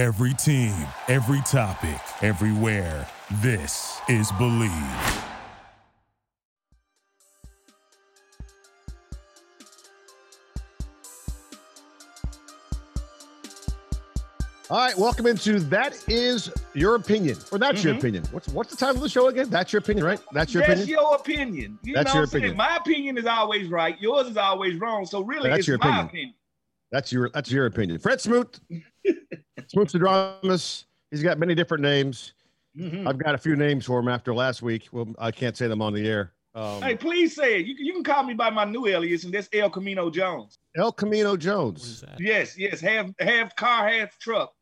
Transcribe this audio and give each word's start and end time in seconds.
Every 0.00 0.32
team, 0.32 0.72
every 1.08 1.42
topic, 1.42 2.00
everywhere. 2.22 3.06
This 3.42 4.00
is 4.08 4.32
Believe. 4.38 4.72
All 14.70 14.78
right, 14.78 14.96
welcome 14.96 15.26
into 15.26 15.60
that 15.60 16.02
is 16.08 16.50
your 16.72 16.94
opinion, 16.94 17.36
or 17.52 17.58
that's 17.58 17.84
your 17.84 17.92
Mhm. 17.92 17.98
opinion. 17.98 18.24
What's 18.30 18.48
what's 18.48 18.70
the 18.70 18.78
title 18.78 18.96
of 18.96 19.02
the 19.02 19.08
show 19.10 19.26
again? 19.28 19.50
That's 19.50 19.70
your 19.70 19.80
opinion, 19.80 20.06
right? 20.06 20.20
That's 20.32 20.54
your 20.54 20.62
That's 20.62 20.80
opinion. 20.80 20.88
your 20.88 21.14
opinion. 21.16 21.78
You 21.82 21.92
That's 21.92 22.14
your 22.14 22.22
what 22.22 22.28
I'm 22.28 22.30
saying? 22.30 22.44
opinion. 22.44 22.56
My 22.56 22.76
opinion 22.76 23.18
is 23.18 23.26
always 23.26 23.68
right. 23.68 24.00
Yours 24.00 24.28
is 24.28 24.38
always 24.38 24.80
wrong. 24.80 25.04
So 25.04 25.20
really, 25.20 25.50
That's 25.50 25.58
it's 25.58 25.68
your 25.68 25.76
my 25.76 25.88
opinion. 25.88 26.06
opinion. 26.06 26.34
That's 26.90 27.12
your 27.12 27.28
that's 27.28 27.50
your 27.50 27.66
opinion. 27.66 27.98
Fred 28.00 28.20
Smoot, 28.20 28.58
Smoot 29.68 29.88
Dramas. 29.92 30.86
He's 31.10 31.22
got 31.22 31.38
many 31.38 31.54
different 31.54 31.82
names. 31.82 32.32
Mhm. 32.76 33.06
I've 33.08 33.18
got 33.18 33.34
a 33.34 33.38
few 33.38 33.56
names 33.56 33.84
for 33.84 33.98
him 33.98 34.08
after 34.08 34.32
last 34.34 34.62
week. 34.62 34.88
Well, 34.92 35.08
I 35.18 35.30
can't 35.30 35.56
say 35.56 35.66
them 35.68 35.82
on 35.82 35.92
the 35.92 36.06
air. 36.06 36.32
Um, 36.54 36.82
Hey, 36.82 36.96
please 36.96 37.34
say 37.34 37.60
it. 37.60 37.66
You 37.66 37.74
can, 37.76 37.84
you 37.86 37.92
can 37.92 38.04
call 38.04 38.22
me 38.24 38.34
by 38.34 38.50
my 38.50 38.64
new 38.64 38.86
alias, 38.86 39.24
and 39.24 39.32
that's 39.34 39.48
El 39.52 39.70
Camino 39.70 40.10
Jones. 40.10 40.58
El 40.76 40.92
Camino 40.92 41.36
Jones. 41.36 42.04
Yes, 42.18 42.56
yes. 42.58 42.80
Half 42.80 43.10
half 43.20 43.54
car, 43.56 43.88
half 43.88 44.18
truck. 44.18 44.52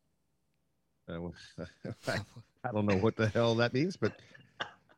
Uh, 1.07 1.29
I 2.07 2.71
don't 2.71 2.85
know 2.85 2.97
what 2.97 3.15
the 3.15 3.27
hell 3.29 3.55
that 3.55 3.73
means, 3.73 3.95
but 3.97 4.19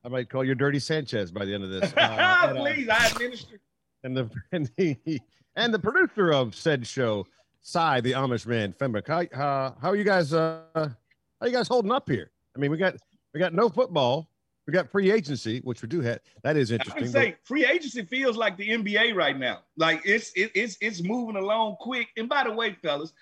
I 0.03 0.09
might 0.09 0.29
call 0.29 0.43
you 0.43 0.55
Dirty 0.55 0.79
Sanchez 0.79 1.31
by 1.31 1.45
the 1.45 1.53
end 1.53 1.63
of 1.63 1.69
this. 1.69 1.93
Uh, 1.93 1.99
and, 2.49 2.57
uh, 2.57 2.61
please, 2.61 2.89
I 2.89 3.07
administer. 3.07 3.59
and 4.03 4.17
the 4.17 4.29
and 4.51 4.71
the, 4.77 5.19
and 5.55 5.73
the 5.73 5.79
producer 5.79 6.33
of 6.33 6.55
said 6.55 6.85
show, 6.87 7.25
Cy, 7.61 8.01
the 8.01 8.13
Amish 8.13 8.45
man, 8.45 8.73
Fenwick. 8.73 9.07
How 9.07 9.21
uh, 9.21 9.73
how 9.81 9.89
are 9.89 9.95
you 9.95 10.03
guys? 10.03 10.33
Uh, 10.33 10.63
how 10.75 11.45
you 11.45 11.51
guys 11.51 11.67
holding 11.67 11.91
up 11.91 12.09
here? 12.09 12.31
I 12.55 12.59
mean, 12.59 12.71
we 12.71 12.77
got 12.77 12.95
we 13.33 13.39
got 13.39 13.53
no 13.53 13.69
football, 13.69 14.27
we 14.67 14.73
got 14.73 14.89
free 14.89 15.11
agency, 15.11 15.59
which 15.59 15.81
we 15.81 15.87
do 15.87 16.01
have. 16.01 16.19
That 16.43 16.57
is 16.57 16.71
I 16.71 16.75
interesting. 16.75 17.03
would 17.03 17.11
say 17.11 17.35
free 17.43 17.65
agency 17.65 18.03
feels 18.03 18.35
like 18.37 18.57
the 18.57 18.69
NBA 18.69 19.15
right 19.15 19.37
now. 19.37 19.59
Like 19.77 20.01
it's 20.05 20.31
it, 20.33 20.51
it's 20.55 20.77
it's 20.81 21.03
moving 21.03 21.35
along 21.35 21.77
quick. 21.79 22.09
And 22.17 22.27
by 22.27 22.43
the 22.43 22.51
way, 22.51 22.75
fellas, 22.81 23.13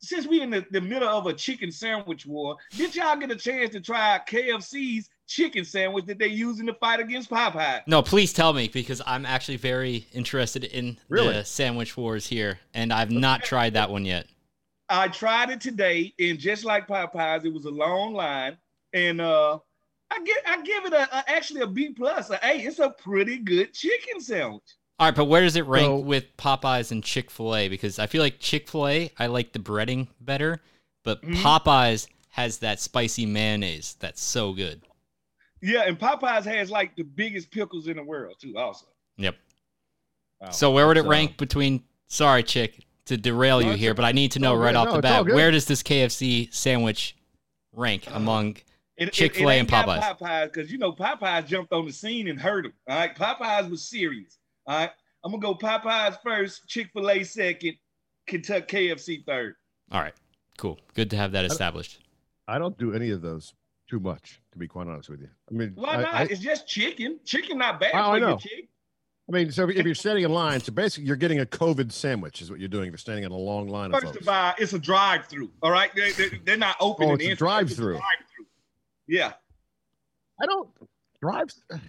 since 0.00 0.26
we 0.26 0.42
in 0.42 0.50
the, 0.50 0.64
the 0.70 0.80
middle 0.80 1.08
of 1.08 1.26
a 1.26 1.32
chicken 1.32 1.72
sandwich 1.72 2.26
war, 2.26 2.56
did 2.70 2.94
y'all 2.94 3.16
get 3.16 3.30
a 3.30 3.36
chance 3.36 3.70
to 3.70 3.80
try 3.80 4.20
KFC's 4.28 5.08
chicken 5.26 5.64
sandwich 5.64 6.06
that 6.06 6.18
they 6.18 6.28
use 6.28 6.60
in 6.60 6.66
the 6.66 6.74
fight 6.74 7.00
against 7.00 7.30
Popeye? 7.30 7.82
No, 7.86 8.02
please 8.02 8.32
tell 8.32 8.52
me 8.52 8.68
because 8.68 9.02
I'm 9.06 9.26
actually 9.26 9.56
very 9.56 10.06
interested 10.12 10.64
in 10.64 10.98
Really? 11.08 11.32
the 11.34 11.44
sandwich 11.44 11.96
wars 11.96 12.26
here, 12.26 12.58
and 12.74 12.92
I've 12.92 13.10
not 13.10 13.42
tried 13.44 13.74
that 13.74 13.90
one 13.90 14.04
yet. 14.04 14.26
I 14.88 15.08
tried 15.08 15.50
it 15.50 15.60
today, 15.60 16.14
and 16.20 16.38
just 16.38 16.64
like 16.64 16.86
Popeyes, 16.86 17.44
it 17.44 17.52
was 17.52 17.64
a 17.64 17.70
long 17.70 18.14
line. 18.14 18.56
And 18.92 19.20
uh 19.20 19.58
I 20.10 20.20
give 20.22 20.36
I 20.46 20.62
give 20.62 20.84
it 20.86 20.92
a, 20.92 21.16
a 21.18 21.24
actually 21.28 21.62
a 21.62 21.66
B 21.66 21.88
plus. 21.90 22.30
A 22.30 22.38
A. 22.46 22.58
It's 22.60 22.78
a 22.78 22.90
pretty 22.90 23.38
good 23.38 23.74
chicken 23.74 24.20
sandwich. 24.20 24.62
All 24.98 25.08
right, 25.08 25.14
but 25.14 25.24
where 25.24 25.42
does 25.42 25.56
it 25.56 25.66
rank 25.66 25.86
So- 25.86 25.96
with 25.98 26.36
Popeyes 26.36 26.92
and 26.92 27.02
Chick 27.02 27.30
Fil 27.30 27.54
A? 27.56 27.68
Because 27.68 27.98
I 27.98 28.06
feel 28.06 28.22
like 28.22 28.38
Chick 28.38 28.68
Fil 28.68 28.86
A, 28.86 29.10
I 29.18 29.26
like 29.26 29.52
the 29.52 29.58
breading 29.58 30.06
better, 30.20 30.62
but 31.02 31.20
Mhm. 31.22 31.34
Popeyes 31.42 32.06
has 32.30 32.58
that 32.58 32.78
spicy 32.80 33.26
mayonnaise 33.26 33.96
that's 33.98 34.22
so 34.22 34.52
good. 34.52 34.82
Yeah, 35.62 35.82
and 35.86 35.98
Popeyes 35.98 36.44
has 36.44 36.70
like 36.70 36.94
the 36.96 37.02
biggest 37.02 37.50
pickles 37.50 37.88
in 37.88 37.96
the 37.96 38.02
world 38.02 38.36
too. 38.40 38.56
Also, 38.56 38.86
Yep. 39.16 39.36
Wow. 40.40 40.50
So 40.50 40.70
where 40.72 40.86
would 40.86 40.98
it 40.98 41.04
So- 41.04 41.08
rank 41.08 41.36
between? 41.38 41.82
Sorry, 42.08 42.42
Chick, 42.42 42.84
to 43.06 43.16
derail 43.16 43.60
you 43.62 43.72
here, 43.72 43.94
but 43.94 44.04
I 44.04 44.12
need 44.12 44.30
to 44.32 44.38
It's 44.38 44.42
know 44.42 44.54
right 44.54 44.70
good. 44.72 44.76
off 44.76 44.86
No, 44.88 44.92
the 44.96 45.02
bat 45.02 45.24
where 45.26 45.50
does 45.50 45.64
this 45.64 45.82
KFC 45.82 46.48
sandwich 46.52 47.16
rank 47.72 48.06
uh, 48.08 48.14
among? 48.14 48.56
It- 48.96 49.08
it- 49.08 49.12
Chick-fil-A 49.12 49.58
and 49.58 49.68
Popeyes. 49.68 50.00
Popeyes, 50.02 50.52
because 50.52 50.70
you 50.70 50.78
know 50.78 50.92
Popeyes 50.92 51.46
jumped 51.46 51.72
on 51.72 51.84
the 51.86 51.92
scene 51.92 52.28
and 52.28 52.40
hurt 52.40 52.62
them. 52.64 52.72
All 52.88 52.96
right, 52.96 53.14
Popeyes 53.16 53.68
was 53.70 53.82
serious. 53.88 54.38
All 54.66 54.78
right, 54.78 54.90
I'm 55.24 55.32
gonna 55.32 55.40
go 55.42 55.54
Popeyes 55.54 56.20
first, 56.22 56.68
Chick 56.68 56.90
Fil 56.92 57.10
A 57.10 57.24
second, 57.24 57.76
Kentucky 58.26 58.88
KFC 58.88 59.24
third. 59.26 59.56
All 59.90 60.00
right, 60.00 60.14
cool, 60.58 60.78
good 60.94 61.10
to 61.10 61.16
have 61.16 61.32
that 61.32 61.44
established. 61.44 62.00
I 62.48 62.58
don't 62.58 62.78
do 62.78 62.92
any 62.94 63.10
of 63.10 63.22
those 63.22 63.52
too 63.88 64.00
much, 64.00 64.40
to 64.52 64.58
be 64.58 64.66
quite 64.66 64.86
honest 64.88 65.08
with 65.08 65.20
you. 65.20 65.28
I 65.50 65.54
mean, 65.54 65.72
Why 65.74 65.96
not? 65.96 66.14
I, 66.14 66.22
it's 66.24 66.40
just 66.40 66.66
chicken. 66.66 67.20
Chicken 67.24 67.58
not 67.58 67.78
bad 67.80 67.92
Oh, 67.94 68.12
I 68.12 68.18
for 68.18 68.26
know. 68.26 68.36
chick. 68.36 68.68
I 69.28 69.32
mean, 69.32 69.50
so 69.50 69.68
if 69.68 69.84
you're 69.84 69.94
standing 69.96 70.24
in 70.24 70.32
line, 70.32 70.60
so 70.60 70.72
basically 70.72 71.06
you're 71.08 71.16
getting 71.16 71.40
a 71.40 71.46
COVID 71.46 71.90
sandwich, 71.90 72.40
is 72.40 72.48
what 72.50 72.60
you're 72.60 72.68
doing. 72.68 72.84
If 72.86 72.92
you're 72.92 72.98
standing 72.98 73.24
in 73.24 73.32
a 73.32 73.36
long 73.36 73.66
line 73.68 73.86
of 73.92 74.00
First 74.00 74.14
folks. 74.14 74.18
of 74.18 74.28
all, 74.28 74.54
it's 74.56 74.72
a 74.72 74.78
drive-through. 74.78 75.50
All 75.62 75.70
right, 75.72 75.90
they, 75.96 76.12
they, 76.12 76.28
they're 76.44 76.56
not 76.56 76.76
open. 76.80 77.06
Oh, 77.08 77.14
in 77.14 77.16
it's 77.16 77.24
a 77.24 77.28
the 77.30 77.34
drive-through. 77.36 77.94
drive-through. 77.94 78.46
Yeah. 79.08 79.32
I 80.40 80.46
don't 80.46 80.68
drive. 81.20 81.48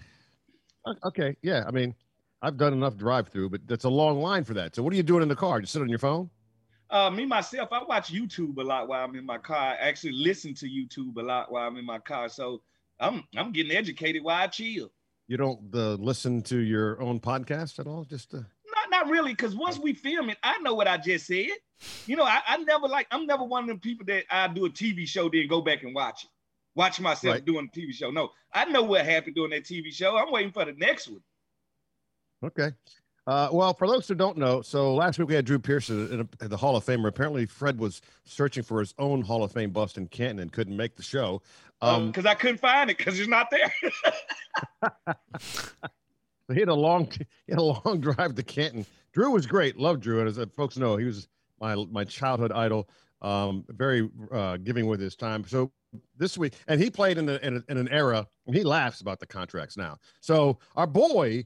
Okay, 1.06 1.35
yeah. 1.41 1.66
I 1.68 1.72
mean, 1.72 1.94
I've 2.41 2.56
done 2.56 2.72
enough 2.72 2.96
drive-through, 2.96 3.50
but 3.50 3.59
that's 3.68 3.84
a 3.84 3.90
long 3.90 4.22
line 4.22 4.46
for 4.46 4.53
that. 4.53 4.74
So 4.74 4.81
what 4.81 4.94
are 4.94 4.96
you 4.96 5.03
doing 5.03 5.22
in 5.22 5.28
the 5.28 5.35
car? 5.35 5.59
Just 5.59 5.74
sit 5.74 5.81
on 5.81 5.90
your 5.90 6.00
phone? 6.00 6.29
Uh, 6.90 7.09
me 7.09 7.25
myself, 7.25 7.70
I 7.72 7.84
watch 7.84 8.12
YouTube 8.14 8.58
a 8.58 8.64
lot 8.64 8.88
while 8.88 9.03
I'm 9.03 9.16
in 9.16 9.25
my 9.25 9.38
car. 9.38 9.58
I 9.58 9.75
actually 9.75 10.14
listen 10.14 10.53
to 10.56 10.68
YouTube 10.68 11.18
a 11.18 11.22
lot 11.22 11.52
while 11.52 11.68
I'm 11.68 11.78
in 11.78 11.86
my 11.86 12.00
car. 12.00 12.30
So 12.30 12.62
I'm 13.00 13.24
I'm 13.36 13.52
getting 13.52 13.72
educated 13.75 14.24
while 14.24 14.42
I 14.44 14.48
chill. 14.48 14.92
You 15.28 15.36
don't 15.36 15.59
uh, 15.76 15.96
listen 15.96 16.42
to 16.44 16.58
your 16.59 17.02
own 17.02 17.20
podcast 17.20 17.80
at 17.80 17.88
all? 17.88 18.06
Just 18.06 18.34
uh, 18.34 18.38
Not 18.38 18.90
not 18.90 19.09
really, 19.09 19.34
because 19.34 19.56
once 19.56 19.78
we 19.78 19.94
film 19.94 20.30
it, 20.30 20.38
I 20.42 20.58
know 20.59 20.74
what 20.76 20.88
I 20.88 20.97
just 20.97 21.28
said. 21.28 21.47
You 22.06 22.16
know, 22.16 22.24
I, 22.24 22.40
I 22.47 22.58
never 22.58 22.88
like 22.88 23.08
I'm 23.12 23.26
never 23.28 23.44
one 23.44 23.64
of 23.64 23.68
them 23.68 23.80
people 23.80 24.06
that 24.08 24.24
I 24.31 24.47
do 24.47 24.66
a 24.66 24.70
TV 24.70 25.06
show 25.08 25.30
then 25.30 25.47
go 25.47 25.62
back 25.62 25.84
and 25.84 25.94
watch 25.94 26.24
it. 26.24 26.30
Watch 26.76 27.00
myself 27.02 27.34
Right. 27.34 27.46
doing 27.46 27.70
a 27.74 27.78
TV 27.78 27.92
show. 27.94 28.12
No, 28.12 28.30
I 28.53 28.66
know 28.66 28.84
what 28.84 29.06
happened 29.06 29.36
during 29.36 29.52
that 29.52 29.66
TV 29.66 29.92
show. 29.94 30.16
I'm 30.16 30.31
waiting 30.31 30.52
for 30.53 30.64
the 30.64 30.74
next 30.74 31.08
one. 31.09 31.22
okay. 32.44 32.72
Uh, 33.28 33.50
well, 33.52 33.74
for 33.74 33.88
those 33.88 34.08
who 34.08 34.16
don't 34.16 34.38
know, 34.38 34.62
so 34.62 34.96
last 34.96 35.20
week 35.20 35.28
we 35.28 35.36
had 35.36 35.44
Drew 35.44 35.60
Pearson 35.60 36.10
in, 36.14 36.22
a, 36.22 36.46
in 36.46 36.50
the 36.50 36.56
Hall 36.56 36.78
of 36.78 36.86
Famer. 36.86 37.10
Apparently, 37.10 37.46
Fred 37.46 37.78
was 37.78 38.02
searching 38.24 38.64
for 38.64 38.80
his 38.80 38.94
own 38.98 39.22
Hall 39.22 39.44
of 39.44 39.52
Fame 39.52 39.72
bust 39.72 39.98
in 39.98 40.08
Canton 40.08 40.40
and 40.40 40.54
couldn't 40.54 40.78
make 40.78 40.96
the 40.96 41.04
show. 41.04 41.42
Um, 41.82 42.08
because 42.08 42.26
I 42.26 42.36
couldn't 42.36 42.60
find 42.60 42.90
it 42.90 42.98
because 42.98 43.18
he's 43.18 43.28
not 43.28 43.52
there. 43.52 43.74
he 46.54 46.60
had 46.62 46.70
a 46.70 46.74
long, 46.74 47.12
he 47.12 47.26
had 47.50 47.60
a 47.60 47.64
long 47.64 48.00
drive 48.02 48.34
to 48.36 48.44
Canton. 48.44 48.86
Drew 49.12 49.32
was 49.32 49.46
great. 49.46 49.78
Loved 49.78 50.02
Drew, 50.02 50.20
and 50.20 50.30
as 50.30 50.40
uh, 50.40 50.46
folks 50.56 50.78
know, 50.78 50.96
he 50.96 51.04
was 51.04 51.28
my 51.59 51.76
my 51.76 52.06
childhood 52.06 52.54
idol. 52.54 52.90
Um, 53.22 53.66
very 53.68 54.09
uh, 54.32 54.56
giving 54.58 54.88
with 54.88 55.02
his 55.02 55.18
time. 55.18 55.44
So 55.46 55.72
this 56.18 56.38
week, 56.38 56.54
and 56.68 56.80
he 56.80 56.90
played 56.90 57.18
in, 57.18 57.26
the, 57.26 57.46
in, 57.46 57.58
a, 57.58 57.72
in 57.72 57.78
an 57.78 57.90
era, 57.90 58.28
he 58.46 58.64
laughs 58.64 59.02
about 59.02 59.20
the 59.20 59.26
contracts 59.26 59.76
now. 59.76 59.98
So 60.22 60.59
our 60.76 60.86
boy 60.86 61.46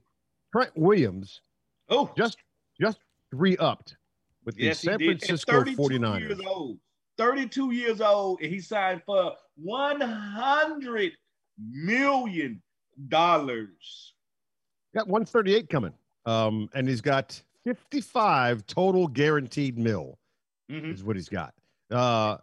Trent 0.51 0.71
Williams 0.75 1.41
oh, 1.91 2.11
just 2.17 2.37
just 2.79 2.99
re-upped 3.31 3.95
with 4.45 4.55
the 4.55 4.63
yes, 4.63 4.79
San 4.79 4.97
Francisco 4.97 5.59
32 5.63 5.77
49ers. 5.77 6.19
years 6.19 6.39
old. 6.45 6.77
32 7.17 7.71
years 7.71 8.01
old, 8.01 8.41
and 8.41 8.51
he 8.51 8.59
signed 8.59 9.01
for 9.05 9.33
100 9.57 11.11
million 11.59 12.61
dollars. 13.07 14.13
Got 14.95 15.07
138 15.07 15.69
coming. 15.69 15.93
Um, 16.25 16.69
and 16.73 16.87
he's 16.87 17.01
got 17.01 17.41
55 17.63 18.65
total 18.65 19.07
guaranteed 19.07 19.77
mil. 19.77 20.17
Mhm. 20.69 20.93
is 20.93 21.03
what 21.03 21.15
he's 21.17 21.29
got. 21.29 21.53
Uh, 21.89 22.37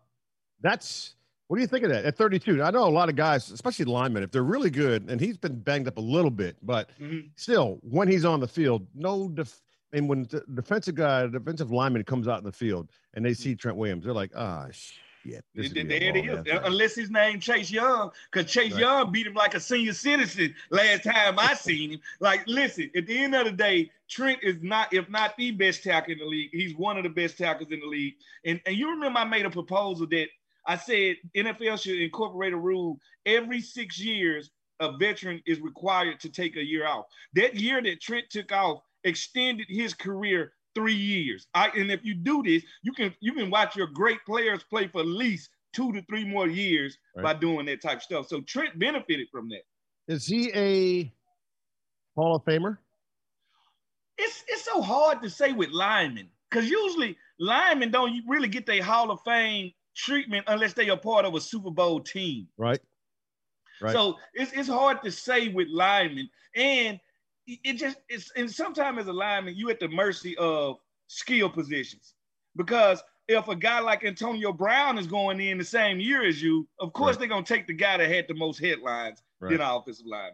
that's 0.60 1.16
what 1.48 1.56
do 1.56 1.62
you 1.62 1.66
think 1.66 1.82
of 1.84 1.90
that 1.90 2.04
at 2.04 2.16
32? 2.16 2.62
I 2.62 2.70
know 2.70 2.86
a 2.86 2.90
lot 2.90 3.08
of 3.08 3.16
guys, 3.16 3.50
especially 3.50 3.86
linemen, 3.86 4.22
if 4.22 4.30
they're 4.30 4.42
really 4.44 4.70
good, 4.70 5.10
and 5.10 5.20
he's 5.20 5.36
been 5.38 5.58
banged 5.58 5.88
up 5.88 5.96
a 5.96 6.00
little 6.00 6.30
bit, 6.30 6.56
but 6.62 6.90
Mhm. 7.00 7.30
still, 7.36 7.78
when 7.82 8.06
he's 8.06 8.24
on 8.24 8.40
the 8.40 8.48
field, 8.48 8.86
no 8.94 9.28
def- 9.30 9.60
and 9.94 10.06
when 10.08 10.24
the 10.24 10.44
defensive 10.52 10.94
guy, 10.94 11.26
defensive 11.26 11.70
lineman 11.70 12.04
comes 12.04 12.28
out 12.28 12.38
in 12.38 12.44
the 12.44 12.52
field 12.52 12.90
and 13.14 13.24
they 13.24 13.32
see 13.32 13.54
Trent 13.54 13.78
Williams, 13.78 14.04
they're 14.04 14.12
like, 14.14 14.30
ah, 14.36 14.66
shit. 14.70 15.44
this 15.54 15.66
is 15.66 15.72
There 15.74 15.82
gonna 15.84 15.98
be 16.12 16.28
a 16.28 16.40
it 16.40 16.46
is. 16.46 16.60
Unless 16.64 16.94
his 16.94 17.10
name 17.10 17.38
Chase 17.40 17.70
Young, 17.70 18.10
because 18.30 18.50
Chase 18.50 18.72
Right. 18.72 18.80
Young 18.80 19.12
beat 19.12 19.26
him 19.26 19.34
like 19.34 19.54
a 19.54 19.60
senior 19.60 19.92
citizen 19.92 20.54
last 20.70 21.04
time 21.04 21.38
I 21.38 21.52
seen 21.54 21.90
him. 21.92 22.00
Like, 22.20 22.46
listen, 22.46 22.90
at 22.96 23.06
the 23.06 23.18
end 23.18 23.34
of 23.34 23.44
the 23.44 23.52
day, 23.52 23.90
Trent 24.08 24.38
is 24.42 24.56
not, 24.62 24.92
if 24.94 25.08
not 25.10 25.36
the 25.36 25.50
best 25.50 25.82
tackle 25.82 26.12
in 26.12 26.18
the 26.18 26.24
league, 26.24 26.50
he's 26.52 26.74
one 26.76 26.96
of 26.96 27.02
the 27.02 27.10
best 27.10 27.36
tackles 27.36 27.70
in 27.70 27.80
the 27.80 27.86
league. 27.86 28.14
And 28.44 28.60
and 28.64 28.74
you 28.76 28.88
remember 28.90 29.18
I 29.18 29.24
made 29.24 29.44
a 29.44 29.50
proposal 29.50 30.06
that 30.06 30.28
I 30.68 30.76
said 30.76 31.16
NFL 31.34 31.80
should 31.82 31.98
incorporate 32.00 32.52
a 32.52 32.56
rule 32.56 32.98
every 33.24 33.60
six 33.60 33.98
years 33.98 34.50
a 34.80 34.96
veteran 34.96 35.42
is 35.46 35.60
required 35.60 36.20
to 36.20 36.28
take 36.28 36.56
a 36.56 36.64
year 36.64 36.86
off. 36.86 37.06
That 37.34 37.54
year 37.56 37.82
that 37.82 38.00
Trent 38.00 38.26
took 38.30 38.52
off 38.52 38.82
extended 39.02 39.66
his 39.68 39.94
career 39.94 40.52
three 40.74 40.94
years. 40.94 41.48
I, 41.54 41.70
and 41.70 41.90
if 41.90 42.04
you 42.04 42.14
do 42.14 42.42
this, 42.42 42.62
you 42.82 42.92
can 42.92 43.12
you 43.20 43.32
can 43.32 43.50
watch 43.50 43.74
your 43.76 43.88
great 43.88 44.18
players 44.26 44.62
play 44.62 44.86
for 44.86 45.00
at 45.00 45.06
least 45.06 45.48
two 45.72 45.92
to 45.92 46.02
three 46.02 46.24
more 46.24 46.46
years 46.46 46.98
Right. 47.16 47.22
by 47.22 47.34
doing 47.34 47.66
that 47.66 47.82
type 47.82 47.96
of 47.96 48.02
stuff. 48.02 48.28
So 48.28 48.42
Trent 48.42 48.78
benefited 48.78 49.28
from 49.32 49.48
that. 49.48 49.62
Is 50.06 50.26
he 50.26 50.52
a 50.54 51.12
Hall 52.14 52.36
of 52.36 52.44
Famer? 52.44 52.78
It's 54.18 54.44
it's 54.48 54.64
so 54.64 54.82
hard 54.82 55.22
to 55.22 55.30
say 55.30 55.52
with 55.52 55.70
linemen 55.70 56.28
because 56.50 56.68
usually 56.68 57.16
linemen 57.40 57.90
don't 57.90 58.22
really 58.28 58.48
get 58.48 58.66
their 58.66 58.82
Hall 58.82 59.10
of 59.10 59.20
Fame 59.24 59.72
treatment 59.98 60.44
unless 60.46 60.72
they 60.72 60.88
are 60.88 60.96
part 60.96 61.24
of 61.24 61.34
a 61.34 61.40
Super 61.40 61.70
Bowl 61.70 62.00
team. 62.00 62.46
Right. 62.56 62.80
Right. 63.82 63.92
So 63.92 64.16
it's, 64.34 64.52
it's 64.52 64.68
hard 64.68 65.02
to 65.02 65.10
say 65.10 65.48
with 65.48 65.68
linemen. 65.68 66.30
And 66.54 66.98
it 67.46 67.74
just 67.74 67.98
it's 68.08 68.30
and 68.36 68.50
sometimes 68.50 68.98
as 69.00 69.06
a 69.08 69.12
lineman, 69.12 69.54
you 69.56 69.70
at 69.70 69.80
the 69.80 69.88
mercy 69.88 70.36
of 70.38 70.76
skill 71.08 71.50
positions. 71.50 72.14
Because 72.56 73.02
if 73.28 73.48
a 73.48 73.56
guy 73.56 73.80
like 73.80 74.04
Antonio 74.04 74.52
Brown 74.52 74.98
is 74.98 75.06
going 75.06 75.40
in 75.40 75.58
the 75.58 75.64
same 75.64 76.00
year 76.00 76.24
as 76.26 76.40
you, 76.42 76.66
of 76.80 76.92
course 76.92 77.14
Right. 77.16 77.20
they're 77.20 77.28
gonna 77.28 77.44
take 77.44 77.66
the 77.66 77.72
guy 77.74 77.96
that 77.98 78.08
had 78.10 78.26
the 78.28 78.34
most 78.34 78.58
headlines 78.58 79.22
Right. 79.40 79.54
in 79.54 79.60
offensive 79.60 80.06
line. 80.06 80.32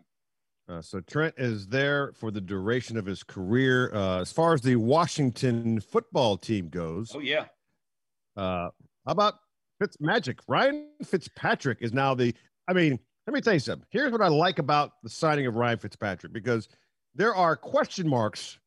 Uh, 0.66 0.80
so 0.80 1.00
Trent 1.00 1.34
is 1.36 1.66
there 1.66 2.12
for 2.14 2.30
the 2.30 2.40
duration 2.40 2.96
of 2.96 3.04
his 3.04 3.22
career. 3.22 3.94
Uh, 3.94 4.20
as 4.20 4.32
far 4.32 4.54
as 4.54 4.62
the 4.62 4.76
Washington 4.76 5.78
football 5.80 6.38
team 6.38 6.68
goes, 6.70 7.12
Oh 7.14 7.18
yeah. 7.20 7.46
uh, 8.36 8.70
how 9.04 9.12
about 9.12 9.34
Fitz 9.80 9.96
Magic? 10.00 10.38
Ryan 10.48 10.88
Fitzpatrick 11.04 11.78
is 11.80 11.92
now 11.92 12.14
the. 12.14 12.34
I 12.68 12.72
mean, 12.72 12.98
let 13.26 13.34
me 13.34 13.40
tell 13.40 13.54
you 13.54 13.58
something. 13.58 13.86
Here's 13.90 14.12
what 14.12 14.20
I 14.20 14.28
like 14.28 14.58
about 14.58 14.92
the 15.02 15.08
signing 15.08 15.46
of 15.46 15.56
Ryan 15.56 15.78
Fitzpatrick 15.78 16.32
because 16.32 16.68
there 17.14 17.34
are 17.34 17.56
question 17.56 18.08
marks 18.08 18.58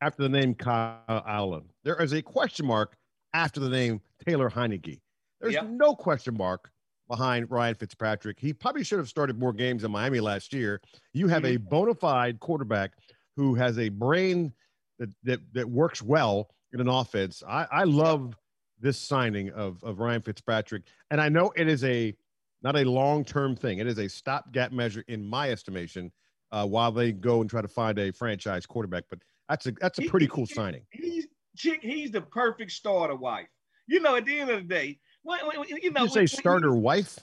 after 0.00 0.22
the 0.22 0.28
name 0.28 0.54
Kyle 0.54 1.24
Allen. 1.26 1.64
There 1.84 2.00
is 2.00 2.12
a 2.12 2.22
question 2.22 2.66
mark 2.66 2.96
after 3.34 3.60
the 3.60 3.68
name 3.68 4.00
Taylor 4.26 4.50
Heinicke. 4.50 5.00
There's 5.40 5.54
Yep. 5.54 5.68
no 5.68 5.94
question 5.94 6.36
mark 6.36 6.70
behind 7.08 7.50
Ryan 7.50 7.74
Fitzpatrick. 7.74 8.38
He 8.38 8.52
probably 8.52 8.84
should 8.84 8.98
have 8.98 9.08
started 9.08 9.38
more 9.38 9.52
games 9.52 9.84
in 9.84 9.90
Miami 9.90 10.20
last 10.20 10.52
year. 10.52 10.80
You 11.12 11.28
have 11.28 11.44
a 11.44 11.56
mm-hmm. 11.56 11.68
bona 11.68 11.94
fide 11.94 12.40
quarterback 12.40 12.92
who 13.36 13.54
has 13.54 13.78
a 13.78 13.88
brain 13.88 14.52
that 14.98 15.10
that, 15.24 15.40
that 15.52 15.68
works 15.68 16.02
well 16.02 16.50
in 16.72 16.80
an 16.80 16.88
offense. 16.88 17.42
I, 17.48 17.66
I 17.70 17.84
love 17.84 18.36
this 18.80 18.98
signing 18.98 19.50
of, 19.50 19.82
of 19.82 19.98
Ryan 19.98 20.22
Fitzpatrick. 20.22 20.82
And 21.10 21.20
I 21.20 21.28
know 21.28 21.52
it 21.56 21.68
is 21.68 21.84
a 21.84 22.14
not 22.62 22.76
a 22.76 22.84
long-term 22.84 23.54
thing. 23.56 23.78
It 23.78 23.86
is 23.86 23.98
a 23.98 24.08
stopgap 24.08 24.72
measure 24.72 25.04
in 25.06 25.24
my 25.24 25.50
estimation, 25.50 26.10
uh, 26.50 26.66
while 26.66 26.90
they 26.90 27.12
go 27.12 27.40
and 27.40 27.48
try 27.48 27.62
to 27.62 27.68
find 27.68 27.98
a 27.98 28.10
franchise 28.12 28.66
quarterback. 28.66 29.04
But 29.08 29.20
that's 29.48 29.66
a 29.66 29.72
that's 29.72 29.98
a 29.98 30.02
pretty 30.02 30.26
he- 30.26 30.30
cool 30.30 30.46
he- 30.46 30.54
signing. 30.54 30.82
He's 30.90 31.26
chick, 31.56 31.80
he's 31.82 32.10
the 32.10 32.20
perfect 32.20 32.72
starter 32.72 33.14
wife. 33.16 33.46
You 33.86 34.00
know, 34.00 34.16
at 34.16 34.26
the 34.26 34.38
end 34.40 34.50
of 34.50 34.58
the 34.62 34.68
day, 34.68 34.98
when, 35.22 35.38
when- 35.46 35.68
you 35.68 35.90
know, 35.90 36.02
you 36.02 36.08
say 36.08 36.20
when 36.20 36.28
starter 36.28 36.74
wife? 36.74 37.18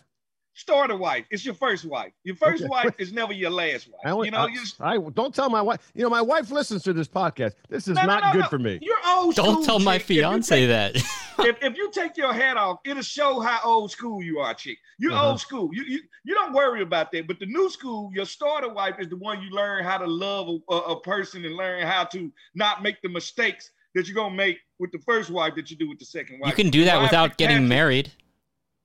Starter 0.56 0.96
wife. 0.98 1.25
It's 1.30 1.46
your 1.46 1.54
first 1.54 1.86
wife. 1.86 2.12
Your 2.24 2.36
first 2.36 2.63
Okay. 2.63 2.69
wife 2.69 2.96
is 2.98 3.12
never 3.13 3.34
your 3.34 3.52
last 3.52 3.88
wife. 3.88 4.02
I, 4.06 4.24
you 4.24 4.31
know, 4.31 4.38
I, 4.40 4.48
you 4.48 4.62
I 4.80 4.98
don't 5.13 5.36
tell 5.36 5.50
my 5.50 5.62
wife. 5.62 5.80
You 5.94 6.04
know, 6.04 6.10
my 6.10 6.22
wife 6.22 6.50
listens 6.50 6.81
to 6.84 6.94
this 6.94 7.07
podcast. 7.07 7.54
This 7.69 7.88
is 7.88 7.96
No, 7.96 8.02
no, 8.02 8.07
not 8.07 8.24
no, 8.24 8.31
good 8.31 8.40
no. 8.42 8.48
for 8.48 8.57
me. 8.60 8.80
you're 8.81 8.96
old 9.07 9.36
school. 9.36 9.46
Don't 9.54 9.63
tell 9.66 9.80
my 9.80 9.98
chick. 9.98 10.02
If 10.02 10.07
fiance 10.07 10.56
take- 10.56 10.69
that. 10.69 10.96
if, 11.40 11.57
if 11.62 11.78
you 11.78 11.92
take 11.92 12.16
your 12.18 12.34
hat 12.34 12.57
off, 12.57 12.80
it'll 12.86 13.04
show 13.04 13.40
how 13.42 13.60
old 13.63 13.92
school 13.92 14.24
you 14.24 14.40
are, 14.40 14.54
chick. 14.54 14.78
You're 14.98 15.12
Uh-huh. 15.12 15.30
old 15.31 15.40
school. 15.42 15.69
You, 15.74 15.84
you 15.84 16.00
you 16.24 16.34
don't 16.34 16.54
worry 16.54 16.81
about 16.81 17.12
that. 17.12 17.28
But 17.28 17.40
the 17.40 17.46
new 17.48 17.69
school, 17.69 18.10
your 18.13 18.25
starter 18.25 18.74
wife 18.74 18.96
is 19.00 19.10
the 19.10 19.18
one 19.18 19.42
you 19.44 19.50
learn 19.52 19.84
how 19.84 19.98
to 19.98 20.07
love 20.07 20.48
a, 20.48 20.74
a, 20.74 20.78
a 20.96 21.02
person 21.02 21.44
and 21.46 21.56
learn 21.56 21.86
how 21.86 22.06
to 22.06 22.31
not 22.56 22.81
make 22.81 23.02
the 23.02 23.10
mistakes 23.10 23.69
that 23.94 24.07
you're 24.07 24.16
gonna 24.16 24.34
make 24.36 24.57
with 24.80 24.92
the 24.92 25.00
first 25.00 25.30
wife 25.30 25.54
that 25.56 25.69
you 25.72 25.78
do 25.78 25.88
with 25.88 26.00
the 26.00 26.06
second 26.06 26.40
wife. 26.40 26.50
you 26.50 26.56
can 26.63 26.69
do 26.69 26.84
that 26.86 26.94
Ryan 26.96 27.04
without 27.04 27.38
getting 27.38 27.57
Fitzpatrick- 27.57 27.69
married. 27.69 28.12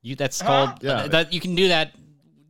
You 0.02 0.16
that's 0.16 0.40
Huh? 0.40 0.46
called 0.66 0.82
Yeah. 0.82 0.90
Uh, 0.92 1.08
that. 1.08 1.32
You 1.32 1.40
can 1.40 1.54
do 1.54 1.68
that 1.68 1.92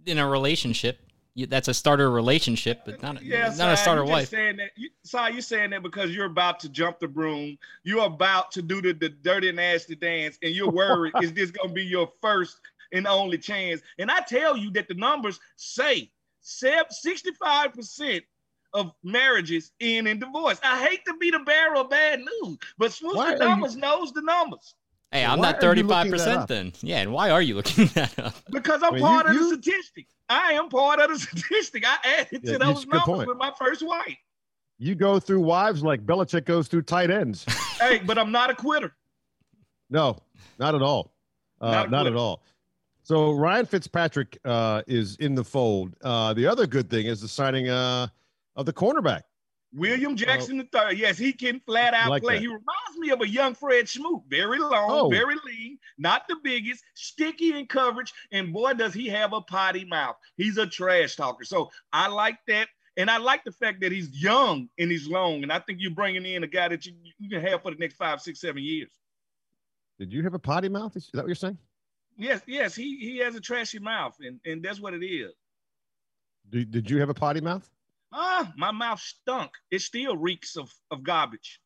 in 0.06 0.19
a 0.19 0.26
relationship. 0.29 0.99
You, 1.35 1.47
that's 1.47 1.69
a 1.69 1.75
starter 1.75 2.11
relationship, 2.11 2.82
but 2.85 3.00
not 3.02 3.23
Yeah, 3.23 3.52
not 3.56 3.73
a 3.73 3.76
Si, 3.76 3.82
starter 3.82 4.02
you 4.02 4.08
just 4.08 4.12
wife. 4.12 4.29
Saying 4.31 4.56
that, 4.56 4.70
you, 4.76 4.91
Si, 5.05 5.19
you're 5.32 5.41
saying 5.43 5.70
that 5.70 5.82
because 5.82 6.11
you're 6.14 6.26
about 6.26 6.58
to 6.61 6.69
jump 6.69 6.99
the 6.99 7.06
broom, 7.08 7.56
you're 7.85 8.05
about 8.05 8.50
to 8.52 8.62
do 8.62 8.82
the, 8.82 8.93
the 8.93 9.08
dirty 9.11 9.50
nasty 9.52 9.94
dance, 9.94 10.38
and 10.43 10.52
you're 10.55 10.70
worried 10.70 11.12
is 11.23 11.32
this 11.32 11.50
gonna 11.50 11.73
be 11.73 11.85
your 11.85 12.11
first 12.20 12.61
and 12.93 13.06
only 13.06 13.38
chance? 13.38 13.81
And 13.99 14.11
I 14.11 14.20
tell 14.20 14.56
you 14.56 14.70
that 14.73 14.88
the 14.88 14.94
numbers 14.94 15.38
say 15.56 16.11
65 16.43 17.73
percent 17.75 18.25
of 18.73 18.93
marriages 19.03 19.73
end 19.81 20.06
in 20.08 20.19
divorce. 20.19 20.61
I 20.62 20.85
hate 20.85 21.05
to 21.06 21.14
be 21.17 21.31
the 21.31 21.41
bearer 21.41 21.76
of 21.76 21.91
bad 21.91 22.20
news, 22.20 22.58
but 22.79 22.96
Why 23.03 23.29
are 23.29 23.32
you- 23.32 23.38
Numbers 23.38 23.76
knows 23.76 24.12
the 24.12 24.23
numbers 24.23 24.75
Hey, 25.12 25.24
I'm 25.24 25.40
not 25.40 25.62
are 25.64 25.74
you 25.74 25.82
looking 25.82 25.88
that 25.88 26.06
35 26.06 26.10
percent 26.10 26.48
then. 26.48 26.72
Yeah, 26.82 27.00
and 27.00 27.12
why 27.12 27.30
are 27.30 27.42
you 27.42 27.56
looking 27.56 27.86
that 27.94 28.16
up? 28.18 28.34
because 28.50 28.82
I'm 28.82 28.90
I 28.92 28.96
mean, 28.96 29.02
part 29.02 29.26
you- 29.26 29.30
of 29.30 29.36
you- 29.36 29.56
the 29.56 29.62
statistic. 29.62 30.06
I 30.28 30.52
am 30.52 30.68
part 30.68 31.00
of 31.00 31.10
the 31.10 31.18
statistic. 31.18 31.84
I 31.84 31.96
added 32.20 32.40
Yeah, 32.44 32.52
to 32.52 32.58
that's 32.58 32.64
those 32.74 32.82
a 32.84 32.86
good 32.86 32.92
numbers 32.98 33.14
point. 33.16 33.28
with 33.28 33.36
my 33.38 33.52
first 33.58 33.82
wife. 33.84 34.16
You 34.78 34.94
go 34.94 35.18
through 35.18 35.40
wives 35.40 35.82
like 35.82 36.06
Belichick 36.06 36.44
goes 36.44 36.68
through 36.68 36.82
tight 36.82 37.10
ends. 37.10 37.44
hey, 37.80 37.98
but 37.98 38.16
I'm 38.16 38.30
not 38.30 38.48
a 38.50 38.54
quitter. 38.54 38.94
No, 39.90 40.16
not 40.58 40.74
at 40.76 40.82
all. 40.82 41.12
Uh, 41.60 41.70
Not 41.72 41.90
not, 41.90 42.06
at 42.06 42.14
all. 42.16 42.42
So 43.02 43.32
Ryan 43.32 43.66
Fitzpatrick 43.66 44.38
uh, 44.44 44.82
is 44.86 45.16
in 45.16 45.34
the 45.34 45.42
fold. 45.44 45.94
Uh, 46.00 46.32
the 46.32 46.46
other 46.46 46.66
good 46.66 46.88
thing 46.88 47.06
is 47.06 47.20
the 47.20 47.28
signing 47.28 47.68
uh, 47.68 48.06
of 48.56 48.64
the 48.66 48.72
cornerback. 48.72 49.22
William 49.72 50.12
uh, 50.12 50.17
Jackson 50.17 50.58
the 50.58 50.64
third. 50.72 50.99
Yes, 50.99 51.17
he 51.17 51.32
can 51.32 51.61
flat 51.61 51.94
out 51.94 52.11
Like 52.11 52.22
play. 52.22 52.34
that. 52.34 52.40
He 52.40 52.46
reminds 52.46 52.99
me 52.99 53.11
of 53.11 53.20
a 53.20 53.28
young 53.28 53.55
Fred 53.55 53.88
Smoot. 53.88 54.22
Very 54.28 54.58
long, 54.58 54.90
Oh. 54.90 55.08
very 55.08 55.37
lean, 55.46 55.78
not 55.99 56.26
the 56.28 56.37
biggest, 56.43 56.82
sticky 56.94 57.56
in 57.56 57.67
coverage, 57.67 58.12
and 58.32 58.52
boy, 58.52 58.75
does 58.75 58.93
he 58.94 59.06
have 59.08 59.32
a 59.32 59.40
potty 59.40 59.84
mouth. 59.84 60.17
He's 60.37 60.58
a 60.58 60.67
trash 60.67 61.17
talker. 61.17 61.44
So 61.44 61.70
I 61.93 62.08
like 62.08 62.38
that. 62.49 62.69
And 62.96 63.08
I 63.08 63.19
like 63.19 63.44
the 63.44 63.52
fact 63.52 63.81
that 63.82 63.93
he's 63.93 64.11
young 64.20 64.69
and 64.78 64.90
he's 64.90 65.06
long. 65.08 65.43
And 65.44 65.52
I 65.52 65.61
think 65.61 65.78
you're 65.81 65.93
bringing 65.93 66.26
in 66.26 66.43
a 66.43 66.46
guy 66.49 66.69
that 66.69 66.84
you, 66.84 66.93
you 67.19 67.31
can 67.31 67.40
have 67.40 67.62
for 67.62 67.70
the 67.70 67.78
next 67.78 67.94
five, 67.94 68.20
six, 68.20 68.40
seven 68.40 68.62
years. 68.62 68.90
Did 69.99 70.12
you 70.12 70.22
have 70.25 70.34
a 70.34 70.38
potty 70.38 70.69
mouth? 70.69 70.96
Is 70.96 71.08
that 71.14 71.19
what 71.22 71.28
you're 71.28 71.34
saying? 71.37 71.56
Yes, 72.19 72.43
yes, 72.46 72.75
he 72.75 72.96
he 72.99 73.19
has 73.19 73.34
a 73.37 73.40
trashy 73.40 73.78
mouth, 73.78 74.17
and, 74.20 74.40
and 74.44 74.62
that's 74.62 74.81
what 74.81 74.93
it 74.93 75.05
is. 75.06 75.32
Did, 76.50 76.70
did 76.70 76.90
you 76.90 76.99
have 77.00 77.08
a 77.08 77.14
potty 77.14 77.40
mouth? 77.40 77.67
Ah, 78.12 78.52
my 78.56 78.70
mouth 78.72 79.00
stunk. 79.00 79.50
It 79.70 79.80
still 79.82 80.16
reeks 80.16 80.56
of, 80.56 80.70
of 80.90 81.02
garbage. 81.02 81.60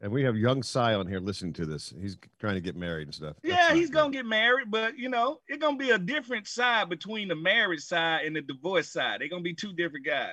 And 0.00 0.10
we 0.10 0.24
have 0.24 0.36
young 0.36 0.62
Cy 0.64 0.94
on 0.94 1.06
here 1.06 1.20
listening 1.20 1.52
to 1.54 1.66
this. 1.66 1.94
He's 2.00 2.16
trying 2.40 2.54
to 2.54 2.60
get 2.60 2.74
married 2.74 3.06
and 3.06 3.14
stuff. 3.14 3.36
That's 3.42 3.54
Yeah, 3.56 3.68
not 3.68 3.76
he's 3.76 3.88
good. 3.88 3.98
gonna 3.98 4.10
get 4.12 4.26
married, 4.26 4.68
but 4.70 4.98
you 4.98 5.08
know, 5.08 5.38
it's 5.46 5.60
gonna 5.62 5.76
be 5.76 5.90
a 5.90 5.98
different 5.98 6.48
side 6.48 6.88
between 6.88 7.28
the 7.28 7.36
marriage 7.36 7.82
side 7.82 8.26
and 8.26 8.34
the 8.34 8.40
divorce 8.42 8.90
side. 8.90 9.20
They're 9.20 9.28
gonna 9.28 9.42
be 9.42 9.54
two 9.54 9.72
different 9.72 10.04
guys. 10.04 10.32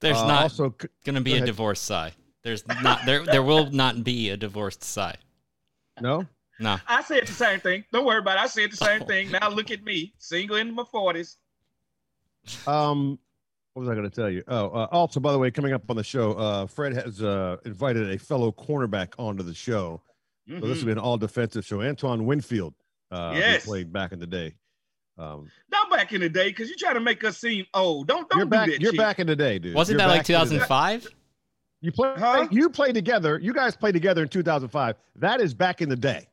There's 0.00 0.16
Uh, 0.16 0.26
not 0.26 0.42
also 0.44 0.70
going 1.04 1.14
to 1.16 1.20
be 1.20 1.30
go 1.30 1.34
a 1.34 1.38
ahead. 1.38 1.46
divorced 1.46 1.82
side. 1.84 2.14
There's 2.42 2.64
not 2.68 3.04
there. 3.04 3.24
There 3.24 3.42
will 3.42 3.68
not 3.72 4.04
be 4.04 4.30
a 4.30 4.36
divorced 4.36 4.84
side. 4.84 5.18
no. 6.00 6.26
No. 6.60 6.76
I 6.88 7.02
said 7.04 7.24
the 7.26 7.32
same 7.32 7.60
thing. 7.60 7.84
Don't 7.92 8.04
worry 8.04 8.18
about 8.18 8.36
it. 8.36 8.40
I 8.42 8.46
said 8.48 8.72
the 8.72 8.76
same 8.76 9.02
thing. 9.02 9.30
Now 9.30 9.48
look 9.48 9.70
at 9.70 9.84
me, 9.84 10.12
single 10.18 10.56
in 10.56 10.74
my 10.74 10.82
forties. 10.90 11.36
Um, 12.66 13.18
what 13.78 13.82
was 13.82 13.88
I 13.90 13.94
going 13.94 14.10
to 14.10 14.14
tell 14.14 14.28
you? 14.28 14.42
Oh, 14.48 14.66
uh, 14.70 14.88
also, 14.90 15.20
by 15.20 15.30
the 15.30 15.38
way, 15.38 15.52
coming 15.52 15.72
up 15.72 15.88
on 15.88 15.94
the 15.96 16.02
show, 16.02 16.32
uh, 16.32 16.66
Fred 16.66 16.94
has 16.94 17.22
uh, 17.22 17.58
invited 17.64 18.10
a 18.10 18.18
fellow 18.18 18.50
cornerback 18.50 19.12
onto 19.18 19.44
the 19.44 19.54
show. 19.54 20.02
So 20.50 20.60
this 20.66 20.78
will 20.78 20.86
be 20.86 20.92
an 20.92 20.98
all 20.98 21.16
defensive 21.16 21.64
show. 21.64 21.80
Antoine 21.82 22.24
Winfield, 22.26 22.74
uh, 23.12 23.34
Yes. 23.36 23.66
played 23.66 23.92
back 23.92 24.10
in 24.12 24.18
the 24.18 24.26
day. 24.26 24.54
Um, 25.16 25.48
Not 25.70 25.90
back 25.90 26.12
in 26.12 26.22
the 26.22 26.28
day, 26.28 26.48
because 26.48 26.70
you 26.70 26.74
try 26.76 26.92
to 26.92 27.00
make 27.00 27.22
us 27.22 27.38
seem 27.38 27.66
old. 27.74 28.08
Don't 28.08 28.28
don't 28.30 28.38
you're 28.38 28.46
do 28.46 28.50
back. 28.50 28.68
that. 28.68 28.80
You're 28.80 28.92
shit. 28.92 28.98
back 28.98 29.18
in 29.20 29.26
the 29.28 29.36
day, 29.36 29.58
dude. 29.60 29.74
Wasn't 29.76 29.98
You're 29.98 30.08
that 30.08 30.12
like 30.12 30.26
back 30.26 30.30
in 30.30 30.48
the 30.48 30.58
day. 30.58 30.66
2005? 30.66 31.08
You 31.82 31.92
play. 31.92 32.14
Huh? 32.16 32.48
You 32.50 32.70
played 32.70 32.94
together. 32.94 33.38
You 33.40 33.52
guys 33.52 33.76
played 33.76 33.92
together 33.92 34.22
in 34.22 34.28
2005. 34.28 34.96
That 35.16 35.40
is 35.40 35.54
back 35.54 35.82
in 35.82 35.88
the 35.88 35.96
day. 35.96 36.26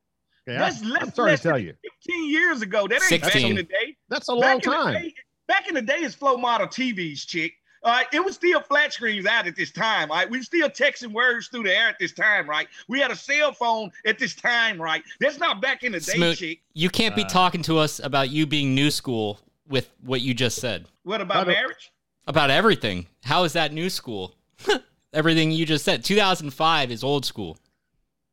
Okay, 0.47 0.57
That's 0.57 0.81
I, 0.81 0.85
less, 0.87 1.01
I'm 1.03 1.13
sorry 1.13 1.31
less 1.31 1.41
to 1.41 1.49
tell 1.49 1.59
you. 1.59 1.73
15 2.05 2.29
years 2.31 2.61
ago. 2.61 2.87
That 2.87 3.01
ain't 3.11 3.21
back 3.21 3.35
in 3.35 3.55
the 3.55 3.63
day. 3.63 3.97
That's 4.09 4.27
a 4.29 4.33
long 4.33 4.41
back 4.59 4.65
In 4.65 4.69
the 4.71 4.75
time. 4.77 4.93
day, 4.93 5.13
back 5.47 5.67
in 5.67 5.75
the 5.75 5.81
day, 5.81 5.97
it's 5.99 6.15
flow 6.15 6.37
model 6.37 6.67
TVs, 6.67 7.25
chick. 7.25 7.53
All 7.83 7.91
right, 7.91 8.07
it 8.11 8.23
was 8.23 8.33
still 8.33 8.61
flat 8.61 8.93
screens 8.93 9.27
out 9.27 9.45
at 9.45 9.55
this 9.55 9.71
time. 9.71 10.09
All 10.09 10.17
right, 10.17 10.27
we 10.29 10.41
still 10.41 10.69
texting 10.69 11.11
words 11.13 11.49
through 11.49 11.63
the 11.63 11.77
air 11.77 11.87
at 11.87 11.99
this 11.99 12.13
time, 12.13 12.49
right? 12.49 12.67
We 12.87 12.99
had 12.99 13.11
a 13.11 13.15
cell 13.15 13.53
phone 13.53 13.91
at 14.07 14.17
this 14.17 14.33
time, 14.33 14.81
right? 14.81 15.03
That's 15.19 15.37
not 15.37 15.61
back 15.61 15.83
in 15.83 15.91
the 15.91 15.99
day, 15.99 16.13
Smoot, 16.13 16.37
chick. 16.37 16.61
you 16.73 16.89
can't 16.89 17.15
be 17.15 17.23
Uh, 17.23 17.29
talking 17.29 17.61
to 17.63 17.77
us 17.77 17.99
about 17.99 18.31
you 18.31 18.47
being 18.47 18.73
new 18.73 18.89
school 18.89 19.39
with 19.67 19.91
what 20.01 20.21
you 20.21 20.33
just 20.33 20.59
said 20.59 20.85
What 21.03 21.21
about 21.21 21.45
By 21.45 21.53
marriage? 21.53 21.91
about 22.25 22.49
everything. 22.49 23.05
How 23.23 23.43
is 23.43 23.53
that 23.53 23.71
new 23.71 23.91
school? 23.91 24.35
everything 25.13 25.51
you 25.51 25.65
just 25.67 25.85
said. 25.85 26.03
2005 26.03 26.89
is 26.89 27.03
old 27.03 27.23
school. 27.23 27.57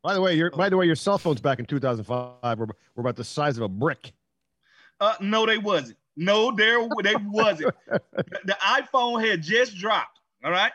By 0.01 0.15
the 0.15 0.21
way, 0.21 0.33
your 0.33 0.49
by 0.49 0.67
the 0.69 0.77
way, 0.77 0.85
your 0.87 0.95
cell 0.95 1.17
phones 1.19 1.39
back 1.41 1.59
in 1.59 1.65
2005 1.67 2.59
were, 2.59 2.65
were 2.95 3.01
about 3.01 3.15
the 3.15 3.23
size 3.23 3.55
of 3.57 3.63
a 3.63 3.69
brick. 3.69 4.13
Uh, 4.99 5.13
no, 5.21 5.45
they 5.45 5.57
wasn't. 5.59 5.97
No, 6.15 6.51
there 6.51 6.87
they 7.03 7.15
wasn't. 7.15 7.73
the, 8.45 8.57
iPhone 8.61 9.27
had 9.27 9.41
just 9.41 9.75
dropped. 9.75 10.19
All 10.43 10.51
right. 10.51 10.71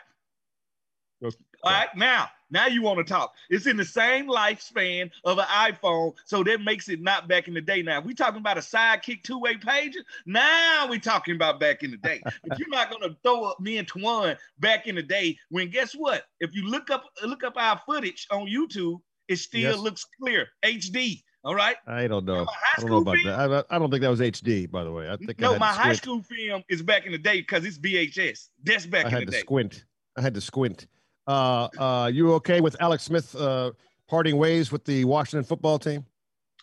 Okay. 1.23 1.35
All 1.63 1.71
right. 1.73 1.89
Now, 1.95 2.29
now 2.51 2.67
you 2.67 2.81
want 2.81 2.97
to 2.99 3.03
talk. 3.03 3.33
It's 3.49 3.67
in 3.67 3.77
the 3.77 3.85
same 3.85 4.27
lifespan 4.27 5.11
of 5.25 5.37
an 5.37 5.45
iPhone, 5.45 6.13
so 6.25 6.43
that 6.43 6.61
makes 6.61 6.89
it 6.89 7.01
not 7.01 7.27
back 7.27 7.47
in 7.47 7.53
the 7.53 7.61
day. 7.61 7.81
Now, 7.81 7.99
we 7.99 8.13
talking 8.13 8.39
about 8.39 8.57
a 8.57 8.61
sidekick 8.61 9.23
two-way 9.23 9.55
pager. 9.55 9.97
Now 10.25 10.87
we 10.89 10.99
talking 10.99 11.35
about 11.35 11.59
back 11.59 11.83
in 11.83 11.91
the 11.91 11.97
day. 11.97 12.21
but 12.47 12.57
you're 12.57 12.69
not 12.69 12.89
gonna 12.89 13.15
throw 13.23 13.43
up 13.43 13.59
me 13.59 13.77
and 13.77 13.87
Twan 13.87 14.37
back 14.59 14.87
in 14.87 14.95
the 14.95 15.03
day. 15.03 15.37
When 15.49 15.69
guess 15.69 15.93
what? 15.93 16.23
If 16.39 16.55
you 16.55 16.67
look 16.67 16.89
up 16.89 17.03
look 17.23 17.43
up 17.43 17.53
our 17.57 17.79
footage 17.85 18.25
on 18.31 18.47
YouTube, 18.47 18.99
it 19.27 19.37
still 19.37 19.61
Yes. 19.61 19.77
looks 19.77 20.05
clear, 20.19 20.47
HD. 20.63 21.21
All 21.43 21.55
right. 21.55 21.77
I 21.87 22.07
don't 22.07 22.25
know. 22.25 22.45
I 22.45 22.81
don't 22.81 22.89
know 22.89 22.97
about 22.97 23.15
film, 23.15 23.27
that. 23.27 23.65
I, 23.69 23.75
I 23.75 23.79
don't 23.79 23.89
think 23.89 24.01
that 24.01 24.09
was 24.09 24.19
HD, 24.19 24.69
by 24.69 24.83
the 24.83 24.91
way. 24.91 25.09
I 25.09 25.15
think 25.15 25.39
no, 25.39 25.51
had 25.51 25.59
my 25.59 25.67
high 25.67 25.93
school 25.93 26.21
film 26.21 26.63
is 26.69 26.81
back 26.81 27.05
in 27.05 27.11
the 27.13 27.17
day 27.17 27.39
because 27.39 27.63
it's 27.63 27.77
VHS. 27.77 28.49
That's 28.63 28.85
back 28.85 29.05
I 29.05 29.09
in 29.09 29.13
had 29.13 29.21
the 29.21 29.25
to 29.27 29.31
day. 29.31 29.39
squint. 29.39 29.85
I 30.17 30.21
had 30.21 30.33
to 30.33 30.41
squint. 30.41 30.87
Uh, 31.27 31.69
uh, 31.77 32.11
you 32.13 32.33
okay 32.33 32.59
with 32.59 32.75
Alex 32.81 33.03
Smith 33.03 33.35
uh, 33.35 33.71
parting 34.07 34.35
ways 34.37 34.71
with 34.71 34.83
the 34.83 35.05
Washington 35.05 35.45
football 35.45 35.79
team? 35.79 36.05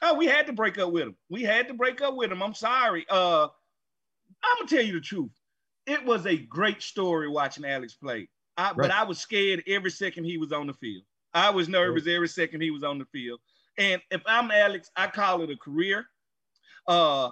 Oh, 0.03 0.15
we 0.15 0.27
had 0.27 0.47
to 0.47 0.53
break 0.53 0.77
up 0.79 0.93
with 0.93 1.05
him. 1.05 1.17
We 1.31 1.43
had 1.43 1.69
to 1.69 1.75
break 1.75 2.03
up 2.03 2.15
with 2.15 2.31
him. 2.31 2.43
I'm 2.43 2.55
sorry. 2.55 3.07
Uh, 3.09 3.49
I'm 4.45 4.59
gonna 4.59 4.69
tell 4.69 4.85
you 4.85 4.93
the 4.93 5.01
truth. 5.01 5.31
It 5.87 6.05
was 6.05 6.27
a 6.27 6.37
great 6.37 6.83
story 6.83 7.29
watching 7.29 7.65
Alex 7.65 7.95
play. 7.95 8.29
I, 8.59 8.69
Right. 8.69 8.77
But 8.77 8.91
I 8.91 9.05
was 9.05 9.19
scared 9.19 9.63
every 9.67 9.91
second 9.91 10.25
he 10.25 10.37
was 10.37 10.53
on 10.53 10.67
the 10.67 10.75
field. 10.75 11.05
I 11.33 11.51
was 11.51 11.69
nervous 11.69 12.07
every 12.07 12.29
second 12.29 12.63
he 12.63 12.71
was 12.71 12.83
on 12.83 12.99
the 12.99 13.05
field. 13.07 13.41
And 13.79 14.01
if 14.11 14.23
I'm 14.27 14.51
Alex, 14.51 14.91
I 14.97 15.09
call 15.09 15.43
it 15.43 15.51
a 15.51 15.57
career. 15.57 16.07
Uh, 16.89 17.31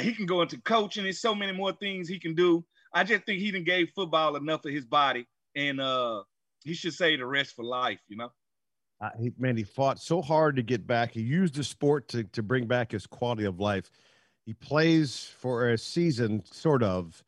he 0.00 0.12
can 0.12 0.26
go 0.26 0.42
into 0.42 0.60
coaching. 0.62 1.04
There's 1.04 1.20
so 1.20 1.34
many 1.34 1.52
more 1.52 1.72
things 1.72 2.08
he 2.08 2.18
can 2.18 2.34
do. 2.34 2.64
I 2.92 3.04
just 3.04 3.24
think 3.24 3.40
he 3.40 3.50
didn't 3.50 3.66
gave 3.66 3.90
football 3.94 4.36
enough 4.36 4.64
of 4.64 4.72
his 4.72 4.84
body, 4.84 5.26
and 5.54 5.80
uh, 5.80 6.22
he 6.64 6.74
should 6.74 6.94
say 6.94 7.16
the 7.16 7.26
rest 7.26 7.54
for 7.54 7.64
life. 7.64 8.00
You 8.08 8.16
know. 8.16 8.30
Uh, 9.00 9.10
man, 9.38 9.56
he 9.56 9.62
fought 9.62 10.00
so 10.00 10.20
hard 10.20 10.56
to 10.56 10.62
get 10.62 10.86
back. 10.86 11.12
He 11.12 11.20
used 11.20 11.54
the 11.54 11.62
sport 11.62 12.08
to, 12.08 12.24
to 12.24 12.42
bring 12.42 12.66
back 12.66 12.90
his 12.90 13.06
quality 13.06 13.44
of 13.44 13.60
life. 13.60 13.90
He 14.44 14.54
plays 14.54 15.30
for 15.38 15.70
a 15.70 15.78
season, 15.78 16.42
sort 16.50 16.82
of. 16.82 17.22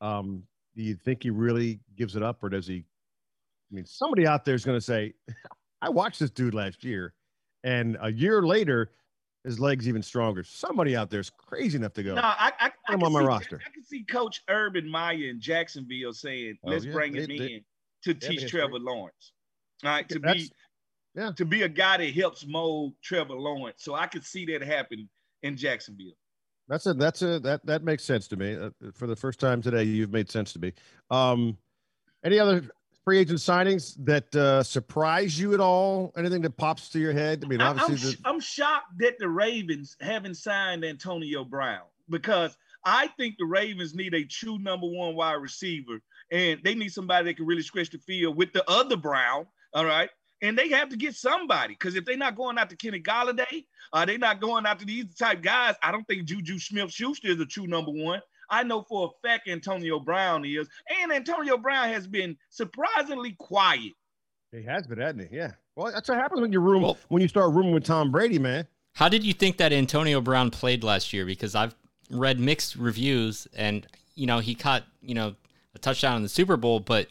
Um, 0.00 0.42
do 0.74 0.82
you 0.82 0.96
think 0.96 1.22
he 1.22 1.30
really 1.30 1.80
gives 1.96 2.16
it 2.16 2.22
up, 2.22 2.42
or 2.42 2.48
does 2.48 2.66
he? 2.66 2.78
I 2.78 3.74
mean, 3.74 3.84
somebody 3.84 4.26
out 4.26 4.44
there 4.44 4.54
is 4.54 4.64
going 4.64 4.78
to 4.78 4.84
say, 4.84 5.12
"I 5.82 5.90
watched 5.90 6.18
this 6.18 6.30
dude 6.30 6.54
last 6.54 6.82
year, 6.82 7.14
and 7.64 7.96
a 8.00 8.10
year 8.12 8.42
later, 8.42 8.90
his 9.44 9.58
legs 9.60 9.88
even 9.88 10.02
stronger." 10.02 10.42
Somebody 10.44 10.96
out 10.96 11.10
there 11.10 11.20
is 11.20 11.30
crazy 11.30 11.76
enough 11.78 11.92
to 11.94 12.02
go. 12.02 12.14
No, 12.14 12.22
I, 12.22 12.52
I, 12.60 12.66
I 12.66 12.70
Put 12.86 12.94
him 12.94 13.00
can 13.00 13.06
on 13.06 13.12
my 13.12 13.20
see, 13.20 13.26
roster. 13.26 13.60
I 13.66 13.70
can 13.70 13.84
see 13.84 14.04
Coach 14.04 14.42
Urban 14.48 14.88
Meyer 14.88 15.28
in 15.30 15.40
Jacksonville 15.40 16.12
saying, 16.12 16.58
Oh, 16.64 16.70
"Let's 16.70 16.84
yeah, 16.84 16.92
bring 16.92 17.12
they- 17.12 17.20
him 17.22 17.28
they- 17.28 17.52
in 17.54 17.64
to 18.04 18.14
teach. 18.14 18.48
Trevor 18.50 18.78
Lawrence." 18.78 19.32
All 19.84 19.90
right, 19.90 20.08
to 20.08 20.18
That's- 20.18 20.48
be 20.48 20.52
yeah. 21.14 21.30
to 21.36 21.44
be 21.44 21.62
a 21.62 21.68
guy 21.68 21.96
that 21.98 22.14
helps 22.14 22.46
mold 22.46 22.94
Trevor 23.02 23.34
Lawrence. 23.34 23.82
So 23.82 23.94
I 23.94 24.06
could 24.06 24.24
see 24.24 24.44
that 24.46 24.62
happen 24.62 25.08
in 25.42 25.56
Jacksonville. 25.56 26.12
That's 26.68 26.86
a 26.86 26.94
that's 26.94 27.22
a 27.22 27.40
that 27.40 27.66
that 27.66 27.82
makes 27.82 28.04
sense 28.04 28.28
to 28.28 28.36
me. 28.36 28.54
Uh, 28.56 28.70
for 28.94 29.06
the 29.08 29.16
first 29.16 29.40
time 29.40 29.60
today, 29.60 29.82
you've 29.82 30.12
made 30.12 30.30
sense 30.30 30.52
to 30.52 30.60
me. 30.60 30.72
Um, 31.10 31.58
any 32.24 32.38
other 32.38 32.62
free 33.04 33.18
agent 33.18 33.38
signings 33.38 33.94
that 34.04 34.34
uh, 34.34 34.62
surprise 34.62 35.38
you 35.38 35.54
at 35.54 35.60
all? 35.60 36.12
Anything 36.16 36.42
that 36.42 36.56
pops 36.56 36.88
to 36.90 36.98
your 36.98 37.12
head? 37.12 37.42
I 37.44 37.48
mean, 37.48 37.60
obviously, 37.60 38.12
the, 38.12 38.18
I'm 38.24 38.40
shocked 38.40 38.98
that 38.98 39.18
the 39.18 39.28
Ravens 39.28 39.96
haven't 40.00 40.36
signed 40.36 40.84
Antonio 40.84 41.44
Brown 41.44 41.82
because 42.08 42.56
I 42.84 43.08
think 43.18 43.36
the 43.38 43.44
Ravens 43.44 43.94
need 43.94 44.14
a 44.14 44.24
true 44.24 44.58
number 44.58 44.86
one 44.86 45.14
wide 45.14 45.34
receiver, 45.34 46.00
and 46.30 46.60
they 46.64 46.74
need 46.74 46.92
somebody 46.92 47.26
that 47.26 47.36
can 47.36 47.46
really 47.46 47.62
stretch 47.62 47.90
the 47.90 47.98
field 47.98 48.36
with 48.36 48.52
the 48.52 48.68
other 48.70 48.96
Brown. 48.96 49.46
All 49.74 49.84
right. 49.84 50.10
And 50.42 50.58
they 50.58 50.70
have 50.70 50.88
to 50.88 50.96
get 50.96 51.14
somebody 51.14 51.74
because 51.74 51.94
if 51.94 52.04
they're 52.04 52.16
not 52.16 52.34
going 52.34 52.58
out 52.58 52.68
to 52.70 52.76
Kenny 52.76 53.00
Golladay, 53.00 53.64
uh, 53.92 54.04
they're 54.04 54.18
not 54.18 54.40
going 54.40 54.66
out 54.66 54.80
to 54.80 54.84
these 54.84 55.14
type 55.14 55.40
guys. 55.40 55.76
I 55.84 55.92
don't 55.92 56.04
think 56.08 56.24
Juju 56.24 56.58
Smith 56.58 56.90
Schuster 56.90 57.28
is 57.28 57.38
a 57.38 57.46
true 57.46 57.68
number 57.68 57.92
one. 57.92 58.20
I 58.52 58.62
know 58.62 58.82
for 58.82 59.06
a 59.10 59.26
fact 59.26 59.48
Antonio 59.48 59.98
Brown 59.98 60.44
is, 60.44 60.68
and 61.00 61.10
Antonio 61.10 61.56
Brown 61.56 61.88
has 61.88 62.06
been 62.06 62.36
surprisingly 62.50 63.32
quiet. 63.38 63.92
he 64.52 64.62
has 64.62 64.86
been, 64.86 64.98
hasn't 64.98 65.30
he? 65.30 65.36
Yeah. 65.36 65.52
Well, 65.74 65.90
that's 65.90 66.08
what 66.08 66.18
happens 66.18 66.42
when 66.42 66.52
you 66.52 66.60
room 66.60 66.82
Well- 66.82 66.98
when 67.08 67.22
you 67.22 67.28
start 67.28 67.52
rooming 67.52 67.72
with 67.72 67.84
Tom 67.84 68.12
Brady, 68.12 68.38
man. 68.38 68.68
How 68.94 69.08
did 69.08 69.24
you 69.24 69.32
think 69.32 69.56
that 69.56 69.72
Antonio 69.72 70.20
Brown 70.20 70.50
played 70.50 70.84
last 70.84 71.14
year? 71.14 71.24
Because 71.24 71.54
I've 71.54 71.74
read 72.10 72.38
mixed 72.38 72.76
reviews, 72.76 73.48
and 73.54 73.86
you 74.14 74.26
know 74.26 74.38
he 74.40 74.54
caught 74.54 74.84
you 75.00 75.14
know 75.14 75.34
a 75.74 75.78
touchdown 75.78 76.16
in 76.16 76.22
the 76.22 76.28
Super 76.28 76.58
Bowl, 76.58 76.78
but 76.78 77.08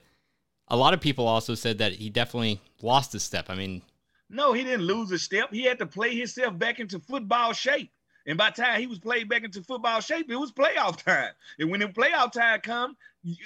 a 0.68 0.78
lot 0.78 0.94
of 0.94 1.02
people 1.02 1.28
also 1.28 1.56
said 1.56 1.80
that 1.80 1.94
he 1.94 2.12
definitely 2.12 2.62
lost 2.84 3.16
a 3.16 3.20
step. 3.20 3.50
I 3.50 3.56
mean, 3.56 3.82
No, 4.30 4.54
he 4.54 4.64
didn't 4.64 4.86
lose 4.86 5.12
a 5.12 5.18
step. 5.18 5.52
He 5.52 5.64
had 5.64 5.80
to 5.80 5.88
play 5.88 6.16
himself 6.16 6.58
back 6.60 6.80
into 6.80 7.00
football 7.00 7.52
shape. 7.54 7.92
And 8.28 8.38
by 8.38 8.52
the 8.56 8.62
time 8.62 8.80
he 8.80 8.88
was 8.88 9.00
played 9.00 9.28
back 9.30 9.44
into 9.44 9.62
football 9.64 10.00
shape, 10.02 10.30
it 10.30 10.36
was 10.36 10.52
playoff 10.52 11.04
time. 11.04 11.32
And 11.60 11.70
when 11.72 11.80
the 11.80 11.88
playoff 11.88 12.32
time 12.32 12.60
come, 12.62 12.96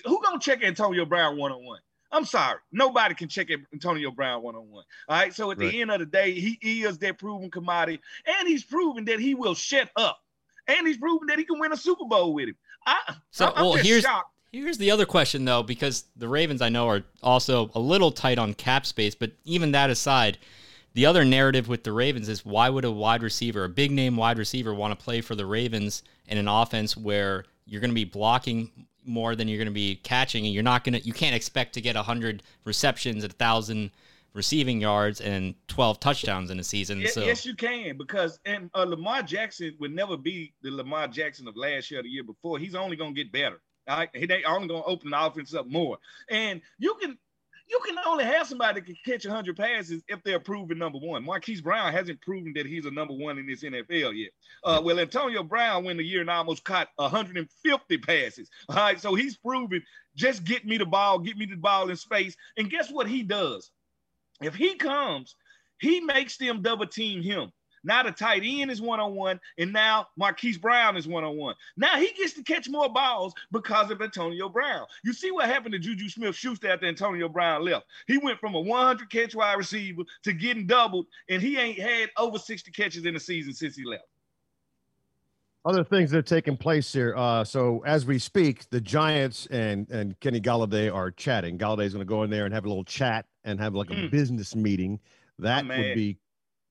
who 0.06 0.22
gonna 0.24 0.40
check 0.40 0.64
Antonio 0.64 1.06
Brown 1.06 1.38
one 1.38 1.52
on 1.52 1.64
one? 1.66 1.80
I'm 2.12 2.26
sorry, 2.26 2.60
nobody 2.72 3.14
can 3.16 3.28
check 3.28 3.48
Antonio 3.74 4.12
Brown 4.12 4.42
one 4.42 4.56
on 4.56 4.70
one. 4.70 4.84
All 5.10 5.18
right. 5.18 5.34
So 5.34 5.52
at 5.52 5.58
Right. 5.58 5.72
the 5.72 5.82
end 5.82 5.92
of 5.92 6.00
the 6.00 6.06
day, 6.06 6.32
he 6.32 6.84
is 6.84 6.98
that 7.00 7.18
proven 7.18 7.52
commodity, 7.52 8.00
and 8.26 8.48
he's 8.48 8.64
proven 8.64 9.06
that 9.06 9.20
he 9.20 9.34
will 9.36 9.56
shut 9.56 9.90
up, 9.96 10.22
and 10.68 10.88
he's 10.88 10.98
proven 10.98 11.28
that 11.28 11.40
he 11.40 11.46
can 11.46 11.60
win 11.60 11.72
a 11.74 11.78
Super 11.78 12.06
Bowl 12.06 12.34
with 12.34 12.50
him. 12.50 12.56
I, 12.86 13.16
So, 13.32 13.52
I'm 13.56 13.64
well, 13.66 13.74
just 13.74 13.86
here's- 13.86 14.04
shocked. 14.04 14.30
Here's 14.52 14.78
the 14.78 14.92
other 14.92 15.06
question, 15.06 15.44
though, 15.44 15.64
because 15.64 16.06
the 16.16 16.30
Ravens 16.30 16.62
I 16.62 16.70
know 16.70 16.88
are 16.88 17.04
also 17.22 17.70
a 17.76 17.80
little 17.80 18.10
tight 18.14 18.38
on 18.38 18.54
cap 18.54 18.86
space, 18.86 19.14
but 19.14 19.32
even 19.44 19.74
that 19.74 19.90
aside, 19.90 20.38
the 20.96 21.06
other 21.06 21.26
narrative 21.26 21.68
with 21.68 21.84
the 21.84 21.92
Ravens 21.92 22.30
is 22.30 22.46
why 22.46 22.70
would 22.70 22.86
a 22.86 22.92
wide 22.92 23.22
receiver, 23.22 23.66
a 23.66 23.70
big 23.70 23.92
name 23.92 24.16
wide 24.16 24.38
receiver, 24.38 24.74
want 24.74 24.98
to 24.98 25.04
play 25.04 25.20
for 25.20 25.36
the 25.36 25.46
Ravens 25.46 26.04
in 26.26 26.38
an 26.38 26.48
offense 26.48 26.96
where 26.96 27.44
you're 27.66 27.82
going 27.82 27.92
to 27.92 27.96
be 27.96 28.06
blocking 28.06 28.88
more 29.04 29.36
than 29.36 29.50
you're 29.50 29.58
going 29.58 29.68
to 29.68 29.74
be 29.74 29.98
catching, 29.98 30.46
and 30.46 30.54
you're 30.54 30.64
not 30.64 30.86
going 30.86 30.94
to, 30.94 31.06
you 31.06 31.12
can't 31.12 31.36
expect 31.36 31.74
to 31.74 31.82
get 31.82 31.96
100 31.96 32.44
receptions, 32.64 33.26
a 33.26 33.28
1,000 33.28 33.92
receiving 34.34 34.80
yards, 34.80 35.20
and 35.20 35.54
12 35.68 36.00
touchdowns 36.00 36.50
in 36.50 36.60
a 36.60 36.64
season. 36.64 37.02
Ye- 37.02 37.08
so, 37.08 37.26
Yes, 37.26 37.46
you 37.46 37.56
can 37.56 37.98
because 37.98 38.40
and 38.46 38.70
uh, 38.74 38.86
Lamar 38.86 39.22
Jackson 39.22 39.76
would 39.82 39.94
never 39.94 40.16
be 40.16 40.54
the 40.62 40.72
Lamar 40.72 41.10
Jackson 41.10 41.46
of 41.50 41.58
last 41.58 41.92
year 41.92 42.00
or 42.00 42.04
the 42.04 42.10
year 42.10 42.24
before. 42.24 42.58
He's 42.58 42.74
only 42.74 42.96
gonna 42.96 43.12
get 43.12 43.34
better. 43.34 43.62
All 43.88 43.98
right, 43.98 44.10
he 44.14 44.26
they 44.26 44.44
only 44.46 44.70
gonna 44.70 44.84
open 44.86 45.12
the 45.12 45.26
offense 45.26 45.54
up 45.54 45.68
more. 45.68 45.98
And 46.30 46.62
you 46.80 46.96
can 47.02 47.18
you 47.68 47.80
can 47.86 47.96
only 48.06 48.24
have 48.24 48.48
somebody 48.48 48.80
that 48.80 48.86
can 48.86 48.98
catch 49.06 49.26
100 49.26 49.58
passes 49.58 50.04
if 50.08 50.22
they're 50.24 50.40
proven 50.40 50.78
number 50.78 51.00
one. 51.00 51.26
Marquise 51.26 51.62
Brown 51.62 51.92
hasn't 51.92 52.22
proven 52.22 52.54
that 52.56 52.66
he's 52.66 52.86
a 52.86 52.92
number 52.92 53.14
one 53.14 53.40
in 53.40 53.48
this 53.48 53.64
NFL 53.64 54.16
yet. 54.16 54.32
Uh, 54.64 54.82
well, 54.84 55.00
Antonio 55.00 55.44
Brown 55.44 55.84
went 55.84 56.00
a 56.00 56.04
year 56.04 56.22
and 56.22 56.30
almost 56.30 56.64
caught 56.64 56.90
150 56.98 57.98
passes. 58.00 58.50
All 58.70 58.76
right, 58.76 59.00
so 59.00 59.16
he's 59.16 59.38
proven 59.38 59.82
just 60.16 60.44
get 60.44 60.66
me 60.66 60.78
the 60.78 60.86
ball, 60.86 61.20
get 61.20 61.38
me 61.38 61.46
the 61.46 61.56
ball 61.56 61.90
in 61.90 61.96
space. 61.96 62.36
And 62.58 62.70
guess 62.70 62.92
what 62.92 63.08
he 63.08 63.24
does? 63.24 63.72
If 64.42 64.56
he 64.56 64.76
comes, 64.76 65.36
he 65.80 66.02
makes 66.02 66.38
them 66.38 66.62
double 66.62 66.88
team 66.88 67.22
him. 67.22 67.52
Now 67.86 68.04
the 68.04 68.12
tight 68.12 68.42
end 68.44 68.72
is 68.72 68.82
one 68.82 69.00
on 69.00 69.14
one, 69.16 69.40
and 69.58 69.72
now 69.72 70.08
Marquise 70.18 70.58
Brown 70.58 70.98
is 70.98 71.08
one 71.08 71.24
on 71.24 71.38
one. 71.38 71.56
Now 71.78 71.98
he 71.98 72.12
gets 72.14 72.34
to 72.34 72.44
catch 72.44 72.68
more 72.68 72.90
balls 72.90 73.34
because 73.52 73.92
of 73.92 74.02
Antonio 74.02 74.50
Brown. 74.50 74.86
You 75.04 75.14
see 75.14 75.32
what 75.32 75.46
happened 75.46 75.74
to 75.74 75.80
Juju 75.80 76.10
Smith 76.10 76.36
Schuster 76.36 76.70
after 76.70 76.88
Antonio 76.88 77.30
Brown 77.30 77.64
left? 77.64 77.86
He 78.08 78.18
went 78.18 78.40
from 78.40 78.56
a 78.56 78.60
100 78.60 79.10
catch 79.10 79.36
wide 79.36 79.58
receiver 79.58 80.02
to 80.24 80.34
getting 80.34 80.66
doubled, 80.66 81.06
and 81.30 81.42
he 81.42 81.58
ain't 81.58 81.80
had 81.80 82.10
over 82.18 82.40
60 82.40 82.72
catches 82.72 83.06
in 83.06 83.14
the 83.14 83.20
season 83.20 83.54
since 83.54 83.76
he 83.76 83.86
left. 83.86 84.06
Other 85.64 85.84
things 85.84 86.12
that 86.12 86.20
are 86.20 86.22
taking 86.22 86.58
place 86.58 86.94
here. 86.94 87.16
Uh, 87.18 87.44
so 87.44 87.84
as 87.88 88.06
we 88.06 88.20
speak, 88.20 88.70
the 88.70 88.80
Giants 88.80 89.48
and 89.48 89.90
and 89.90 90.20
Kenny 90.20 90.40
Golladay 90.40 90.94
are 90.94 91.10
chatting. 91.10 91.58
Golladay's 91.58 91.94
going 91.94 92.06
to 92.06 92.10
go 92.10 92.22
in 92.22 92.30
there 92.30 92.46
and 92.46 92.54
have 92.54 92.66
a 92.66 92.68
little 92.68 92.84
chat 92.84 93.26
and 93.44 93.60
have 93.60 93.74
like 93.74 93.90
a 93.90 93.94
Mm. 93.94 94.12
business 94.12 94.56
meeting. 94.56 95.00
That 95.40 95.66
would 95.66 95.96
be, 95.96 96.18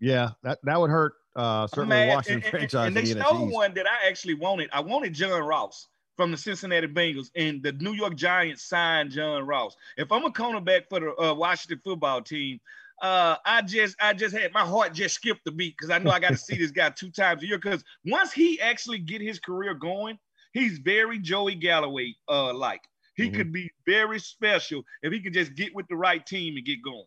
yeah, 0.04 0.30
that 0.42 0.58
that 0.64 0.78
would 0.80 0.90
hurt. 0.90 1.14
Uh, 1.37 1.66
certainly, 1.66 1.96
Man, 1.96 2.08
Washington 2.08 2.42
and, 2.42 2.50
franchise. 2.50 2.87
and 2.87 2.96
they 2.96 3.11
in 3.11 3.18
the 3.18 3.25
stole 3.25 3.50
one 3.50 3.75
that 3.75 3.87
I 3.87 4.06
actually 4.06 4.34
wanted. 4.34 4.70
I 4.73 4.80
wanted 4.80 5.14
John 5.14 5.42
Ross 5.42 5.88
from 6.16 6.30
the 6.30 6.37
Cincinnati 6.37 6.87
Bengals, 6.87 7.30
and 7.34 7.62
the 7.62 7.73
New 7.73 7.92
York 7.92 8.14
Giants 8.14 8.62
signed 8.62 9.11
John 9.11 9.44
Ross. 9.46 9.75
If 9.96 10.12
I'm 10.12 10.25
a 10.25 10.30
cornerback 10.30 10.88
for 10.88 11.00
the 11.00 11.16
uh, 11.20 11.34
Washington 11.34 11.80
football 11.82 12.23
team, 12.23 12.61
uh, 13.02 13.37
I 13.44 13.62
just 13.62 13.96
I 14.00 14.12
just 14.12 14.37
had 14.37 14.52
my 14.52 14.64
heart 14.64 14.92
just 14.92 15.16
skipped 15.16 15.46
a 15.49 15.50
beat 15.50 15.75
because 15.76 15.90
I 15.90 15.99
know 15.99 16.11
I 16.11 16.20
got 16.20 16.30
to 16.30 16.38
see 16.38 16.56
this 16.56 16.70
guy 16.70 16.90
two 16.90 17.11
times 17.11 17.42
a 17.42 17.46
year. 17.46 17.58
Because 17.58 17.82
once 18.04 18.32
he 18.32 18.61
actually 18.61 18.99
get 18.99 19.20
his 19.20 19.40
career 19.40 19.75
going, 19.75 20.18
he's 20.52 20.78
very 20.78 21.18
Joey 21.18 21.54
Galloway 21.56 22.14
uh 22.28 22.54
like. 22.54 22.82
He 23.16 23.30
Mhm. 23.30 23.34
could 23.34 23.52
be 23.52 23.70
very 23.87 24.18
special 24.20 24.84
if 25.02 25.12
he 25.12 25.20
could 25.20 25.34
just 25.34 25.54
get 25.54 25.75
with 25.75 25.87
the 25.88 25.96
right 25.96 26.25
team 26.26 26.56
and 26.56 26.64
get 26.66 26.82
going. 26.82 27.06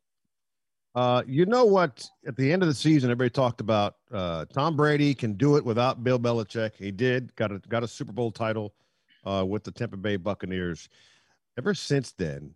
Uh, 0.97 1.21
you 1.27 1.45
know 1.45 1.63
what? 1.63 2.09
At 2.25 2.35
the 2.35 2.51
end 2.51 2.63
of 2.63 2.67
the 2.67 2.73
season, 2.73 3.11
everybody 3.11 3.29
talked 3.29 3.61
about 3.61 3.97
uh, 4.11 4.45
Tom 4.45 4.75
Brady 4.75 5.13
can 5.13 5.33
do 5.33 5.55
it 5.55 5.63
without 5.63 6.03
Bill 6.03 6.17
Belichick. 6.17 6.71
He 6.75 6.89
did 6.89 7.35
got 7.35 7.51
a 7.51 7.59
got 7.69 7.83
a 7.83 7.87
Super 7.87 8.11
Bowl 8.11 8.31
title 8.31 8.73
uh, 9.23 9.45
with 9.47 9.63
the 9.63 9.71
Tampa 9.71 9.95
Bay 9.95 10.15
Buccaneers. 10.15 10.89
Ever 11.55 11.75
since 11.75 12.13
then, 12.13 12.55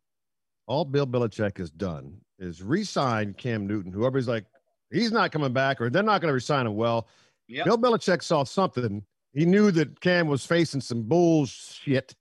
all 0.66 0.86
Bill 0.86 1.06
Belichick 1.06 1.60
has 1.60 1.70
done 1.70 2.18
is 2.40 2.64
re-sign 2.64 3.36
Cam 3.36 3.68
Newton. 3.68 3.92
Who 3.92 4.00
everybody's 4.08 4.28
like, 4.28 4.46
he's 4.92 5.12
not 5.12 5.32
coming 5.32 5.54
back, 5.54 5.80
or 5.80 5.92
they're 5.92 6.02
not 6.02 6.20
going 6.20 6.30
to 6.30 6.34
resign 6.34 6.66
him. 6.66 6.76
Well, 6.76 7.08
Yep. 7.48 7.66
Bill 7.66 7.78
Belichick 7.78 8.24
saw 8.24 8.44
something. 8.44 9.04
He 9.34 9.46
knew 9.46 9.70
that 9.70 10.00
Cam 10.02 10.26
was 10.26 10.46
facing 10.48 10.82
some 10.82 11.04
bullshit 11.04 12.16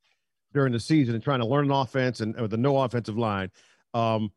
during 0.52 0.72
the 0.74 0.80
season 0.80 1.14
and 1.14 1.24
trying 1.24 1.40
to 1.40 1.46
learn 1.46 1.64
an 1.66 1.70
offense 1.70 2.20
and 2.20 2.38
with 2.38 2.52
a 2.52 2.58
no 2.58 2.76
offensive 2.78 3.16
line. 3.16 3.50
Um, 3.94 4.30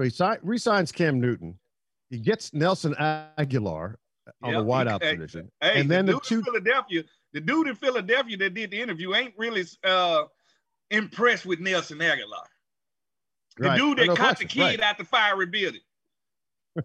so 0.00 0.04
he 0.04 0.34
si- 0.34 0.40
resigns 0.42 0.92
Cam 0.92 1.20
Newton. 1.20 1.58
He 2.10 2.18
gets 2.18 2.52
Nelson 2.54 2.94
Agholor 2.94 3.94
on 4.42 4.52
Yep, 4.52 4.58
the 4.60 4.64
he- 4.64 4.70
wideout 4.70 5.02
hey, 5.02 5.16
position. 5.16 5.50
Hey, 5.60 5.80
and 5.80 5.90
then 5.90 6.06
the 6.06 6.14
the 6.14 6.20
two 6.20 6.38
in 6.38 6.44
Philadelphia, 6.44 7.04
the 7.32 7.40
dude 7.40 7.68
in 7.68 7.74
Philadelphia 7.74 8.36
that 8.38 8.54
did 8.54 8.70
the 8.70 8.80
interview 8.80 9.14
ain't 9.14 9.34
really 9.36 9.64
uh, 9.84 10.24
impressed 10.90 11.46
with 11.46 11.60
Nelson 11.60 11.98
Agholor. 11.98 12.44
The 13.56 13.68
Right. 13.68 13.78
dude 13.78 13.98
that 13.98 14.06
no 14.06 14.16
caught 14.16 14.38
the 14.38 14.44
kid 14.46 14.60
Right. 14.62 14.80
out 14.80 14.96
the 14.98 15.04
fiery 15.04 15.46
building. 15.46 15.80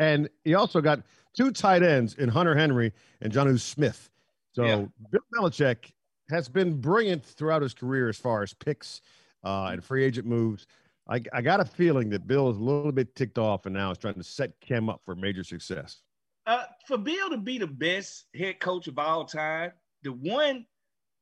And 0.00 0.28
he 0.42 0.54
also 0.54 0.80
got 0.80 1.02
two 1.36 1.52
tight 1.52 1.84
ends 1.84 2.14
in 2.14 2.28
Hunter 2.28 2.56
Henry 2.56 2.92
and 3.20 3.32
Jonnu 3.32 3.60
Smith. 3.60 4.10
So 4.52 4.64
Yeah. 4.64 4.84
Bill 5.12 5.20
Belichick 5.32 5.92
has 6.30 6.48
been 6.48 6.80
brilliant 6.80 7.24
throughout 7.24 7.62
his 7.62 7.74
career 7.74 8.08
as 8.08 8.16
far 8.16 8.42
as 8.42 8.52
picks 8.54 9.00
uh, 9.44 9.66
and 9.72 9.84
free 9.84 10.02
agent 10.02 10.26
moves. 10.26 10.66
I, 11.08 11.20
I 11.32 11.42
got 11.42 11.60
a 11.60 11.64
feeling 11.64 12.08
that 12.10 12.26
Bill 12.26 12.50
is 12.50 12.56
a 12.56 12.60
little 12.60 12.92
bit 12.92 13.14
ticked 13.14 13.38
off 13.38 13.66
and 13.66 13.74
now 13.74 13.90
is 13.90 13.98
trying 13.98 14.14
to 14.14 14.22
set 14.22 14.58
Cam 14.60 14.88
up 14.88 15.02
for 15.04 15.14
major 15.14 15.44
success. 15.44 16.00
Uh, 16.46 16.64
for 16.86 16.98
Bill 16.98 17.30
to 17.30 17.36
be 17.36 17.58
the 17.58 17.66
best 17.66 18.26
head 18.34 18.60
coach 18.60 18.86
of 18.86 18.98
all 18.98 19.24
time, 19.24 19.72
the 20.02 20.12
one, 20.12 20.66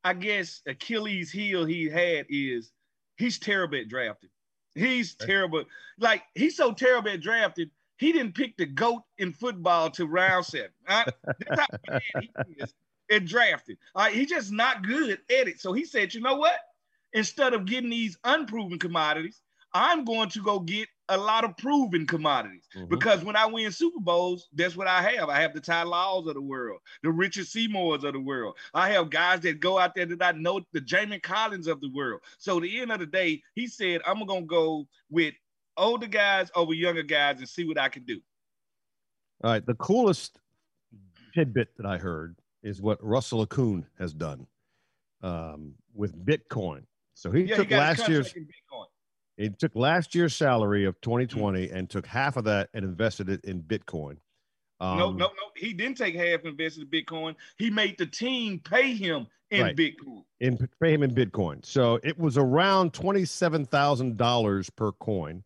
I 0.04 0.14
guess, 0.14 0.62
Achilles 0.66 1.30
heel 1.30 1.64
he 1.64 1.88
had 1.88 2.26
is 2.28 2.72
he's 3.16 3.38
terrible 3.38 3.78
at 3.78 3.88
drafting. 3.88 4.30
He's 4.74 5.14
terrible. 5.14 5.64
Like 5.98 6.22
he's 6.34 6.56
so 6.56 6.72
terrible 6.72 7.10
at 7.10 7.20
drafting, 7.20 7.70
he 7.98 8.12
didn't 8.12 8.34
pick 8.34 8.56
the 8.56 8.66
goat 8.66 9.02
in 9.18 9.32
football 9.32 9.90
to 9.90 10.06
round 10.06 10.46
seven. 10.46 10.70
Right? 10.88 11.08
That's 11.48 11.60
how 11.60 11.66
bad 11.86 12.02
he 12.14 12.30
is 12.56 12.74
at 13.10 13.26
drafting. 13.26 13.76
All 13.94 14.04
right, 14.04 14.14
he's 14.14 14.28
just 14.28 14.50
not 14.50 14.82
good 14.82 15.10
at 15.10 15.48
it. 15.48 15.60
So 15.60 15.72
he 15.72 15.84
said, 15.84 16.14
you 16.14 16.20
know 16.20 16.36
what? 16.36 16.58
Instead 17.12 17.52
of 17.52 17.66
getting 17.66 17.90
these 17.90 18.16
unproven 18.24 18.78
commodities, 18.78 19.40
I'm 19.74 20.04
going 20.04 20.28
to 20.30 20.42
go 20.42 20.60
get 20.60 20.88
a 21.08 21.16
lot 21.16 21.44
of 21.44 21.56
proven 21.56 22.06
commodities. 22.06 22.68
Mhm. 22.74 22.88
Because 22.88 23.24
when 23.24 23.36
I 23.36 23.46
win 23.46 23.70
Super 23.72 24.00
Bowls, 24.00 24.48
that's 24.52 24.76
what 24.76 24.86
I 24.86 25.02
have. 25.02 25.28
I 25.28 25.40
have 25.40 25.54
the 25.54 25.60
Ty 25.60 25.84
Laws 25.84 26.26
of 26.26 26.34
the 26.34 26.42
world, 26.42 26.80
the 27.02 27.10
Richard 27.10 27.46
Seymours 27.46 28.04
of 28.04 28.12
the 28.12 28.20
world. 28.20 28.56
I 28.74 28.90
have 28.90 29.10
guys 29.10 29.40
that 29.40 29.60
go 29.60 29.78
out 29.78 29.94
there 29.94 30.06
that 30.06 30.22
I 30.22 30.38
know, 30.38 30.60
the 30.72 30.80
Jamie 30.80 31.20
Collins 31.20 31.66
of 31.66 31.80
the 31.80 31.90
world. 31.90 32.20
So 32.38 32.56
at 32.58 32.62
the 32.62 32.80
end 32.80 32.92
of 32.92 33.00
the 33.00 33.06
day, 33.06 33.42
he 33.54 33.66
said, 33.66 34.00
I'm 34.06 34.24
gonna 34.24 34.42
go 34.42 34.86
with 35.10 35.34
older 35.76 36.06
guys 36.06 36.50
over 36.54 36.74
younger 36.74 37.02
guys 37.02 37.38
and 37.38 37.48
see 37.48 37.66
what 37.66 37.78
I 37.78 37.88
can 37.88 38.04
do. 38.04 38.20
All 39.42 39.50
right. 39.50 39.64
The 39.64 39.74
coolest 39.74 40.38
tidbit 41.34 41.76
that 41.76 41.86
I 41.86 41.98
heard 41.98 42.36
is 42.62 42.80
what 42.80 43.02
Russell 43.02 43.46
Okung 43.46 43.84
has 43.98 44.12
done 44.14 44.46
um, 45.22 45.74
with 45.94 46.14
Bitcoin. 46.24 46.84
So 47.14 47.30
he 47.30 47.42
Yeah, 47.42 47.56
took 47.56 47.70
a 47.70 47.76
last 47.76 48.08
year's 48.08 48.32
Bitcoin. 48.32 48.86
He 49.36 49.48
took 49.50 49.74
last 49.74 50.14
year's 50.14 50.34
salary 50.36 50.84
of 50.84 51.00
2020 51.00 51.68
Mm. 51.68 51.74
and 51.74 51.90
took 51.90 52.06
half 52.06 52.36
of 52.36 52.44
that 52.44 52.68
and 52.74 52.84
invested 52.84 53.28
it 53.28 53.44
in 53.44 53.62
Bitcoin. 53.62 54.16
Um, 54.80 54.98
no, 54.98 55.10
no, 55.12 55.26
no. 55.26 55.32
He 55.56 55.72
didn't 55.72 55.96
take 55.96 56.14
half 56.14 56.40
and 56.40 56.48
invested 56.48 56.82
in 56.82 56.88
Bitcoin. 56.88 57.36
He 57.56 57.70
made 57.70 57.96
the 57.98 58.06
team 58.06 58.58
pay 58.58 58.94
him 58.94 59.26
in 59.50 59.62
Right. 59.62 59.76
Bitcoin. 59.76 60.24
in 60.40 60.56
pay 60.80 60.92
him 60.92 61.02
in 61.02 61.14
Bitcoin. 61.14 61.64
So 61.64 62.00
it 62.02 62.18
was 62.18 62.36
around 62.36 62.92
twenty-seven 62.94 63.66
thousand 63.66 64.16
dollars 64.16 64.70
per 64.70 64.90
coin. 64.92 65.44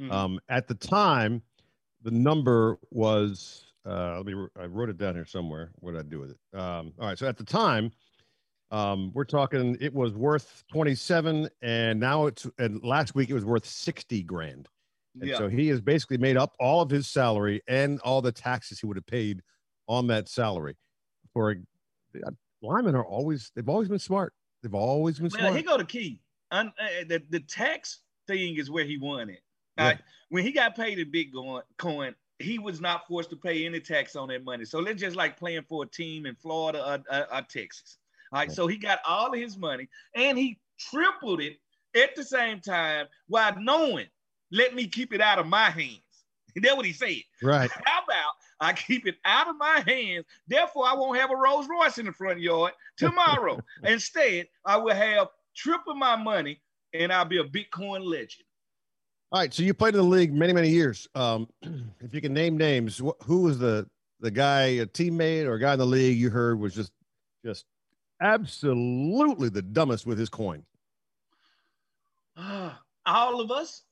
Mhm. 0.00 0.10
Um, 0.12 0.40
at 0.48 0.68
the 0.68 0.74
time, 0.74 1.42
the 2.02 2.10
number 2.12 2.78
was. 2.90 3.62
Uh, 3.84 4.16
let 4.18 4.26
me. 4.26 4.46
I 4.60 4.66
wrote 4.66 4.88
it 4.90 4.98
down 4.98 5.14
here 5.14 5.24
somewhere. 5.24 5.70
What 5.80 5.92
did 5.92 6.00
I 6.00 6.08
do 6.08 6.20
with 6.20 6.30
it? 6.32 6.38
Um, 6.58 6.92
all 7.00 7.06
right. 7.08 7.18
So 7.18 7.26
at 7.26 7.36
the 7.38 7.44
time, 7.44 7.90
um, 8.70 9.12
we're 9.14 9.24
talking. 9.24 9.76
It 9.80 9.94
was 9.94 10.12
worth 10.12 10.64
twenty-seven, 10.72 11.48
and 11.62 12.00
now 12.00 12.26
it's. 12.26 12.46
And 12.58 12.82
last 12.82 13.14
week 13.14 13.30
it 13.30 13.34
was 13.34 13.44
worth 13.44 13.66
sixty 13.66 14.22
grand. 14.22 14.68
And 15.20 15.30
yeah. 15.30 15.38
so 15.38 15.48
he 15.48 15.68
has 15.68 15.80
basically 15.80 16.18
made 16.18 16.36
up 16.36 16.54
all 16.60 16.82
of 16.82 16.90
his 16.90 17.06
salary 17.06 17.62
and 17.66 18.00
all 18.00 18.20
the 18.20 18.32
taxes 18.32 18.80
he 18.80 18.86
would 18.86 18.96
have 18.96 19.06
paid 19.06 19.42
on 19.88 20.08
that 20.08 20.28
salary. 20.28 20.76
For 21.32 21.52
a, 21.52 21.56
linemen 22.62 22.94
are 22.94 23.04
always 23.04 23.50
they've 23.54 23.68
always 23.68 23.88
been 23.88 23.98
smart. 23.98 24.34
They've 24.62 24.74
always 24.74 25.18
been 25.18 25.30
Well, 25.32 25.40
smart. 25.40 25.56
he 25.56 25.62
go 25.62 25.76
to 25.76 25.84
key. 25.84 26.20
Un, 26.50 26.72
uh, 26.78 27.04
the, 27.08 27.22
the 27.30 27.40
tax 27.40 28.00
thing 28.26 28.56
is 28.56 28.70
where 28.70 28.84
he 28.84 28.98
won 28.98 29.30
it. 29.30 29.40
Yeah. 29.78 29.84
Right? 29.88 29.98
When 30.28 30.42
he 30.42 30.52
got 30.52 30.76
paid 30.76 30.98
in 30.98 31.10
Bitcoin, 31.10 31.62
coin, 31.78 32.14
he 32.38 32.58
was 32.58 32.80
not 32.80 33.06
forced 33.06 33.30
to 33.30 33.36
pay 33.36 33.64
any 33.64 33.80
tax 33.80 34.16
on 34.16 34.28
that 34.28 34.44
money. 34.44 34.64
So 34.64 34.80
let's 34.80 35.00
just 35.00 35.16
like 35.16 35.38
playing 35.38 35.64
for 35.68 35.84
a 35.84 35.86
team 35.86 36.26
in 36.26 36.34
Florida 36.34 36.84
or, 36.84 37.16
or, 37.16 37.34
or 37.34 37.42
Texas. 37.42 37.98
All 38.32 38.40
right. 38.40 38.52
So 38.52 38.66
he 38.66 38.76
got 38.76 38.98
all 39.06 39.32
of 39.32 39.38
his 39.38 39.56
money 39.56 39.88
and 40.14 40.36
he 40.36 40.58
tripled 40.78 41.40
it 41.40 41.58
at 41.94 42.14
the 42.14 42.24
same 42.24 42.60
time 42.60 43.06
while 43.28 43.54
knowing, 43.58 44.06
let 44.50 44.74
me 44.74 44.86
keep 44.86 45.12
it 45.12 45.20
out 45.20 45.38
of 45.38 45.46
my 45.46 45.70
hands. 45.70 46.00
That's 46.56 46.76
what 46.76 46.86
he 46.86 46.92
said. 46.92 47.22
right. 47.42 47.70
How 47.84 48.04
about 48.04 48.32
I 48.60 48.72
keep 48.72 49.06
it 49.06 49.16
out 49.24 49.48
of 49.48 49.56
my 49.56 49.82
hands? 49.86 50.24
Therefore, 50.48 50.86
I 50.88 50.94
won't 50.94 51.18
have 51.18 51.30
a 51.30 51.36
Rolls 51.36 51.68
Royce 51.68 51.98
in 51.98 52.06
the 52.06 52.12
front 52.12 52.40
yard 52.40 52.72
tomorrow. 52.96 53.58
Instead, 53.84 54.48
I 54.64 54.76
will 54.76 54.94
have 54.94 55.28
triple 55.54 55.94
my 55.94 56.16
money 56.16 56.60
and 56.92 57.12
I'll 57.12 57.24
be 57.24 57.38
a 57.38 57.44
Bitcoin 57.44 58.04
legend. 58.04 58.44
All 59.32 59.40
right. 59.40 59.52
So 59.52 59.62
you 59.62 59.74
played 59.74 59.94
in 59.94 60.00
the 60.00 60.06
league 60.06 60.32
many, 60.32 60.52
many 60.52 60.70
years. 60.70 61.08
Um, 61.14 61.48
if 62.00 62.14
you 62.14 62.20
can 62.20 62.32
name 62.32 62.56
names, 62.56 62.98
wh- 62.98 63.24
who 63.24 63.42
was 63.42 63.58
the 63.58 63.86
the 64.20 64.30
guy, 64.30 64.62
a 64.62 64.86
teammate 64.86 65.44
or 65.44 65.54
a 65.54 65.60
guy 65.60 65.74
in 65.74 65.78
the 65.78 65.86
league 65.86 66.16
you 66.16 66.30
heard 66.30 66.58
was 66.58 66.74
just 66.74 66.90
just 67.44 67.66
absolutely 68.20 69.48
the 69.48 69.62
dumbest 69.62 70.06
with 70.06 70.18
his 70.18 70.28
coin? 70.28 70.64
All 73.06 73.40
of 73.40 73.50
us, 73.52 73.82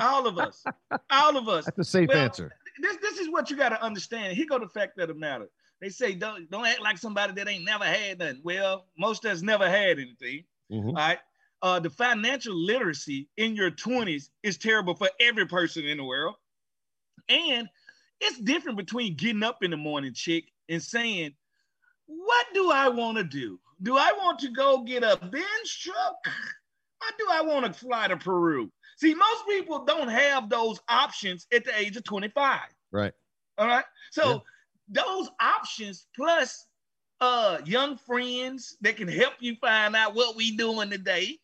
all 0.00 0.26
of 0.26 0.38
us, 0.38 0.64
all 1.10 1.36
of 1.36 1.46
us. 1.46 1.64
That's 1.66 1.78
a 1.78 1.84
safe 1.84 2.08
Well, 2.08 2.16
answer. 2.18 2.50
This, 2.80 2.96
this 3.02 3.18
is 3.18 3.28
what 3.30 3.50
you 3.50 3.56
got 3.56 3.68
to 3.68 3.82
understand. 3.82 4.34
Here 4.34 4.46
go 4.48 4.58
the 4.58 4.68
fact 4.68 4.98
of 4.98 5.08
the 5.08 5.14
matter. 5.14 5.50
They 5.82 5.90
say 5.90 6.14
don't 6.14 6.50
don't 6.50 6.66
act 6.66 6.80
like 6.80 6.96
somebody 6.96 7.34
that 7.34 7.48
ain't 7.48 7.66
never 7.66 7.84
had 7.84 8.18
nothing. 8.18 8.40
Well, 8.42 8.86
most 8.98 9.26
of 9.26 9.32
us 9.32 9.42
never 9.42 9.68
had 9.68 9.98
anything. 9.98 10.44
Mhm. 10.72 10.88
All 10.88 10.94
right. 10.94 11.18
Uh, 11.60 11.80
the 11.80 11.90
financial 11.90 12.54
literacy 12.54 13.28
in 13.36 13.54
your 13.54 13.70
20s 13.70 14.30
is 14.42 14.56
terrible 14.56 14.94
for 14.94 15.10
every 15.20 15.46
person 15.46 15.84
in 15.84 15.98
the 15.98 16.04
world. 16.04 16.36
And 17.28 17.68
it's 18.20 18.38
different 18.38 18.78
between 18.78 19.16
getting 19.16 19.42
up 19.42 19.62
in 19.62 19.70
the 19.70 19.76
morning, 19.76 20.14
chick, 20.14 20.44
and 20.68 20.82
saying, 20.82 21.34
What 22.26 22.46
do 22.52 22.72
I 22.72 22.88
want 22.88 23.18
to 23.18 23.24
do? 23.24 23.60
Do 23.82 23.96
I 23.96 24.12
want 24.18 24.40
to 24.40 24.48
go 24.48 24.82
get 24.82 25.04
a 25.04 25.16
bench 25.16 25.82
truck? 25.82 26.16
Or 26.26 27.08
do 27.18 27.26
I 27.30 27.40
want 27.40 27.66
to 27.66 27.72
fly 27.72 28.08
to 28.08 28.16
Peru? 28.16 28.68
See, 28.96 29.14
most 29.14 29.46
people 29.46 29.84
don't 29.84 30.08
have 30.08 30.50
those 30.50 30.80
options 30.88 31.46
at 31.54 31.64
the 31.64 31.78
age 31.78 31.96
of 31.96 32.02
25. 32.02 32.60
Right. 32.90 33.12
All 33.58 33.68
right. 33.68 33.84
So 34.10 34.42
those 34.88 35.28
options 35.40 36.06
plus 36.16 36.66
uh 37.20 37.58
young 37.64 37.96
friends 37.96 38.76
that 38.80 38.96
can 38.96 39.08
help 39.08 39.34
you 39.40 39.54
find 39.60 39.94
out 39.94 40.14
what 40.14 40.36
we 40.36 40.56
doing 40.56 40.90
today 40.90 41.38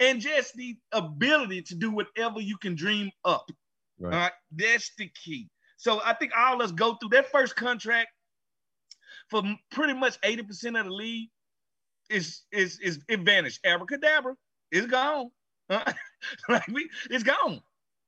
and 0.00 0.20
just 0.20 0.54
the 0.54 0.76
ability 0.92 1.62
to 1.62 1.74
do 1.74 1.90
whatever 1.90 2.40
you 2.40 2.56
can 2.56 2.74
dream 2.74 3.10
up. 3.26 3.50
Right. 3.98 4.14
All 4.14 4.20
right. 4.20 4.32
That's 4.52 4.90
the 4.96 5.10
key. 5.22 5.50
So 5.76 6.00
I 6.02 6.14
think 6.14 6.32
all 6.36 6.54
of 6.54 6.60
us 6.62 6.72
go 6.72 6.94
through 6.94 7.10
that 7.10 7.30
first 7.30 7.56
contract 7.56 8.08
for 9.30 9.42
pretty 9.70 9.94
much 9.94 10.20
80% 10.20 10.78
of 10.78 10.86
the 10.86 10.92
league 10.92 11.28
is 12.10 12.42
is 12.52 12.78
is 12.80 13.00
it 13.08 13.20
vanished. 13.20 13.60
Abracadabra, 13.64 14.34
it's 14.72 14.86
gone. 14.86 15.30
like 16.48 16.66
we, 16.68 16.88
it's 17.10 17.22
gone. 17.24 17.60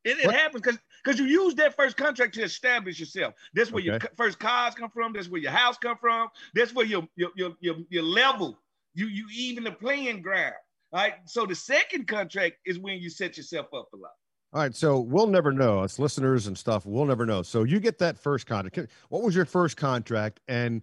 It, 0.05 0.19
it 0.19 0.31
happens 0.33 0.63
because 0.63 0.79
because 1.05 1.21
you 1.21 1.27
use 1.27 1.55
that 1.57 1.77
first 1.77 1.97
contract 1.99 2.35
to 2.35 2.43
establish 2.43 2.99
yourself. 2.99 3.35
That's 3.53 3.71
where 3.71 3.83
your 3.83 3.97
Okay. 3.97 4.07
c- 4.09 4.15
first 4.17 4.39
cars 4.39 4.75
come 4.75 4.91
from. 4.91 5.13
That's 5.13 5.29
where 5.29 5.41
your 5.43 5.51
house 5.51 5.77
come 5.77 5.97
from. 6.01 6.29
That's 6.55 6.73
where 6.75 6.87
your 6.87 7.07
your 7.17 7.31
your 7.37 7.53
your, 7.61 7.77
your 7.91 8.03
level. 8.03 8.59
You 8.95 9.07
you 9.09 9.27
even 9.35 9.65
the 9.65 9.73
playing 9.73 10.23
ground. 10.23 10.55
All 10.93 11.01
right. 11.01 11.15
So 11.27 11.45
the 11.45 11.55
second 11.55 12.09
contract 12.09 12.57
is 12.65 12.79
when 12.79 12.99
you 12.99 13.11
set 13.11 13.37
yourself 13.37 13.67
up 13.75 13.89
a 13.93 13.97
lot. 13.97 14.13
All 14.53 14.63
right. 14.63 14.75
So 14.75 14.99
we'll 15.01 15.27
never 15.27 15.53
know. 15.53 15.83
It's 15.83 15.99
listeners 15.99 16.47
and 16.47 16.57
stuff. 16.57 16.87
We'll 16.87 17.05
never 17.05 17.27
know. 17.27 17.43
So 17.43 17.65
you 17.65 17.79
get 17.79 17.99
that 17.99 18.19
first 18.19 18.47
contract. 18.47 18.91
What 19.11 19.23
was 19.23 19.37
your 19.37 19.45
first 19.45 19.77
contract? 19.77 20.41
And 20.49 20.83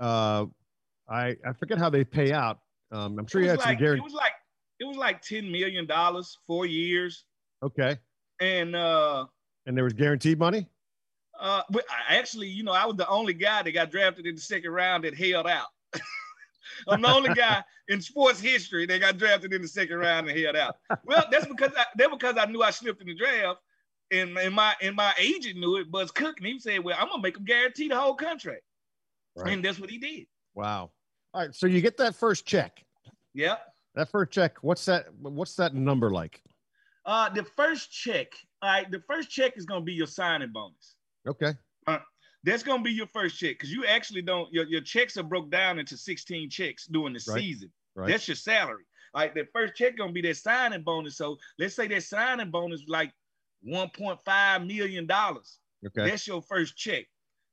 uh, 0.00 0.46
I 1.08 1.36
I 1.46 1.52
forget 1.58 1.78
how 1.78 1.90
they 1.90 2.04
pay 2.04 2.32
out. 2.32 2.60
Um, 2.90 3.18
I'm 3.18 3.26
sure 3.26 3.40
you 3.42 3.48
had 3.48 3.60
some 3.60 3.70
like, 3.70 3.78
guarantee. 3.78 4.00
It 4.00 4.04
was 4.04 4.12
like 4.14 4.32
it 4.80 4.84
was 4.84 4.96
like 4.96 5.22
ten 5.22 5.50
million 5.50 5.86
dollars, 5.86 6.38
four 6.46 6.66
years, 6.66 7.24
Okay. 7.62 7.96
and 8.40 8.74
uh, 8.76 9.26
And 9.66 9.76
there 9.76 9.84
was 9.84 9.92
guaranteed 9.92 10.38
money. 10.38 10.68
uh, 11.40 11.62
but 11.70 11.84
I 11.90 12.16
actually, 12.16 12.48
you 12.48 12.62
know, 12.64 12.72
I 12.72 12.86
was 12.86 12.96
the 12.96 13.08
only 13.08 13.34
guy 13.34 13.62
that 13.62 13.72
got 13.72 13.90
drafted 13.90 14.26
in 14.26 14.34
the 14.36 14.40
second 14.40 14.70
round 14.70 15.04
that 15.04 15.16
held 15.16 15.46
out. 15.46 15.66
I'm 16.88 17.02
the 17.02 17.08
only 17.12 17.34
guy 17.34 17.62
in 17.88 18.00
sports 18.00 18.40
history 18.40 18.86
that 18.86 19.00
got 19.00 19.18
drafted 19.18 19.52
in 19.52 19.62
the 19.62 19.68
second 19.68 19.96
round 19.96 20.28
and 20.28 20.38
held 20.38 20.56
out. 20.56 20.76
Well, 21.04 21.24
that's 21.30 21.46
because 21.46 21.72
I, 21.76 21.84
that's 21.96 22.10
because 22.12 22.36
I 22.38 22.44
knew 22.46 22.62
I 22.62 22.70
slipped 22.70 23.00
in 23.00 23.08
the 23.08 23.14
draft, 23.14 23.58
and, 24.12 24.38
and 24.38 24.54
my 24.54 24.74
and 24.80 24.94
my 24.94 25.12
agent 25.18 25.58
knew 25.58 25.76
it, 25.78 25.90
Buzz 25.90 26.10
Cook, 26.12 26.38
and 26.38 26.46
he 26.46 26.58
said, 26.60 26.84
"Well, 26.84 26.96
I'm 26.98 27.08
gonna 27.08 27.22
make 27.22 27.36
him 27.36 27.44
guarantee 27.44 27.88
the 27.88 27.98
whole 27.98 28.14
contract," 28.14 28.62
Right. 29.44 29.52
and 29.54 29.64
that's 29.64 29.78
what 29.80 29.90
he 29.90 29.98
did. 29.98 30.26
Wow. 30.54 30.90
All 31.34 31.42
right. 31.42 31.54
So 31.54 31.66
you 31.66 31.80
get 31.80 31.96
that 31.98 32.14
first 32.14 32.46
check. 32.46 32.84
Yeah. 33.34 33.56
That 33.94 34.10
first 34.10 34.30
check. 34.32 34.56
What's 34.62 34.84
that? 34.86 35.06
What's 35.20 35.54
that 35.56 35.74
number 35.74 36.10
like? 36.10 36.42
Uh, 37.06 37.28
the 37.30 37.42
first 37.56 37.90
check, 37.90 38.26
all 38.60 38.68
right, 38.70 38.90
the 38.90 39.00
first 39.08 39.30
check 39.30 39.56
is 39.56 39.64
gonna 39.64 39.80
be 39.84 39.94
your 39.94 40.06
signing 40.06 40.50
bonus. 40.52 40.96
Okay. 41.26 41.54
Uh, 41.86 41.98
That's 42.44 42.62
gonna 42.62 42.82
be 42.82 42.92
your 42.92 43.06
first 43.06 43.38
check 43.38 43.52
because 43.52 43.72
you 43.72 43.86
actually 43.86 44.22
don't. 44.22 44.52
Your, 44.52 44.66
your 44.66 44.82
checks 44.82 45.16
are 45.16 45.22
broke 45.22 45.50
down 45.50 45.78
into 45.78 45.96
16 45.96 46.50
checks 46.50 46.86
during 46.86 47.14
the 47.14 47.24
Right. 47.28 47.40
season. 47.40 47.72
Right. 47.94 48.08
That's 48.10 48.28
your 48.28 48.34
salary. 48.36 48.84
Like 49.14 49.34
that 49.36 49.46
first 49.54 49.74
check 49.74 49.96
gonna 49.96 50.12
be 50.12 50.20
that 50.22 50.36
signing 50.36 50.82
bonus. 50.82 51.16
So 51.16 51.38
let's 51.58 51.74
say 51.74 51.88
that 51.88 52.02
signing 52.02 52.50
bonus 52.50 52.82
like 52.88 53.12
1.5 53.66 54.66
million 54.66 55.06
dollars. 55.06 55.58
okay. 55.86 56.10
That's 56.10 56.26
your 56.26 56.42
first 56.42 56.76
check. 56.76 57.06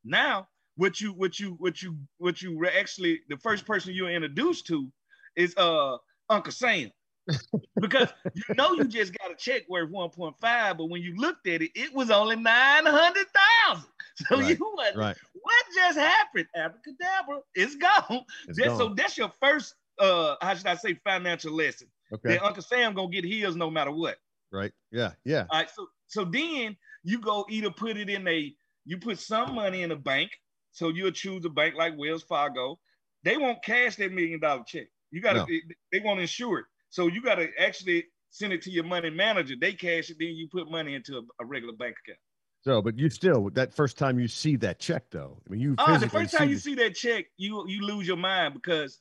Now, 0.04 0.48
what 0.78 1.00
you 1.00 1.14
what 1.14 1.40
you 1.40 1.56
what 1.60 1.82
you 1.82 1.98
what 2.18 2.42
you 2.42 2.58
re- 2.58 2.78
actually 2.78 3.22
the 3.30 3.38
first 3.38 3.66
person 3.66 3.94
you're 3.94 4.10
introduced 4.10 4.68
to 4.68 4.92
is 5.36 5.56
uh 5.58 5.98
Uncle 6.30 6.52
Sam. 6.52 6.92
because 7.82 8.08
you 8.36 8.56
know 8.56 8.74
you 8.74 8.88
just 8.88 9.18
got 9.18 9.32
a 9.32 9.36
check 9.36 9.64
worth 9.68 9.90
1.5, 9.90 10.36
but 10.78 10.86
when 10.86 11.02
you 11.02 11.16
looked 11.16 11.48
at 11.48 11.64
it, 11.64 11.72
it 11.74 11.92
was 11.92 12.12
only 12.12 12.36
900,000. 12.36 13.84
So 14.30 14.40
Right, 14.40 14.58
you 14.58 14.74
went, 14.78 14.96
Right. 14.96 15.18
what 15.34 15.66
just 15.76 15.98
happened? 15.98 16.48
Abracadabra, 16.56 17.40
it's 17.54 17.76
gone. 17.76 18.24
It's 18.48 18.58
That's, 18.58 18.78
so 18.78 18.94
that's 18.96 19.18
your 19.18 19.30
first 19.42 19.76
uh 20.00 20.36
how 20.42 20.54
should 20.54 20.68
I 20.68 20.76
say 20.76 20.94
financial 21.04 21.52
lesson. 21.54 21.88
Okay. 22.14 22.30
That 22.30 22.44
Uncle 22.44 22.64
Sam 22.64 22.94
gonna 22.94 23.10
get 23.10 23.26
his 23.26 23.58
no 23.58 23.70
matter 23.70 23.92
what. 23.92 24.16
Right. 24.54 24.72
Yeah. 24.92 25.12
Yeah. 25.26 25.48
All 25.50 25.60
right, 25.60 25.70
so 25.70 25.88
so 26.08 26.24
then 26.24 26.78
you 27.04 27.20
go 27.20 27.46
either 27.50 27.72
put 27.72 27.98
it 27.98 28.10
in 28.10 28.26
a 28.26 28.56
you 28.86 28.98
put 29.00 29.20
some 29.20 29.56
money 29.56 29.82
in 29.82 29.92
a 29.92 29.98
bank. 29.98 30.32
So 30.76 30.90
you'll 30.90 31.12
choose 31.12 31.46
a 31.46 31.50
bank 31.50 31.76
like 31.76 31.98
Wells 31.98 32.24
Fargo. 32.24 32.78
They 33.24 33.38
won't 33.38 33.64
cash 33.64 33.96
that 33.96 34.12
million 34.12 34.42
dollar 34.42 34.64
check. 34.68 34.88
You 35.10 35.22
gotta 35.22 35.40
No. 35.40 35.46
they, 35.46 35.62
they 35.94 36.00
won't 36.02 36.20
insure 36.20 36.60
it. 36.60 36.66
So 36.90 37.08
you 37.08 37.22
gotta 37.22 37.48
actually 37.58 38.04
send 38.30 38.52
it 38.52 38.62
to 38.64 38.70
your 38.70 38.84
money 38.84 39.10
manager. 39.10 39.56
They 39.60 39.72
cash 39.72 40.10
it, 40.10 40.18
then 40.20 40.36
you 40.36 40.50
put 40.52 40.70
money 40.70 40.94
into 40.94 41.18
a, 41.18 41.22
a 41.42 41.46
regular 41.46 41.74
bank 41.74 41.96
account. 42.06 42.20
So, 42.66 42.82
but 42.82 43.00
you 43.00 43.10
still 43.10 43.50
that 43.52 43.74
first 43.74 43.98
time 43.98 44.20
you 44.20 44.28
see 44.28 44.58
that 44.58 44.80
check 44.80 45.10
though. 45.12 45.38
I 45.48 45.52
mean, 45.52 45.62
you. 45.62 45.76
Oh, 45.78 45.98
the 45.98 46.10
first 46.10 46.34
time 46.34 46.50
you 46.50 46.58
see 46.58 46.76
that 46.76 46.94
check, 46.94 47.28
you 47.38 47.66
you 47.70 47.82
lose 47.86 48.06
your 48.06 48.18
mind 48.18 48.54
because 48.54 49.00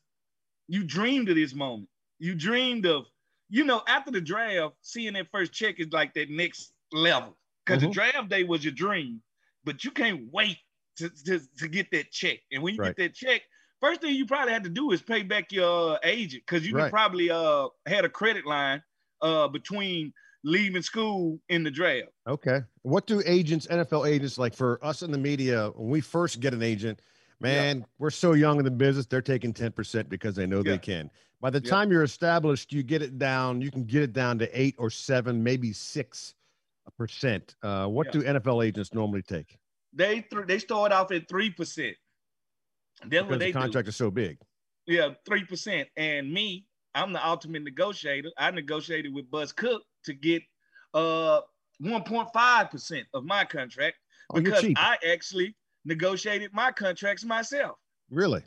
you 0.68 0.84
dreamed 0.84 1.28
of 1.28 1.34
this 1.34 1.54
moment. 1.54 1.88
You 2.20 2.36
dreamed 2.36 2.86
of, 2.86 3.06
you 3.50 3.64
know, 3.64 3.82
after 3.88 4.12
the 4.12 4.20
draft, 4.20 4.76
seeing 4.80 5.14
that 5.14 5.26
first 5.32 5.52
check 5.52 5.80
is 5.80 5.92
like 5.92 6.14
that 6.14 6.30
next 6.30 6.72
level. 6.92 7.36
Because 7.66 7.82
Mhm. 7.82 7.86
the 7.88 7.92
draft 7.92 8.28
day 8.28 8.44
was 8.44 8.62
your 8.64 8.74
dream, 8.74 9.22
but 9.64 9.82
you 9.82 9.90
can't 9.90 10.30
wait 10.32 10.58
to, 10.96 11.08
to, 11.26 11.40
to 11.58 11.68
get 11.68 11.90
that 11.92 12.10
check. 12.10 12.38
And 12.52 12.62
when 12.62 12.74
you 12.74 12.80
Right. 12.80 12.96
get 12.96 13.02
that 13.04 13.14
check, 13.14 13.42
first 13.80 14.00
thing 14.00 14.14
you 14.14 14.26
probably 14.26 14.52
had 14.52 14.64
to 14.64 14.70
do 14.70 14.90
is 14.92 15.02
pay 15.02 15.22
back 15.22 15.52
your 15.52 15.94
uh, 15.94 15.98
agent 16.04 16.44
because 16.46 16.66
you 16.66 16.74
Right. 16.74 16.90
probably 16.90 17.30
uh 17.30 17.68
had 17.86 18.04
a 18.04 18.08
credit 18.08 18.46
line 18.46 18.82
uh 19.20 19.48
between 19.48 20.12
leaving 20.44 20.82
school 20.82 21.38
in 21.48 21.62
the 21.64 21.70
draft. 21.70 22.08
Okay. 22.26 22.60
What 22.82 23.06
do 23.06 23.22
agents, 23.26 23.66
NFL 23.66 24.06
agents, 24.06 24.38
like 24.38 24.54
for 24.54 24.78
us 24.84 25.02
in 25.02 25.10
the 25.10 25.18
media, 25.18 25.70
when 25.74 25.88
we 25.90 26.00
first 26.00 26.40
get 26.40 26.52
an 26.52 26.62
agent, 26.62 27.00
man, 27.40 27.84
we're 27.98 28.10
so 28.10 28.32
young 28.32 28.58
in 28.58 28.64
the 28.64 28.70
business, 28.70 29.06
they're 29.06 29.22
taking 29.22 29.52
10% 29.54 30.08
because 30.08 30.34
they 30.34 30.46
know 30.46 30.58
Yeah. 30.62 30.72
they 30.72 30.78
can. 30.78 31.10
By 31.40 31.50
the 31.50 31.60
Yeah. 31.60 31.70
time 31.70 31.90
you're 31.90 32.02
established, 32.02 32.72
you 32.72 32.82
get 32.82 33.00
it 33.02 33.18
down, 33.18 33.60
you 33.60 33.70
can 33.70 33.84
get 33.84 34.02
it 34.02 34.12
down 34.12 34.38
to 34.38 34.58
eight 34.58 34.74
or 34.78 34.90
seven, 34.90 35.42
maybe 35.42 35.72
six 35.72 36.34
percent. 36.98 37.56
Uh, 37.62 37.86
what 37.86 38.06
Yeah. 38.08 38.20
do 38.20 38.22
NFL 38.22 38.62
agents 38.62 38.92
normally 38.92 39.22
take? 39.22 39.58
They 39.94 40.20
th- 40.22 40.46
they 40.46 40.58
start 40.58 40.92
off 40.92 41.10
at 41.12 41.28
three 41.28 41.50
percent. 41.50 41.96
That's 43.06 43.28
what 43.28 43.38
they 43.38 43.52
the 43.52 43.52
do. 43.52 43.58
contract 43.60 43.88
is 43.88 43.96
so 43.96 44.10
big. 44.10 44.38
Yeah, 44.86 45.10
three 45.26 45.44
percent. 45.44 45.88
And 45.96 46.32
me, 46.32 46.66
I'm 46.94 47.12
the 47.12 47.26
ultimate 47.26 47.62
negotiator. 47.62 48.30
I 48.38 48.50
negotiated 48.50 49.12
with 49.14 49.30
Buzz 49.30 49.52
Cook 49.52 49.82
to 50.04 50.14
get 50.14 50.42
uh 50.94 51.40
1.5 51.82 52.70
percent 52.70 53.06
of 53.14 53.24
my 53.24 53.44
contract 53.44 53.96
Oh, 54.30 54.40
because. 54.40 54.64
I 54.76 54.96
actually 55.06 55.54
negotiated 55.84 56.50
my 56.54 56.72
contracts 56.72 57.24
myself. 57.24 57.76
really? 58.10 58.42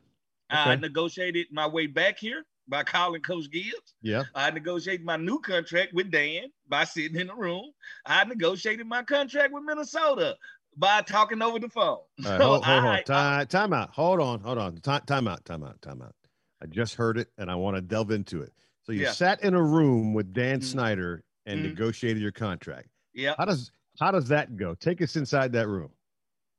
I 0.49 0.75
negotiated 0.77 1.47
my 1.51 1.67
way 1.67 1.87
back 1.87 2.17
here 2.17 2.45
by 2.69 2.83
calling 2.83 3.21
Coach 3.21 3.51
Gibbs. 3.51 3.95
Yeah. 4.01 4.23
I 4.33 4.49
negotiated 4.49 5.05
my 5.05 5.17
new 5.17 5.39
contract 5.39 5.93
with 5.93 6.09
Dan 6.09 6.43
by 6.69 6.85
sitting 6.85 7.19
in 7.19 7.27
the 7.27 7.35
room. 7.35 7.65
I 8.05 8.23
negotiated 8.23 8.87
my 8.87 9.03
contract 9.03 9.51
with 9.53 9.63
Minnesota 9.65 10.35
by 10.77 11.01
talking 11.01 11.41
over 11.41 11.59
the 11.59 11.69
phone. 11.69 11.97
Right, 12.23 12.37
So 12.37 12.45
hold, 12.45 12.65
hold 12.65 12.83
on. 12.85 12.85
I- 12.87 13.01
Time, 13.03 13.47
time 13.47 13.73
out. 13.73 13.89
Hold 13.91 14.19
on. 14.21 14.39
Hold 14.41 14.57
on. 14.57 14.77
Time, 14.77 15.01
time 15.05 15.27
out. 15.27 15.43
Time 15.45 15.63
out. 15.63 15.81
Time 15.81 16.01
out. 16.01 16.13
I 16.61 16.65
just 16.67 16.95
heard 16.95 17.17
it 17.17 17.29
and 17.37 17.49
I 17.51 17.55
want 17.55 17.75
to 17.77 17.81
delve 17.81 18.11
into 18.11 18.41
it. 18.41 18.53
So 18.83 18.91
you 18.91 19.01
Yeah. 19.03 19.11
sat 19.11 19.43
in 19.43 19.53
a 19.53 19.61
room 19.61 20.13
with 20.13 20.33
Dan 20.33 20.59
Mhm. 20.59 20.63
Snyder 20.63 21.23
and 21.45 21.59
Mhm. 21.59 21.63
negotiated 21.69 22.21
your 22.21 22.31
contract. 22.31 22.89
yeah. 23.13 23.33
How 23.37 23.45
does 23.45 23.71
how 23.99 24.11
does 24.11 24.27
that 24.27 24.55
go? 24.57 24.75
Take 24.75 25.01
us 25.01 25.15
inside 25.15 25.51
that 25.53 25.67
room. 25.67 25.89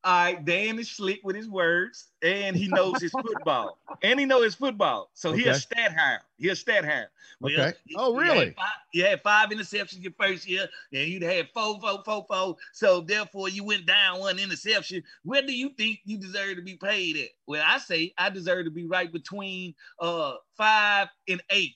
All 0.04 0.12
right, 0.14 0.44
Dan 0.44 0.78
is 0.78 0.88
slick 0.88 1.20
with 1.24 1.34
his 1.34 1.48
words, 1.48 2.06
and 2.22 2.54
he 2.54 2.68
knows 2.68 3.02
his 3.02 3.11
football, 3.11 3.78
and 4.02 4.18
he 4.20 4.26
knows 4.26 4.44
his 4.44 4.54
football. 4.54 5.11
So 5.14 5.32
he 5.32 5.42
a 5.48 5.54
stat 5.54 5.92
hire. 5.98 6.20
He 6.38 6.48
a 6.50 6.56
stat 6.56 6.84
hire. 6.84 7.11
Okay. 7.44 7.72
you- 7.84 7.96
Oh, 7.98 8.12
you 8.14 8.20
really? 8.20 8.44
had 8.46 8.56
five- 8.56 8.66
You 8.94 9.04
had 9.04 9.22
five 9.22 9.48
interceptions 9.50 10.00
your 10.02 10.12
first 10.18 10.46
year, 10.48 10.68
and 10.92 11.08
you'd 11.08 11.22
had 11.24 11.48
four, 11.52 11.80
four, 11.80 12.00
four, 12.04 12.24
four. 12.28 12.56
So 12.72 13.00
therefore, 13.00 13.48
you 13.48 13.64
went 13.64 13.87
down 13.87 14.20
one 14.20 14.38
interception. 14.38 15.02
Where 15.24 15.42
do 15.42 15.52
you 15.52 15.70
think 15.70 15.98
you 16.04 16.16
deserve 16.16 16.56
to 16.56 16.62
be 16.62 16.76
paid 16.76 17.16
at? 17.16 17.28
Well, 17.48 17.64
I 17.66 17.78
say 17.78 18.14
I 18.16 18.30
deserve 18.30 18.66
to 18.66 18.70
be 18.70 18.87
right 18.87 19.12
between 19.12 19.74
uh 20.00 20.34
five 20.56 21.08
and 21.28 21.42
eight 21.50 21.74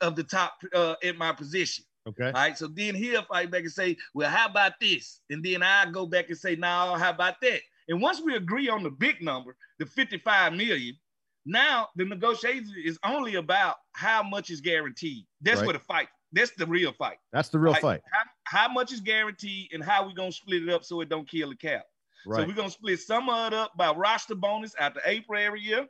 of 0.00 0.14
the 0.14 0.22
top 0.24 0.54
uh 0.72 0.94
at 1.02 1.16
my 1.18 1.32
position. 1.32 1.84
Okay. 2.06 2.26
All 2.26 2.32
right. 2.32 2.56
So 2.56 2.68
then 2.68 2.94
he'll 2.94 3.22
fight 3.24 3.50
back 3.50 3.62
and 3.62 3.72
say, 3.72 3.96
well, 4.14 4.30
how 4.30 4.46
about 4.46 4.72
this? 4.80 5.20
And 5.30 5.44
then 5.44 5.62
I 5.62 5.90
go 5.90 6.06
back 6.06 6.28
and 6.28 6.38
say, 6.38 6.54
no, 6.56 6.94
how 6.96 7.10
about 7.10 7.34
that? 7.42 7.60
And 7.88 8.00
once 8.00 8.20
we 8.20 8.34
agree 8.36 8.68
on 8.68 8.82
the 8.82 8.90
big 8.90 9.22
number, 9.22 9.56
the 9.78 9.86
55 9.86 10.52
million, 10.52 10.96
now 11.44 11.88
the 11.96 12.04
negotiation 12.04 12.72
is 12.84 12.98
only 13.04 13.36
about 13.36 13.76
how 13.92 14.22
much 14.22 14.50
is 14.50 14.60
guaranteed. 14.60 15.24
That's 15.40 15.58
Right. 15.58 15.66
where 15.66 15.72
the 15.74 15.78
fight. 15.80 16.08
That's 16.32 16.50
the 16.52 16.66
real 16.66 16.92
fight. 16.92 17.18
That's 17.32 17.48
the 17.48 17.58
real 17.58 17.72
Like, 17.72 17.82
fight. 17.82 18.00
How, 18.12 18.22
how 18.44 18.72
much 18.72 18.92
is 18.92 19.00
guaranteed 19.00 19.72
and 19.72 19.82
how 19.82 20.06
we 20.06 20.14
gonna 20.14 20.32
split 20.32 20.62
it 20.64 20.68
up 20.68 20.84
so 20.84 21.00
it 21.00 21.08
don't 21.08 21.28
kill 21.28 21.50
the 21.50 21.56
cap. 21.56 21.84
So 22.24 22.44
we're 22.44 22.54
gonna 22.54 22.70
split 22.70 22.98
some 22.98 23.28
of 23.30 23.52
it 23.52 23.56
up 23.56 23.76
by 23.76 23.92
roster 23.92 24.34
bonus 24.34 24.74
after 24.74 25.00
April 25.04 25.40
every 25.40 25.60
year. 25.60 25.86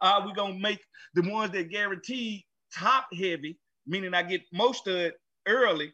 Uh, 0.00 0.22
we're 0.24 0.32
gonna 0.32 0.58
make 0.58 0.80
the 1.14 1.30
ones 1.30 1.52
that 1.52 1.68
guaranteed 1.68 2.42
top 2.74 3.08
heavy, 3.12 3.58
meaning 3.90 4.14
I 4.14 4.22
get 4.22 4.42
most 4.52 4.86
of 4.86 4.94
it 4.94 5.14
early 5.46 5.92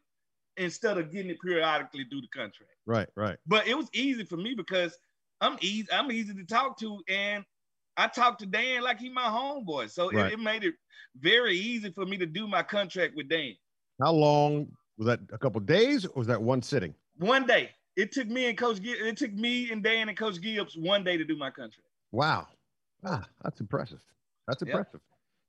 instead 0.58 0.98
of 0.98 1.10
getting 1.10 1.30
it 1.30 1.40
periodically 1.42 2.04
through 2.08 2.20
the 2.20 2.28
contract. 2.28 2.72
Right. 2.84 3.08
Right. 3.16 3.38
But 3.46 3.66
it 3.66 3.76
was 3.76 3.88
easy 3.92 4.24
for 4.24 4.36
me 4.36 4.54
because 4.54 4.96
I'm 5.40 5.56
easy, 5.60 5.88
I'm 5.92 6.12
easy 6.12 6.34
to 6.34 6.44
talk 6.44 6.78
to, 6.80 7.00
and 7.08 7.44
I 7.96 8.06
talk 8.08 8.38
to 8.38 8.46
Dan 8.46 8.82
like 8.82 9.00
he 9.00 9.08
my 9.08 9.22
homeboy. 9.24 9.90
So 9.90 10.10
Right. 10.10 10.26
it, 10.26 10.34
it 10.34 10.40
made 10.40 10.64
it 10.64 10.74
very 11.18 11.56
easy 11.56 11.90
for 11.90 12.04
me 12.04 12.18
to 12.18 12.26
do 12.26 12.46
my 12.46 12.62
contract 12.62 13.14
with 13.16 13.28
Dan. 13.28 13.54
How 14.00 14.12
long 14.12 14.70
was 14.98 15.06
that? 15.06 15.20
A 15.32 15.38
couple 15.38 15.60
days 15.60 16.04
or 16.04 16.12
was 16.14 16.26
that 16.26 16.40
one 16.40 16.62
sitting? 16.62 16.94
One 17.16 17.46
day. 17.46 17.70
It 17.96 18.12
took 18.12 18.28
me 18.28 18.46
and 18.46 18.58
Coach 18.58 18.82
Gibbs, 18.82 19.00
it 19.00 19.16
took 19.16 19.32
me 19.32 19.70
and 19.72 19.82
Dan 19.82 20.10
and 20.10 20.18
Coach 20.18 20.38
Gibbs 20.42 20.76
one 20.76 21.02
day 21.02 21.16
to 21.16 21.24
do 21.24 21.34
my 21.34 21.48
contract. 21.48 21.88
Wow. 22.12 22.46
Ah, 23.06 23.24
that's 23.42 23.60
impressive. 23.60 24.04
That's 24.46 24.62
Yep. 24.62 24.86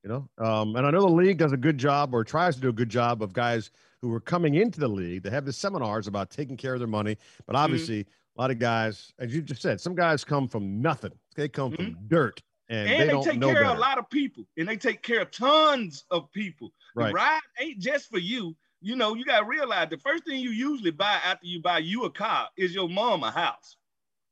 You 0.04 0.10
know, 0.10 0.30
um, 0.46 0.76
and 0.76 0.86
I 0.86 0.92
know 0.92 1.02
the 1.02 1.08
league 1.08 1.38
does 1.38 1.52
a 1.52 1.58
good 1.58 1.78
job 1.78 2.14
or 2.14 2.24
tries 2.24 2.56
to 2.56 2.62
do 2.62 2.70
a 2.70 2.74
good 2.74 2.90
job 2.90 3.22
of 3.22 3.34
guys 3.34 3.72
who 4.02 4.14
are 4.14 4.20
coming 4.22 4.56
into 4.56 4.80
the 4.80 4.88
league. 4.88 5.24
They 5.24 5.30
have 5.32 5.44
the 5.46 5.52
seminars 5.52 6.08
about 6.08 6.30
taking 6.30 6.56
care 6.56 6.74
of 6.74 6.80
their 6.80 6.88
money, 6.88 7.18
but 7.46 7.56
Mm-hmm. 7.56 7.64
obviously, 7.64 8.02
a 8.02 8.42
lot 8.42 8.52
of 8.52 8.60
guys, 8.60 9.12
as 9.20 9.34
you 9.36 9.42
just 9.42 9.62
said, 9.62 9.82
some 9.82 9.96
guys 9.96 10.24
come 10.24 10.48
from 10.48 10.82
nothing. 10.82 11.12
They 11.36 11.50
come 11.50 11.72
from 11.72 11.98
dirt, 12.08 12.42
and, 12.70 12.88
Mm-hmm. 12.90 13.02
And, 13.02 13.10
they, 13.10 13.16
they, 13.16 13.22
take 13.32 13.42
care 13.42 13.54
better. 13.56 13.66
of 13.66 13.78
a 13.78 13.80
lot 13.80 13.98
of 13.98 14.10
people 14.10 14.44
and 14.58 14.68
they 14.68 14.76
take 14.78 15.02
care 15.02 15.22
of 15.22 15.32
tons 15.32 16.04
of 16.12 16.32
people. 16.32 16.72
Right. 16.96 17.08
The 17.08 17.14
ride 17.14 17.40
ain't 17.60 17.80
just 17.80 18.10
for 18.10 18.20
you. 18.20 18.56
You 18.82 18.96
know, 18.96 19.16
you 19.16 19.26
gotta 19.26 19.46
realize 19.46 19.90
the 19.90 19.98
first 19.98 20.26
thing 20.26 20.40
you 20.40 20.52
usually 20.52 20.92
buy 20.92 21.20
after 21.26 21.48
you 21.48 21.62
buy 21.62 21.80
you 21.80 22.04
a 22.06 22.10
car 22.12 22.48
is 22.58 22.76
your 22.76 22.88
mom 22.88 23.24
a 23.24 23.32
house. 23.32 23.78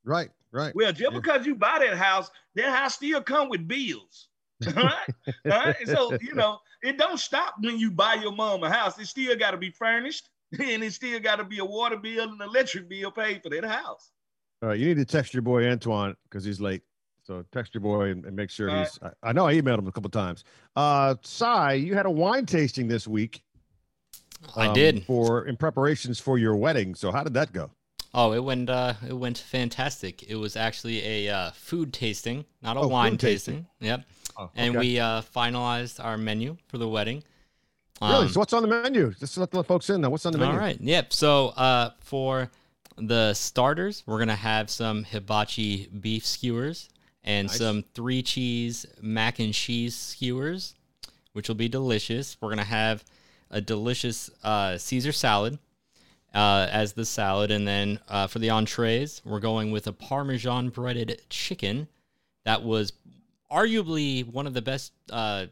Right. 0.04 0.30
Right. 0.52 0.74
Well, 0.74 0.92
just 0.92 1.12
Yeah. 1.12 1.18
because 1.18 1.44
you 1.46 1.54
buy 1.56 1.78
that 1.80 1.96
house, 1.96 2.30
that 2.54 2.68
house 2.74 2.94
still 2.94 3.20
come 3.22 3.48
with 3.48 3.66
bills. 3.66 4.28
All 4.76 4.84
right? 4.84 5.14
All 5.44 5.58
right? 5.58 5.88
So, 5.88 6.16
you 6.20 6.34
know, 6.34 6.58
it 6.82 6.98
don't 6.98 7.18
stop 7.18 7.54
when 7.60 7.78
you 7.78 7.90
buy 7.90 8.14
your 8.14 8.32
mom 8.32 8.62
a 8.62 8.70
house. 8.70 8.98
It 8.98 9.06
still 9.06 9.36
got 9.36 9.50
to 9.50 9.56
be 9.56 9.70
furnished 9.70 10.28
and 10.58 10.82
it 10.82 10.92
still 10.92 11.20
got 11.20 11.36
to 11.36 11.44
be 11.44 11.58
a 11.58 11.64
water 11.64 11.96
bill 11.96 12.30
and 12.30 12.40
electric 12.40 12.88
bill 12.88 13.10
paid 13.10 13.42
for 13.42 13.50
that 13.50 13.64
house. 13.64 14.12
All 14.62 14.70
right. 14.70 14.78
You 14.78 14.86
need 14.86 14.96
to 14.96 15.04
text 15.04 15.34
your 15.34 15.42
boy 15.42 15.68
Antoine 15.68 16.16
because 16.24 16.44
he's 16.44 16.60
late. 16.60 16.82
So 17.22 17.44
text 17.52 17.74
your 17.74 17.80
boy 17.80 18.10
and, 18.10 18.24
and 18.24 18.36
make 18.36 18.50
sure 18.50 18.70
All 18.70 18.76
he's. 18.76 18.98
I, 19.02 19.10
I 19.30 19.32
know 19.32 19.46
I 19.46 19.54
emailed 19.54 19.78
him 19.78 19.88
a 19.88 19.92
couple 19.92 20.10
times. 20.10 20.44
Uh, 20.76 21.16
Cy, 21.22 21.72
you 21.74 21.94
had 21.94 22.06
a 22.06 22.10
wine 22.10 22.46
tasting 22.46 22.86
this 22.88 23.06
week. 23.06 23.42
I 24.54 24.68
um, 24.68 24.74
did. 24.74 25.04
for 25.04 25.46
in 25.46 25.56
preparations 25.56 26.20
for 26.20 26.38
your 26.38 26.56
wedding. 26.56 26.94
So 26.94 27.10
how 27.10 27.24
did 27.24 27.34
that 27.34 27.52
go? 27.52 27.70
Oh, 28.14 28.32
it 28.32 28.42
went 28.42 28.70
uh, 28.70 28.94
it 29.06 29.12
went 29.12 29.38
fantastic. 29.38 30.22
It 30.22 30.36
was 30.36 30.56
actually 30.56 31.04
a 31.04 31.34
uh, 31.34 31.50
food 31.50 31.92
tasting, 31.92 32.44
not 32.62 32.76
a 32.76 32.80
Oh, 32.80 32.88
wine 32.88 33.18
tasting. 33.18 33.66
tasting. 33.66 33.66
Yep. 33.80 34.04
Oh, 34.38 34.50
And 34.54 34.76
okay. 34.76 34.86
we 34.86 34.98
uh, 35.00 35.22
finalized 35.22 36.02
our 36.04 36.16
menu 36.18 36.56
for 36.68 36.78
the 36.78 36.88
wedding. 36.88 37.22
really. 38.02 38.14
Um, 38.14 38.28
So 38.28 38.40
what's 38.40 38.52
on 38.52 38.62
the 38.62 38.68
menu? 38.68 39.14
Just 39.18 39.34
to 39.34 39.40
let 39.40 39.50
the 39.50 39.64
folks 39.64 39.88
in 39.90 40.00
now. 40.00 40.10
What's 40.10 40.26
on 40.26 40.32
the 40.32 40.38
menu? 40.38 40.52
All 40.54 40.58
right. 40.60 40.78
Yep. 40.80 41.12
So 41.12 41.48
uh, 41.48 41.90
for 42.00 42.50
the 42.98 43.34
starters, 43.34 44.02
we're 44.06 44.18
gonna 44.18 44.34
have 44.36 44.70
some 44.70 45.04
hibachi 45.04 45.86
beef 45.88 46.26
skewers 46.26 46.88
and 47.24 47.48
Nice. 47.48 47.58
some 47.58 47.84
three 47.94 48.22
cheese 48.22 48.86
mac 49.00 49.38
and 49.38 49.52
cheese 49.52 49.94
skewers, 49.96 50.74
which 51.32 51.48
will 51.48 51.56
be 51.56 51.68
delicious. 51.68 52.36
We're 52.40 52.50
gonna 52.50 52.64
have 52.64 53.04
a 53.50 53.60
delicious 53.60 54.30
uh, 54.44 54.76
Caesar 54.78 55.12
salad 55.12 55.58
uh, 56.34 56.68
as 56.70 56.92
the 56.92 57.04
salad, 57.04 57.50
and 57.50 57.66
then 57.66 58.00
uh, 58.08 58.26
for 58.26 58.38
the 58.38 58.50
entrees, 58.50 59.22
we're 59.24 59.40
going 59.40 59.70
with 59.70 59.86
a 59.86 59.92
Parmesan 59.92 60.68
breaded 60.68 61.22
chicken 61.30 61.88
that 62.44 62.62
was 62.62 62.92
arguably 63.50 64.24
one 64.26 64.46
of 64.46 64.54
the 64.54 64.62
best 64.62 64.92
uh, 65.10 65.46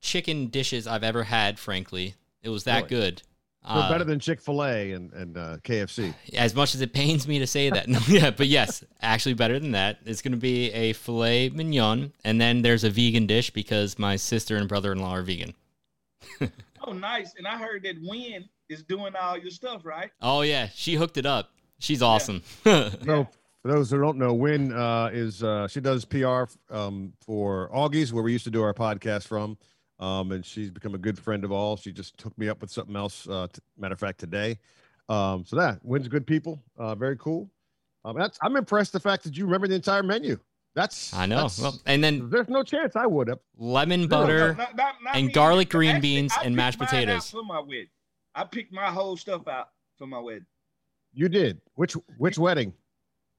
chicken 0.00 0.46
dishes 0.48 0.86
I've 0.86 1.04
ever 1.04 1.22
had. 1.24 1.58
Frankly, 1.58 2.14
it 2.42 2.48
was 2.48 2.64
that 2.64 2.84
Really? 2.84 2.88
good. 2.88 3.22
Uh, 3.68 3.90
better 3.90 4.04
than 4.04 4.20
Chick 4.20 4.40
Fil 4.40 4.62
A 4.64 4.92
and 4.92 5.12
and 5.12 5.36
uh, 5.36 5.56
KFC. 5.64 6.14
as 6.34 6.54
much 6.54 6.76
as 6.76 6.80
it 6.82 6.92
pains 6.92 7.26
me 7.26 7.40
to 7.40 7.48
say 7.48 7.68
that, 7.68 7.88
no, 7.88 7.98
yeah, 8.06 8.30
but 8.30 8.46
yes, 8.46 8.84
actually 9.02 9.34
better 9.34 9.58
than 9.58 9.72
that. 9.72 9.98
It's 10.04 10.22
going 10.22 10.32
to 10.32 10.38
be 10.38 10.70
a 10.72 10.92
filet 10.92 11.48
mignon, 11.48 12.12
and 12.24 12.40
then 12.40 12.62
there's 12.62 12.84
a 12.84 12.90
vegan 12.90 13.26
dish 13.26 13.50
because 13.50 13.98
my 13.98 14.14
sister 14.14 14.56
and 14.56 14.68
brother-in-law 14.68 15.10
are 15.10 15.22
vegan. 15.22 15.54
Oh, 16.88 16.92
nice. 16.92 17.34
And 17.36 17.48
I 17.48 17.56
heard 17.58 17.82
that 17.82 17.96
Win 18.00 18.48
is 18.68 18.84
doing 18.84 19.12
all 19.20 19.36
your 19.36 19.50
stuff, 19.50 19.84
right? 19.84 20.10
Oh 20.22 20.42
yeah, 20.42 20.68
she 20.72 20.94
hooked 20.94 21.16
it 21.16 21.26
up. 21.26 21.50
She's 21.80 22.00
awesome. 22.00 22.42
So 22.64 23.26
for 23.66 23.72
those 23.72 23.90
who 23.90 24.00
don't 24.00 24.16
know, 24.16 24.32
Win 24.32 24.72
uh, 24.72 25.10
is 25.12 25.42
uh, 25.42 25.66
she 25.66 25.80
does 25.80 26.04
PR 26.04 26.44
um, 26.70 27.12
for 27.20 27.68
Augie's, 27.74 28.12
where 28.12 28.22
we 28.22 28.30
used 28.32 28.44
to 28.44 28.50
do 28.50 28.62
our 28.62 28.72
podcast 28.72 29.26
from, 29.26 29.58
um, 29.98 30.30
and 30.32 30.44
she's 30.46 30.70
become 30.70 30.94
a 30.94 30.98
good 30.98 31.18
friend 31.18 31.44
of 31.44 31.50
all. 31.50 31.76
She 31.76 31.90
just 31.92 32.16
took 32.16 32.36
me 32.38 32.48
up 32.48 32.60
with 32.60 32.70
something 32.70 32.94
else. 32.94 33.28
Uh, 33.28 33.48
t- 33.52 33.60
matter 33.76 33.94
of 33.94 33.98
fact, 34.00 34.20
today. 34.20 34.58
Um, 35.08 35.44
so 35.44 35.56
that 35.56 35.80
Win's 35.84 36.06
good 36.08 36.26
people, 36.26 36.62
uh, 36.78 36.94
very 36.94 37.16
cool. 37.16 37.50
Um, 38.04 38.16
that's 38.16 38.38
I'm 38.40 38.54
impressed 38.56 38.92
the 38.92 39.00
fact 39.00 39.24
that 39.24 39.36
you 39.36 39.44
remember 39.46 39.66
the 39.66 39.74
entire 39.74 40.02
menu. 40.04 40.38
That's 40.76 41.12
I 41.14 41.26
know. 41.26 41.36
that's- 41.36 41.60
Well, 41.60 41.80
and 41.86 42.04
then 42.04 42.30
there's 42.30 42.48
no 42.48 42.62
chance 42.62 42.94
I 42.94 43.06
would 43.06 43.26
have. 43.28 43.38
lemon 43.56 44.02
No, 44.02 44.08
butter. 44.08 44.54
not- 44.54 44.76
not- 44.76 44.94
not 45.02 45.16
and 45.16 45.26
me. 45.28 45.32
garlic 45.32 45.70
green 45.70 45.96
Actually, 45.96 46.00
beans 46.02 46.32
I 46.38 46.44
and 46.44 46.54
mashed 46.54 46.78
mine 46.78 46.86
out 46.86 46.90
potatoes. 46.90 47.30
For 47.30 47.42
my 47.42 47.58
wedding, 47.60 47.88
I 48.34 48.44
picked 48.44 48.72
my 48.72 48.90
whole 48.90 49.16
stuff 49.16 49.48
out 49.48 49.70
for 49.98 50.06
my 50.06 50.20
wedding. 50.20 50.46
You 51.12 51.28
did. 51.28 51.60
Which 51.74 51.94
which 52.18 52.38
wedding? 52.38 52.74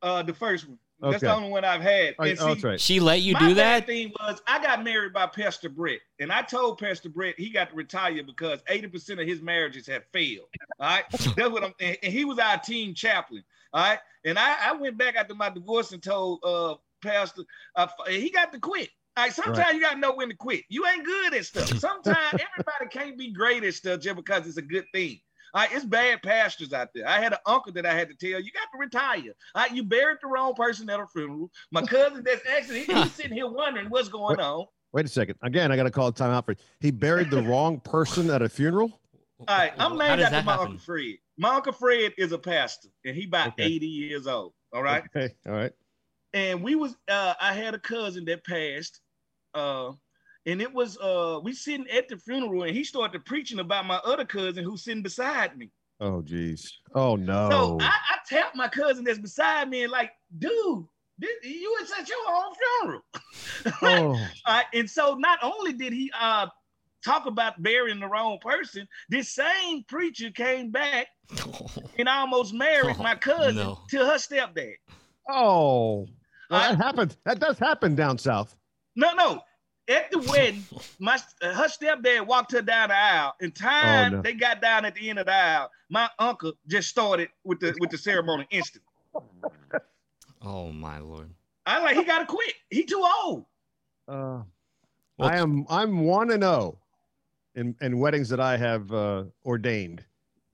Uh, 0.02 0.24
the 0.24 0.34
first 0.34 0.68
one. 0.68 0.78
That's 1.00 1.22
the 1.22 1.32
only 1.36 1.50
one 1.50 1.64
I've 1.64 1.82
had. 1.82 2.16
Oh, 2.18 2.24
And 2.24 2.38
that's 2.40 2.62
see, 2.62 2.68
right. 2.68 2.82
She 2.82 3.00
let 3.00 3.22
you 3.22 3.34
my 3.34 3.40
do 3.40 3.56
bad 3.56 3.84
that? 3.84 3.86
thing 3.88 4.12
was 4.20 4.42
I 4.48 4.60
got 4.62 4.84
married 4.84 5.14
by 5.14 5.28
Pastor 5.28 5.70
Brett, 5.70 6.00
and 6.20 6.32
I 6.32 6.42
told 6.42 6.80
Pastor 6.80 7.10
Brett 7.10 7.36
he 7.38 7.50
got 7.52 7.70
to 7.70 7.76
retire 7.76 8.24
because 8.24 8.62
80% 8.64 9.22
of 9.22 9.28
his 9.28 9.40
marriages 9.42 9.86
have 9.88 10.06
failed. 10.12 10.48
All 10.80 10.88
right, 10.90 11.04
that's 11.12 11.50
what 11.50 11.64
I'm. 11.64 11.74
And, 11.80 11.98
and 12.02 12.12
he 12.12 12.26
was 12.26 12.40
our 12.40 12.58
team 12.60 12.96
chaplain. 12.96 13.44
All 13.74 13.84
right, 13.84 14.00
and 14.26 14.40
I, 14.40 14.70
I 14.70 14.74
went 14.74 14.98
back 14.98 15.16
after 15.16 15.36
my 15.36 15.50
divorce 15.52 15.92
and 15.92 16.02
told 16.02 16.40
uh 16.44 16.76
Pastor 17.04 17.44
uh, 17.76 17.88
he 18.08 18.32
got 18.32 18.52
to 18.54 18.60
quit. 18.60 18.90
All 19.16 19.24
right, 19.26 19.34
sometimes 19.34 19.58
Right. 19.60 19.76
you 19.76 19.82
gotta 19.82 20.00
know 20.00 20.14
when 20.14 20.30
to 20.30 20.36
quit. 20.36 20.64
You 20.70 20.88
ain't 20.88 21.06
good 21.06 21.34
at 21.36 21.46
stuff. 21.46 21.68
Sometimes 21.78 22.18
everybody 22.34 22.88
can't 22.92 23.18
be 23.18 23.32
great 23.32 23.64
at 23.64 23.76
stuff 23.76 24.00
just 24.00 24.16
because 24.16 24.48
it's 24.48 24.58
a 24.58 24.62
good 24.64 24.86
thing. 24.94 25.20
All 25.54 25.62
right, 25.62 25.70
it's 25.72 25.86
bad 25.86 26.22
pastors 26.22 26.74
out 26.74 26.90
there. 26.94 27.08
I 27.08 27.20
had 27.20 27.34
an 27.34 27.40
uncle 27.46 27.72
that 27.74 27.86
I 27.86 27.94
had 27.94 28.10
to 28.10 28.16
tell 28.16 28.40
you 28.42 28.52
got 28.52 28.68
to 28.74 28.78
retire. 28.80 29.34
All 29.56 29.62
right, 29.64 29.72
you 29.74 29.84
buried 29.84 30.18
the 30.22 30.28
wrong 30.28 30.54
person 30.54 30.90
at 30.90 31.00
a 31.00 31.08
funeral. 31.08 31.50
My 31.72 31.82
cousin 31.86 32.24
that's 32.24 32.42
actually 32.50 32.84
he, 32.84 32.94
he's 32.94 33.14
sitting 33.14 33.34
here 33.34 33.48
wondering 33.50 33.90
what's 33.90 34.10
going 34.10 34.40
on. 34.40 34.66
Wait 34.94 35.06
a 35.06 35.10
second. 35.10 35.36
Again, 35.42 35.72
I 35.72 35.76
got 35.76 35.84
to 35.84 35.92
call 35.92 36.12
time 36.12 36.32
out 36.32 36.46
for 36.46 36.56
He 36.80 36.92
buried 36.92 37.30
the 37.30 37.42
wrong 37.42 37.80
person 37.80 38.30
at 38.30 38.42
a 38.42 38.50
funeral. 38.50 39.00
All 39.40 39.46
right, 39.58 39.72
I'm 39.78 39.92
How 39.92 39.98
named 39.98 40.22
after 40.22 40.42
my 40.44 40.52
happen? 40.54 40.68
uncle 40.68 40.80
Fred. 40.80 41.16
My 41.38 41.56
uncle 41.56 41.74
Fred 41.74 42.14
is 42.18 42.32
a 42.32 42.40
pastor, 42.40 42.90
and 43.06 43.16
he 43.16 43.26
about 43.26 43.50
Okay. 43.50 43.64
80 43.66 43.86
years 43.88 44.28
old. 44.28 44.54
All 44.74 44.82
right, 44.84 45.04
Okay. 45.16 45.34
All 45.46 45.54
right. 45.54 45.72
and 46.34 46.64
we 46.64 46.76
was 46.76 46.96
uh, 47.08 47.36
I 47.40 47.54
had 47.54 47.74
a 47.76 47.80
cousin 47.80 48.26
that 48.26 48.44
passed, 48.46 49.00
uh, 49.54 49.92
and 50.48 50.60
it 50.62 50.74
was 50.74 50.98
uh, 50.98 51.40
we 51.44 51.54
sitting 51.54 51.88
at 51.90 52.08
the 52.08 52.18
funeral, 52.18 52.64
and 52.64 52.76
he 52.76 52.84
started 52.84 53.24
preaching 53.26 53.60
about 53.60 53.86
my 53.86 53.98
other 53.98 54.26
cousin 54.26 54.64
who's 54.64 54.84
sitting 54.84 55.04
beside 55.04 55.56
me. 55.58 55.70
Oh, 56.00 56.22
geez. 56.24 56.80
Oh 56.96 57.16
no. 57.16 57.50
So 57.52 57.78
I, 57.82 57.86
I 57.88 58.18
tapped 58.28 58.56
my 58.56 58.68
cousin 58.68 59.04
that's 59.04 59.20
beside 59.20 59.70
me 59.70 59.84
and 59.84 59.92
like, 59.92 60.12
dude, 60.40 60.86
this, 61.20 61.30
you 61.44 61.76
was 61.80 61.92
at 62.00 62.08
your 62.08 62.18
own 62.30 62.54
funeral. 62.82 63.02
oh, 64.16 64.28
Uh, 64.46 64.62
and 64.74 64.90
so 64.90 65.16
not 65.16 65.40
only 65.42 65.74
did 65.74 65.92
he 65.94 66.12
uh, 66.20 66.48
talk 67.04 67.26
about 67.26 67.62
burying 67.64 68.00
the 68.00 68.06
wrong 68.08 68.38
person, 68.42 68.88
this 69.10 69.30
same 69.34 69.84
preacher 69.90 70.30
came 70.30 70.70
back 70.70 71.08
and 71.98 72.08
almost 72.08 72.54
married 72.54 72.96
Oh, 73.00 73.04
my 73.04 73.16
cousin 73.16 73.56
no. 73.56 73.80
to 73.90 73.98
her 74.06 74.18
stepdad. 74.18 74.76
oh. 75.30 76.08
Well, 76.50 76.62
I- 76.62 76.76
that 76.76 76.78
happens. 76.78 77.18
That 77.26 77.40
does 77.40 77.58
happen 77.60 77.96
down 77.96 78.18
south. 78.20 78.56
No, 78.96 79.14
no. 79.16 79.42
At 79.90 80.12
the 80.12 80.20
wedding, 80.20 80.64
my 81.00 81.18
uh, 81.42 81.54
her 81.54 81.68
stepdad 81.68 82.26
walked 82.28 82.52
her 82.52 82.62
down 82.62 82.90
the 82.90 82.96
aisle. 82.98 83.36
In 83.40 83.52
time, 83.52 84.14
Oh, 84.14 84.18
no. 84.18 84.22
they 84.22 84.34
got 84.34 84.62
down 84.62 84.84
at 84.86 84.96
the 84.96 85.10
end 85.10 85.20
of 85.20 85.26
the 85.28 85.34
aisle. 85.34 85.72
My 85.90 86.10
uncle 86.20 86.54
just 86.68 86.90
started 86.90 87.30
with 87.46 87.60
the 87.60 87.74
with 87.80 87.90
the 87.92 87.98
ceremony 87.98 88.46
instant. 88.52 88.84
oh 90.42 90.72
my 90.72 91.00
lord. 91.00 91.30
I 91.66 91.82
like 91.82 91.98
he 91.98 92.04
gotta 92.04 92.26
quit. 92.26 92.54
He 92.70 92.84
too 92.84 93.06
old. 93.24 93.46
Uh, 94.08 94.42
Well, 95.18 95.30
I 95.30 95.38
am. 95.38 95.66
I'm 95.70 96.04
one 96.06 96.32
and 96.32 96.44
zero 96.44 96.78
in 97.56 97.76
in 97.82 98.00
weddings 98.00 98.30
that 98.30 98.40
I 98.40 98.58
have 98.58 98.92
uh, 98.92 99.24
ordained 99.46 100.04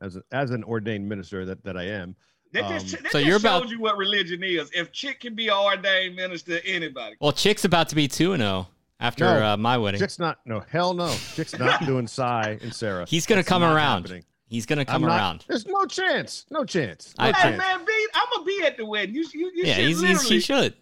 as 0.01 0.15
a, 0.15 0.23
as 0.31 0.51
an 0.51 0.63
ordained 0.63 1.07
minister 1.07 1.45
that 1.45 1.63
that 1.63 1.75
I 1.77 1.83
am. 1.87 2.15
That 2.53 2.65
Um, 2.65 2.73
just, 2.73 2.91
that 3.03 3.11
so 3.11 3.17
just 3.19 3.25
you're 3.25 3.39
shows 3.39 3.61
about- 3.61 3.69
you 3.69 3.79
what 3.79 3.97
religion 3.97 4.43
is. 4.43 4.69
If 4.73 4.91
chick 4.91 5.19
can 5.21 5.33
be 5.35 5.47
an 5.47 5.55
ordained 5.55 6.15
minister, 6.15 6.59
anybody. 6.65 7.15
Well, 7.19 7.31
Chick's 7.31 7.65
about 7.65 7.89
to 7.89 7.95
be 7.95 8.07
2 8.07 8.33
and 8.33 8.41
0 8.41 8.67
after 9.03 9.25
No. 9.25 9.45
uh, 9.45 9.57
my 9.57 9.77
wedding. 9.77 9.99
Chick's 9.99 10.17
not. 10.17 10.39
No, 10.45 10.63
hell 10.67 10.93
no. 10.95 11.13
Chick's 11.35 11.57
not 11.59 11.85
doing 11.85 12.07
Cy 12.07 12.57
and 12.61 12.73
Sarah. 12.73 13.05
He's 13.07 13.27
going 13.27 13.37
to 13.37 13.43
That's 13.43 13.49
come 13.49 13.63
around. 13.63 14.03
happening. 14.03 14.23
He's 14.47 14.65
going 14.65 14.79
to 14.79 14.85
come 14.85 15.01
not- 15.03 15.09
around. 15.17 15.45
There's 15.47 15.65
no 15.67 15.85
chance. 15.85 16.45
No 16.49 16.63
chance. 16.63 17.13
No 17.19 17.25
I- 17.25 17.27
Hey 17.33 17.41
chance. 17.49 17.57
man, 17.57 17.85
be 17.85 18.07
I'm 18.15 18.25
gonna 18.33 18.45
be 18.45 18.63
at 18.65 18.77
the 18.77 18.85
wedding. 18.85 19.13
You 19.15 19.25
you, 19.33 19.51
you 19.53 19.63
Yeah, 19.65 19.75
should 19.75 19.85
he's, 19.85 20.01
he's, 20.01 20.21
he 20.29 20.39
should. 20.39 20.73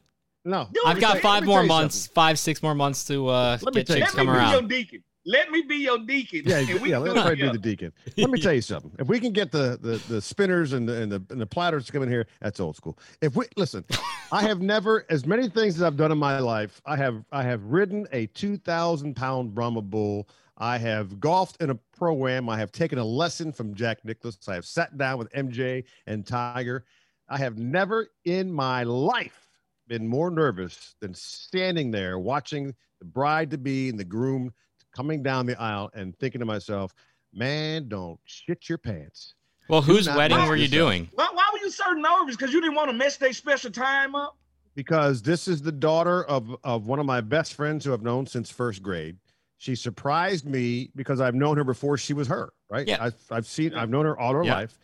No. 0.45 0.67
Dude, 0.73 0.83
I've 0.85 0.99
got 0.99 1.07
tell 1.07 1.15
you- 1.17 1.21
five 1.21 1.43
more 1.45 1.63
months, 1.63 1.95
something. 1.95 2.13
five, 2.15 2.39
six 2.39 2.61
more 2.63 2.75
months 2.75 3.05
to 3.05 3.27
uh, 3.27 3.57
Let 3.61 3.73
me 3.75 3.81
get 3.81 3.87
tell 3.87 3.97
you 3.97 4.03
Let 4.03 4.13
me 4.13 4.17
come 4.17 4.25
be 4.27 4.31
your 4.31 4.35
around. 4.39 4.67
deacon. 4.69 5.03
Let 5.25 5.51
me 5.51 5.61
be 5.61 5.75
your 5.77 5.99
deacon. 5.99 6.41
Yeah, 6.45 6.57
and 6.59 6.81
we 6.81 6.89
yeah. 6.89 6.97
Let's 6.97 7.21
try 7.21 7.35
to 7.35 7.35
be 7.35 7.51
the 7.51 7.57
deacon. 7.57 7.93
Let 8.17 8.31
me 8.31 8.41
tell 8.41 8.53
you 8.53 8.61
something. 8.61 8.91
If 8.97 9.07
we 9.07 9.19
can 9.19 9.31
get 9.31 9.51
the 9.51 9.77
the, 9.79 10.01
the 10.11 10.21
spinners 10.21 10.73
and 10.73 10.89
the, 10.89 11.01
and 11.01 11.11
the 11.11 11.23
and 11.29 11.39
the 11.39 11.45
platters 11.45 11.85
to 11.85 11.91
come 11.91 12.01
in 12.03 12.09
here, 12.09 12.25
that's 12.41 12.59
old 12.59 12.75
school. 12.75 12.97
If 13.21 13.35
we 13.35 13.45
listen, 13.55 13.85
I 14.31 14.41
have 14.41 14.61
never, 14.61 15.05
as 15.09 15.25
many 15.25 15.47
things 15.47 15.75
as 15.75 15.83
I've 15.83 15.97
done 15.97 16.11
in 16.11 16.17
my 16.17 16.39
life, 16.39 16.81
I 16.85 16.95
have 16.95 17.23
I 17.31 17.43
have 17.43 17.63
ridden 17.65 18.07
a 18.11 18.25
two 18.27 18.57
thousand 18.57 19.15
pound 19.15 19.53
Brahma 19.53 19.81
bull. 19.81 20.27
I 20.57 20.77
have 20.77 21.19
golfed 21.19 21.61
in 21.61 21.69
a 21.69 21.75
pro 21.75 22.27
am. 22.27 22.49
I 22.49 22.57
have 22.57 22.71
taken 22.71 22.97
a 22.97 23.05
lesson 23.05 23.51
from 23.51 23.75
Jack 23.75 24.03
Nicklaus. 24.03 24.37
I 24.47 24.55
have 24.55 24.65
sat 24.65 24.97
down 24.97 25.17
with 25.19 25.31
MJ 25.33 25.83
and 26.07 26.25
Tiger. 26.25 26.85
I 27.29 27.37
have 27.37 27.57
never 27.57 28.09
in 28.25 28.51
my 28.51 28.83
life 28.83 29.47
been 29.87 30.07
more 30.07 30.31
nervous 30.31 30.95
than 30.99 31.13
standing 31.13 31.91
there 31.91 32.17
watching 32.17 32.73
the 32.99 33.05
bride 33.05 33.51
to 33.51 33.57
be 33.57 33.89
and 33.89 33.99
the 33.99 34.03
groom 34.03 34.53
coming 34.95 35.23
down 35.23 35.45
the 35.45 35.59
aisle 35.59 35.89
and 35.93 36.17
thinking 36.19 36.39
to 36.39 36.45
myself, 36.45 36.93
man, 37.33 37.87
don't 37.87 38.19
shit 38.25 38.67
your 38.69 38.77
pants. 38.77 39.35
Well, 39.69 39.81
whose 39.81 40.07
wedding 40.07 40.37
were 40.47 40.55
you 40.55 40.63
yourself. 40.63 40.71
doing? 40.89 41.09
Why, 41.13 41.29
why 41.33 41.49
were 41.53 41.59
you 41.59 41.71
so 41.71 41.91
nervous? 41.91 42.35
Because 42.35 42.53
you 42.53 42.59
didn't 42.61 42.75
want 42.75 42.89
to 42.89 42.95
mess 42.97 43.17
their 43.17 43.31
special 43.33 43.71
time 43.71 44.15
up? 44.15 44.37
Because 44.75 45.21
this 45.21 45.47
is 45.47 45.61
the 45.61 45.71
daughter 45.71 46.23
of, 46.25 46.55
of 46.63 46.87
one 46.87 46.99
of 46.99 47.05
my 47.05 47.21
best 47.21 47.53
friends 47.53 47.85
who 47.85 47.93
I've 47.93 48.01
known 48.03 48.25
since 48.25 48.49
first 48.49 48.81
grade. 48.81 49.17
She 49.57 49.75
surprised 49.75 50.45
me 50.45 50.91
because 50.95 51.21
I've 51.21 51.35
known 51.35 51.55
her 51.57 51.63
before 51.63 51.97
she 51.97 52.13
was 52.13 52.27
her, 52.27 52.51
right? 52.69 52.87
Yeah. 52.87 52.97
I've, 53.03 53.15
I've 53.29 53.45
seen, 53.45 53.73
I've 53.75 53.89
known 53.89 54.05
her 54.05 54.17
all 54.17 54.33
her 54.33 54.43
Yeah. 54.43 54.55
life. 54.55 54.77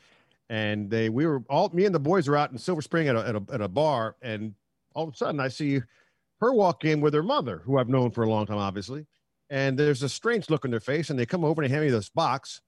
And 0.49 0.89
they, 0.89 1.09
we 1.09 1.25
were 1.25 1.43
all, 1.49 1.69
me 1.73 1.85
and 1.85 1.93
the 1.93 1.99
boys 1.99 2.27
were 2.29 2.37
out 2.37 2.51
in 2.51 2.57
Silver 2.57 2.81
Spring 2.81 3.07
at 3.09 3.15
a, 3.15 3.27
at 3.27 3.35
a, 3.35 3.43
at 3.53 3.61
a 3.61 3.67
bar. 3.67 4.15
And 4.21 4.53
all 4.93 5.07
of 5.07 5.13
a 5.13 5.17
sudden 5.17 5.39
I 5.41 5.47
see 5.49 5.81
her 6.39 6.53
walk 6.53 6.85
in 6.85 7.01
with 7.01 7.13
her 7.13 7.23
mother, 7.23 7.61
who 7.65 7.77
I've 7.77 7.89
known 7.89 8.11
for 8.11 8.23
a 8.23 8.29
long 8.29 8.45
time, 8.45 8.57
obviously. 8.57 9.05
And 9.49 9.77
there's 9.77 10.03
a 10.03 10.09
strange 10.09 10.49
look 10.49 10.65
on 10.65 10.71
their 10.71 10.79
face. 10.79 11.09
And 11.09 11.17
they 11.17 11.25
come 11.25 11.45
over 11.45 11.61
and 11.61 11.69
they 11.69 11.73
hand 11.73 11.85
me 11.85 11.91
this 11.91 12.09
box. 12.09 12.61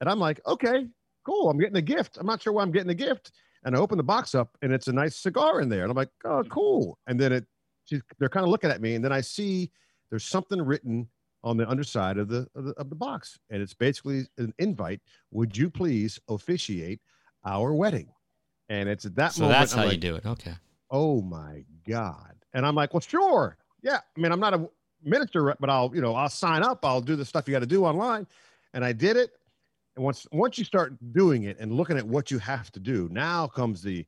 And 0.00 0.10
I'm 0.10 0.18
like, 0.18 0.40
okay, 0.46 0.86
cool. 1.24 1.48
I'm 1.48 1.58
getting 1.58 1.76
a 1.76 1.82
gift. 1.82 2.18
I'm 2.18 2.26
not 2.26 2.42
sure 2.42 2.52
why 2.52 2.62
I'm 2.62 2.72
getting 2.72 2.90
a 2.90 2.94
gift. 2.94 3.32
And 3.64 3.74
I 3.74 3.78
open 3.78 3.96
the 3.96 4.04
box 4.04 4.34
up 4.34 4.56
and 4.62 4.72
it's 4.72 4.86
a 4.88 4.92
nice 4.92 5.16
cigar 5.16 5.60
in 5.60 5.68
there. 5.68 5.82
And 5.82 5.90
I'm 5.90 5.96
like, 5.96 6.10
oh, 6.24 6.42
mm. 6.42 6.48
cool. 6.50 6.98
And 7.06 7.18
then 7.18 7.32
it, 7.32 7.46
she's, 7.84 8.02
they're 8.18 8.28
kind 8.28 8.44
of 8.44 8.50
looking 8.50 8.70
at 8.70 8.80
me. 8.80 8.94
And 8.94 9.04
then 9.04 9.12
I 9.12 9.20
see 9.22 9.70
there's 10.10 10.24
something 10.24 10.60
written 10.60 11.08
on 11.42 11.56
the 11.56 11.68
underside 11.68 12.18
of 12.18 12.28
the, 12.28 12.46
of 12.54 12.64
the, 12.64 12.72
of 12.72 12.90
the 12.90 12.94
box. 12.96 13.38
And 13.50 13.62
it's 13.62 13.74
basically 13.74 14.26
an 14.38 14.52
invite. 14.58 15.00
Would 15.32 15.56
you 15.56 15.70
please 15.70 16.20
officiate 16.28 17.00
our 17.44 17.72
wedding? 17.72 18.08
And 18.68 18.88
it's 18.88 19.04
at 19.04 19.14
that 19.16 19.32
So 19.32 19.42
moment. 19.42 19.58
that's 19.60 19.72
I'm 19.74 19.84
how 19.86 19.90
you 19.90 19.96
do 19.98 20.16
it. 20.16 20.26
Okay. 20.26 20.54
oh 20.90 21.20
my 21.22 21.64
god 21.88 22.34
and 22.54 22.64
i'm 22.66 22.74
like 22.74 22.92
well 22.94 23.00
sure 23.00 23.56
yeah 23.82 23.98
i 24.16 24.20
mean 24.20 24.30
i'm 24.32 24.40
not 24.40 24.54
a 24.54 24.68
minister 25.02 25.54
but 25.60 25.70
i'll 25.70 25.94
you 25.94 26.00
know 26.00 26.14
i'll 26.14 26.28
sign 26.28 26.62
up 26.62 26.84
i'll 26.84 27.00
do 27.00 27.16
the 27.16 27.24
stuff 27.24 27.46
you 27.46 27.52
got 27.52 27.60
to 27.60 27.66
do 27.66 27.84
online 27.84 28.26
and 28.74 28.84
i 28.84 28.92
did 28.92 29.16
it 29.16 29.30
And 29.96 30.04
once 30.04 30.26
once 30.32 30.58
you 30.58 30.64
start 30.64 30.94
doing 31.12 31.44
it 31.44 31.58
and 31.58 31.72
looking 31.72 31.96
at 31.98 32.06
what 32.06 32.30
you 32.30 32.38
have 32.38 32.70
to 32.72 32.80
do, 32.80 33.08
now 33.10 33.48
comes 33.48 33.82
the, 33.82 34.06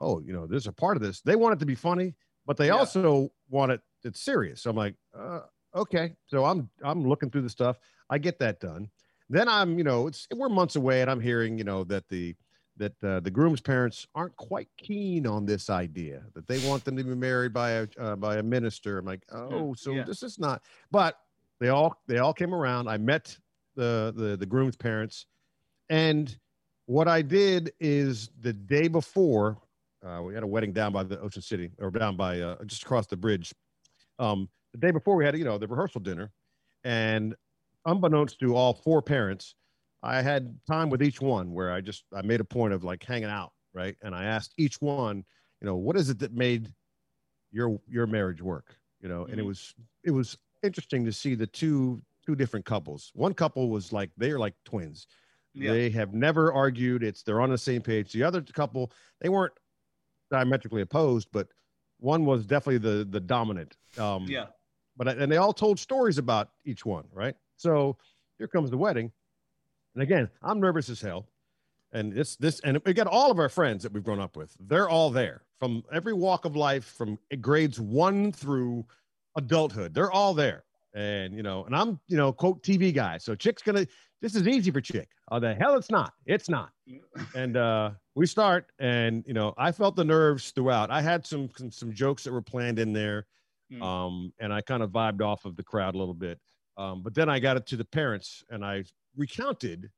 oh, 0.00 0.20
you 0.20 0.32
know, 0.32 0.46
there's 0.46 0.66
a 0.66 0.72
part 0.72 0.96
of 0.96 1.02
this. 1.02 1.22
They 1.22 1.36
want 1.36 1.54
it 1.54 1.60
to 1.60 1.66
be 1.66 1.74
funny, 1.76 2.16
but 2.46 2.56
they 2.56 2.70
Yeah. 2.70 2.84
also 2.84 3.30
want 3.48 3.72
it 3.72 3.80
it's 4.04 4.20
serious. 4.20 4.62
So 4.62 4.70
I'm 4.70 4.76
like, 4.76 4.96
uh, 5.14 5.42
okay. 5.74 6.16
So 6.26 6.44
I'm 6.44 6.70
I'm 6.82 7.04
looking 7.08 7.30
through 7.30 7.42
the 7.42 7.50
stuff. 7.50 7.78
I 8.10 8.18
get 8.18 8.38
that 8.40 8.60
done. 8.60 8.90
Then 9.28 9.48
I'm, 9.48 9.78
you 9.78 9.84
know, 9.84 10.06
it's 10.06 10.26
we're 10.34 10.48
months 10.48 10.76
away, 10.76 11.02
and 11.02 11.10
I'm 11.10 11.20
hearing, 11.20 11.58
you 11.58 11.64
know, 11.64 11.84
that 11.84 12.08
the 12.08 12.36
that 12.78 13.04
uh, 13.04 13.20
the 13.20 13.30
groom's 13.30 13.60
parents 13.60 14.06
aren't 14.14 14.36
quite 14.36 14.68
keen 14.76 15.26
on 15.26 15.44
this 15.44 15.68
idea 15.68 16.22
that 16.34 16.46
they 16.46 16.66
want 16.68 16.84
them 16.84 16.96
to 16.96 17.04
be 17.04 17.14
married 17.14 17.52
by 17.52 17.70
a 17.70 17.88
uh, 17.98 18.16
by 18.16 18.36
a 18.36 18.42
minister. 18.42 18.98
I'm 18.98 19.06
like, 19.06 19.22
oh, 19.32 19.74
so 19.74 19.92
Yeah. 19.92 20.04
this 20.04 20.22
is 20.22 20.38
not. 20.38 20.62
But 20.90 21.18
they 21.60 21.68
all 21.68 22.00
they 22.06 22.18
all 22.18 22.32
came 22.32 22.54
around. 22.54 22.88
I 22.88 22.96
met 22.96 23.36
the 23.76 24.12
the 24.16 24.36
the 24.36 24.46
groom's 24.46 24.76
parents, 24.76 25.26
and 25.88 26.36
what 26.86 27.08
I 27.08 27.20
did 27.22 27.72
is 27.80 28.30
the 28.40 28.52
day 28.52 28.88
before 28.88 29.58
uh, 30.06 30.22
we 30.22 30.32
had 30.34 30.42
a 30.42 30.46
wedding 30.46 30.72
down 30.72 30.92
by 30.92 31.02
the 31.02 31.20
Ocean 31.20 31.42
City 31.42 31.70
or 31.78 31.90
down 31.90 32.16
by 32.16 32.40
uh, 32.40 32.64
just 32.64 32.82
across 32.82 33.06
the 33.06 33.16
bridge. 33.16 33.52
Um, 34.18 34.48
the 34.72 34.78
day 34.78 34.90
before 34.90 35.16
we 35.16 35.24
had 35.24 35.36
you 35.36 35.44
know 35.44 35.58
the 35.58 35.66
rehearsal 35.66 36.00
dinner, 36.00 36.30
and 36.84 37.34
unbeknownst 37.86 38.38
to 38.40 38.54
all 38.54 38.74
four 38.74 39.02
parents, 39.02 39.54
I 40.02 40.22
had 40.22 40.58
time 40.66 40.90
with 40.90 41.02
each 41.02 41.20
one 41.20 41.52
where 41.52 41.72
I 41.72 41.80
just 41.80 42.04
I 42.14 42.22
made 42.22 42.40
a 42.40 42.44
point 42.44 42.72
of 42.72 42.84
like 42.84 43.02
hanging 43.04 43.30
out, 43.30 43.52
right? 43.74 43.96
And 44.02 44.14
I 44.14 44.24
asked 44.24 44.54
each 44.56 44.80
one, 44.80 45.24
you 45.60 45.66
know, 45.66 45.76
what 45.76 45.96
is 45.96 46.08
it 46.10 46.18
that 46.20 46.32
made 46.32 46.72
your 47.50 47.80
your 47.88 48.06
marriage 48.06 48.42
work? 48.42 48.76
You 49.00 49.08
know, 49.08 49.26
and 49.26 49.40
it 49.40 49.44
Mhm. 49.44 49.46
was 49.46 49.74
it 50.04 50.10
was 50.12 50.38
interesting 50.62 51.04
to 51.04 51.12
see 51.12 51.34
the 51.34 51.46
two 51.46 52.00
two 52.26 52.36
different 52.36 52.66
couples. 52.66 53.10
One 53.14 53.34
couple 53.34 53.70
was 53.70 53.92
like 53.92 54.10
they're 54.16 54.38
like 54.38 54.54
twins. 54.64 55.06
Yeah. 55.54 55.72
They 55.72 55.90
have 55.90 56.14
never 56.14 56.52
argued. 56.52 57.02
It's 57.02 57.22
they're 57.22 57.40
on 57.40 57.50
the 57.50 57.58
same 57.58 57.82
page. 57.82 58.12
The 58.12 58.22
other 58.22 58.42
couple, 58.42 58.92
they 59.20 59.28
weren't 59.28 59.54
diametrically 60.30 60.82
opposed, 60.82 61.28
but 61.32 61.48
one 61.98 62.24
was 62.26 62.46
definitely 62.46 62.78
the 62.78 63.04
the 63.04 63.20
dominant. 63.20 63.76
Um, 63.96 64.26
yeah. 64.26 64.48
but 64.96 65.08
and 65.08 65.30
they 65.30 65.36
all 65.38 65.52
told 65.52 65.78
stories 65.78 66.18
about 66.18 66.52
each 66.64 66.84
one, 66.86 67.08
right? 67.12 67.36
So 67.56 67.98
here 68.38 68.48
comes 68.48 68.70
the 68.70 68.78
wedding, 68.78 69.12
and 69.98 70.02
again, 70.04 70.28
I'm 70.44 70.60
nervous 70.60 70.88
as 70.88 71.00
hell, 71.00 71.26
and 71.92 72.16
it's 72.16 72.36
this, 72.36 72.60
and 72.60 72.80
we 72.86 72.92
got 72.94 73.08
all 73.08 73.32
of 73.32 73.40
our 73.40 73.48
friends 73.48 73.82
that 73.82 73.92
we've 73.92 74.04
grown 74.04 74.20
up 74.20 74.36
with. 74.36 74.56
They're 74.60 74.88
all 74.88 75.10
there 75.10 75.42
from 75.58 75.82
every 75.92 76.12
walk 76.12 76.44
of 76.44 76.54
life, 76.54 76.84
from 76.96 77.18
grades 77.40 77.80
one 77.80 78.30
through 78.30 78.86
adulthood. 79.36 79.94
They're 79.94 80.12
all 80.12 80.34
there, 80.34 80.62
and 80.94 81.34
you 81.34 81.42
know, 81.42 81.64
and 81.64 81.74
I'm 81.74 81.98
you 82.06 82.16
know 82.16 82.32
quote 82.32 82.62
TV 82.62 82.94
guy, 82.94 83.18
so 83.18 83.34
Chick's 83.34 83.62
gonna. 83.62 83.86
This 84.20 84.36
is 84.36 84.46
easy 84.46 84.70
for 84.70 84.80
Chick. 84.80 85.08
Oh, 85.32 85.40
the 85.40 85.54
hell 85.54 85.74
it's 85.76 85.90
not. 85.90 86.12
It's 86.26 86.48
not. 86.48 86.70
And 87.34 87.56
uh, 87.56 87.90
we 88.14 88.26
start, 88.26 88.66
and 88.78 89.24
you 89.26 89.34
know, 89.34 89.52
I 89.58 89.72
felt 89.72 89.96
the 89.96 90.04
nerves 90.04 90.52
throughout. 90.52 90.92
I 90.92 91.02
had 91.02 91.26
some 91.26 91.50
some, 91.56 91.72
some 91.72 91.92
jokes 91.92 92.22
that 92.22 92.32
were 92.32 92.42
planned 92.42 92.78
in 92.78 92.92
there 92.92 93.26
Mm. 93.70 93.82
um, 93.82 94.32
and 94.38 94.50
I 94.50 94.62
kind 94.62 94.82
of 94.82 94.90
vibed 94.90 95.20
off 95.20 95.44
of 95.44 95.54
the 95.54 95.62
crowd 95.62 95.94
a 95.94 95.98
little 95.98 96.14
bit. 96.14 96.40
Um, 96.78 97.02
but 97.02 97.12
then 97.14 97.28
I 97.28 97.40
got 97.40 97.56
it 97.56 97.66
to 97.66 97.76
the 97.76 97.84
parents 97.84 98.44
and 98.50 98.64
I 98.64 98.84
recounted 99.16 99.90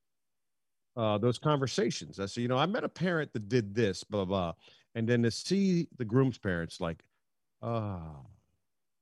uh, 0.96 1.18
those 1.18 1.38
conversations. 1.38 2.18
I 2.18 2.26
said, 2.26 2.40
you 2.40 2.48
know, 2.48 2.56
I 2.56 2.66
met 2.66 2.84
a 2.84 2.88
parent 2.88 3.32
that 3.34 3.48
did 3.48 3.74
this, 3.74 4.02
blah, 4.02 4.24
blah. 4.24 4.54
And 4.94 5.06
then 5.08 5.22
to 5.22 5.30
see 5.30 5.86
the 5.98 6.04
groom's 6.04 6.38
parents 6.38 6.80
like, 6.80 7.04
ah, 7.62 8.16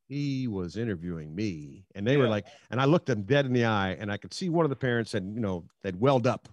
he 0.09 0.49
was 0.49 0.77
interviewing 0.77 1.35
me. 1.35 1.87
And 1.95 2.07
they 2.07 2.17
were 2.17 2.29
like, 2.29 2.47
and 2.71 2.81
I 2.81 2.85
looked 2.85 3.07
them 3.07 3.23
dead 3.23 3.47
in 3.47 3.53
the 3.53 3.64
eye 3.64 3.97
and 4.01 4.11
I 4.11 4.17
could 4.17 4.35
see 4.35 4.49
one 4.49 4.64
of 4.67 4.71
the 4.71 4.77
parents 4.77 5.12
had, 5.12 5.23
you 5.23 5.41
know, 5.41 5.64
they'd 5.83 5.99
welled 5.99 6.27
up, 6.27 6.49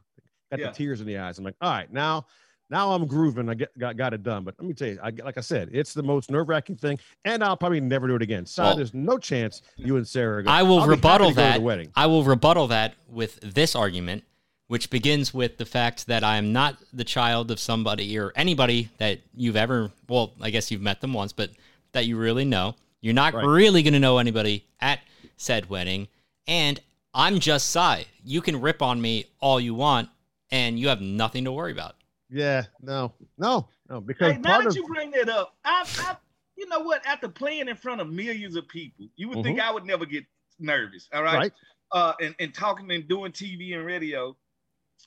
got 0.51 0.59
Yeah. 0.59 0.67
the 0.67 0.73
tears 0.73 1.01
in 1.01 1.07
the 1.07 1.17
eyes. 1.17 1.39
I'm 1.39 1.43
like, 1.45 1.55
all 1.59 1.71
right, 1.71 1.91
now, 1.91 2.27
now 2.69 2.91
I'm 2.93 3.05
grooving. 3.05 3.47
I 3.49 3.53
get, 3.53 3.77
got, 3.77 3.95
got 3.97 4.13
it 4.13 4.23
done. 4.23 4.43
But 4.43 4.55
let 4.59 4.67
me 4.67 4.73
tell 4.73 4.87
you, 4.87 4.99
I, 5.03 5.09
like 5.23 5.37
I 5.37 5.41
said, 5.41 5.69
it's 5.71 5.93
the 5.93 6.03
most 6.03 6.31
nerve 6.31 6.49
wracking 6.49 6.75
thing. 6.77 6.97
And 7.25 7.43
I'll 7.43 7.57
probably 7.57 7.79
never 7.81 8.07
do 8.07 8.15
it 8.15 8.21
again. 8.21 8.45
So 8.45 8.63
Well- 8.63 8.75
there's 8.75 8.93
no 8.93 9.17
chance 9.17 9.61
you 9.77 9.97
and 9.97 10.07
Sarah 10.07 10.37
are 10.37 10.41
gonna, 10.43 10.57
I 10.57 10.63
will 10.63 10.79
I'll 10.81 10.87
rebuttal 10.87 11.29
to 11.29 11.35
go 11.35 11.41
to 11.41 11.47
that. 11.47 11.61
wedding. 11.61 11.91
I 11.95 12.07
will 12.07 12.23
rebuttal 12.23 12.67
that 12.67 12.95
with 13.09 13.39
this 13.41 13.75
argument, 13.75 14.23
which 14.67 14.89
begins 14.89 15.33
with 15.33 15.57
the 15.57 15.65
fact 15.65 16.07
that 16.07 16.23
I 16.23 16.37
am 16.37 16.51
not 16.53 16.77
the 16.91 17.03
child 17.03 17.51
of 17.51 17.59
somebody 17.59 18.17
or 18.17 18.31
anybody 18.35 18.89
that 18.97 19.19
you've 19.35 19.55
ever. 19.55 19.91
Well, 20.09 20.33
I 20.41 20.49
guess 20.49 20.71
you've 20.71 20.81
met 20.81 21.01
them 21.01 21.13
once, 21.13 21.33
but 21.33 21.51
that 21.91 22.05
you 22.07 22.17
really 22.17 22.45
know. 22.45 22.75
You're 23.01 23.13
not 23.13 23.33
Right. 23.35 23.45
really 23.45 23.83
going 23.83 23.93
to 23.93 23.99
know 23.99 24.17
anybody 24.17 24.65
at 24.79 24.99
said 25.37 25.69
wedding, 25.69 26.07
and 26.47 26.79
I'm 27.13 27.39
just 27.39 27.69
Cy. 27.69 28.05
You 28.23 28.41
can 28.41 28.59
rip 28.59 28.81
on 28.81 28.99
me 28.99 29.25
all 29.39 29.59
you 29.61 29.75
want, 29.75 30.09
and 30.49 30.79
you 30.79 30.87
have 30.87 30.99
nothing 31.01 31.43
to 31.45 31.51
worry 31.51 31.71
about. 31.71 31.95
Yeah, 32.29 32.63
no, 32.81 33.13
no, 33.37 33.69
no, 33.89 34.01
because 34.01 34.33
Hey, 34.33 34.39
now 34.39 34.59
that 34.59 34.67
of 34.67 34.75
you 34.75 34.87
bring 34.87 35.11
that 35.11 35.29
up, 35.29 35.55
I, 35.63 35.85
I, 35.99 36.15
you 36.57 36.67
know 36.67 36.79
what? 36.79 37.05
After 37.05 37.27
playing 37.27 37.67
in 37.67 37.75
front 37.75 38.01
of 38.01 38.09
millions 38.09 38.55
of 38.55 38.67
people, 38.67 39.07
you 39.15 39.29
would 39.29 39.43
think 39.43 39.59
I 39.59 39.71
would 39.71 39.85
never 39.85 40.05
get 40.05 40.25
nervous. 40.59 41.07
All 41.13 41.21
right. 41.21 41.33
Mm-hmm. 41.33 41.39
right, 41.39 41.53
Uh, 41.91 42.13
and, 42.21 42.35
and 42.39 42.53
talking 42.53 42.89
and 42.91 43.07
doing 43.07 43.31
TV 43.31 43.75
and 43.75 43.85
radio, 43.85 44.35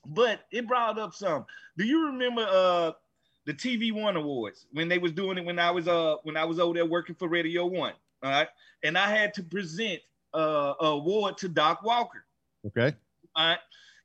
but 0.06 0.40
it 0.52 0.68
brought 0.68 0.98
up 0.98 1.14
some. 1.14 1.44
Do 1.76 1.84
you 1.84 2.06
remember 2.06 2.46
uh 2.48 2.92
the 3.46 3.54
TV 3.54 3.92
One 3.92 4.16
Awards 4.16 4.66
when 4.72 4.88
they 4.88 4.98
was 4.98 5.12
doing 5.12 5.38
it 5.38 5.44
when 5.44 5.58
I 5.58 5.70
was 5.70 5.88
uh 5.88 6.16
when 6.22 6.36
I 6.36 6.44
was 6.44 6.58
over 6.58 6.74
there 6.74 6.86
working 6.86 7.14
for 7.14 7.28
Radio 7.28 7.66
One? 7.66 7.94
All 8.22 8.30
right, 8.30 8.48
and 8.82 8.96
I 8.96 9.08
had 9.08 9.34
to 9.34 9.42
present 9.42 10.00
uh, 10.34 10.74
a 10.80 10.86
award 10.86 11.38
to 11.38 11.48
Doc 11.48 11.82
Walker. 11.82 12.24
okay, 12.66 12.94
All 13.34 13.48
right. 13.48 13.58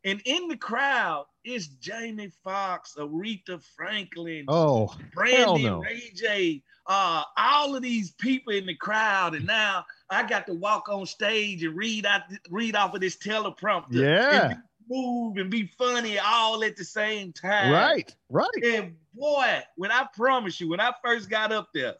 And 0.05 0.21
in 0.25 0.47
the 0.49 0.57
crowd 0.57 1.25
is 1.45 1.67
Jamie 1.67 2.31
Foxx, 2.43 2.95
Aretha 2.97 3.63
Franklin, 3.75 4.45
oh, 4.47 4.93
Brandy, 5.13 5.63
no. 5.63 5.81
Ray 5.81 6.11
J, 6.13 6.63
uh, 6.87 7.23
all 7.37 7.75
of 7.75 7.81
these 7.81 8.11
people 8.11 8.53
in 8.53 8.65
the 8.65 8.75
crowd, 8.75 9.35
and 9.35 9.45
now 9.45 9.85
I 10.09 10.27
got 10.27 10.47
to 10.47 10.53
walk 10.53 10.89
on 10.89 11.05
stage 11.05 11.63
and 11.63 11.75
read 11.75 12.05
out, 12.05 12.21
read 12.49 12.75
off 12.75 12.93
of 12.93 13.01
this 13.01 13.17
teleprompter, 13.17 13.85
yeah, 13.91 14.49
and 14.49 14.59
move 14.89 15.37
and 15.37 15.49
be 15.49 15.67
funny 15.77 16.19
all 16.19 16.63
at 16.63 16.75
the 16.75 16.85
same 16.85 17.31
time. 17.31 17.71
right, 17.71 18.15
right, 18.29 18.63
And 18.63 18.95
boy, 19.13 19.61
when 19.75 19.91
I 19.91 20.05
promise 20.13 20.59
you, 20.59 20.69
when 20.69 20.81
I 20.81 20.91
first 21.03 21.29
got 21.29 21.51
up 21.51 21.69
there, 21.73 21.95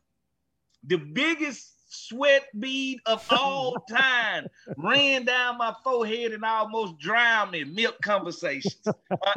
the 0.85 0.97
biggest 0.97 1.72
sweat 1.93 2.43
bead 2.59 2.99
of 3.05 3.23
all 3.29 3.83
time 3.89 4.47
ran 4.77 5.25
down 5.25 5.57
my 5.57 5.73
forehead 5.83 6.31
and 6.33 6.43
almost 6.43 6.97
drowned 6.99 7.51
me 7.51 7.61
in 7.61 7.73
milk 7.75 8.01
conversations. 8.01 8.87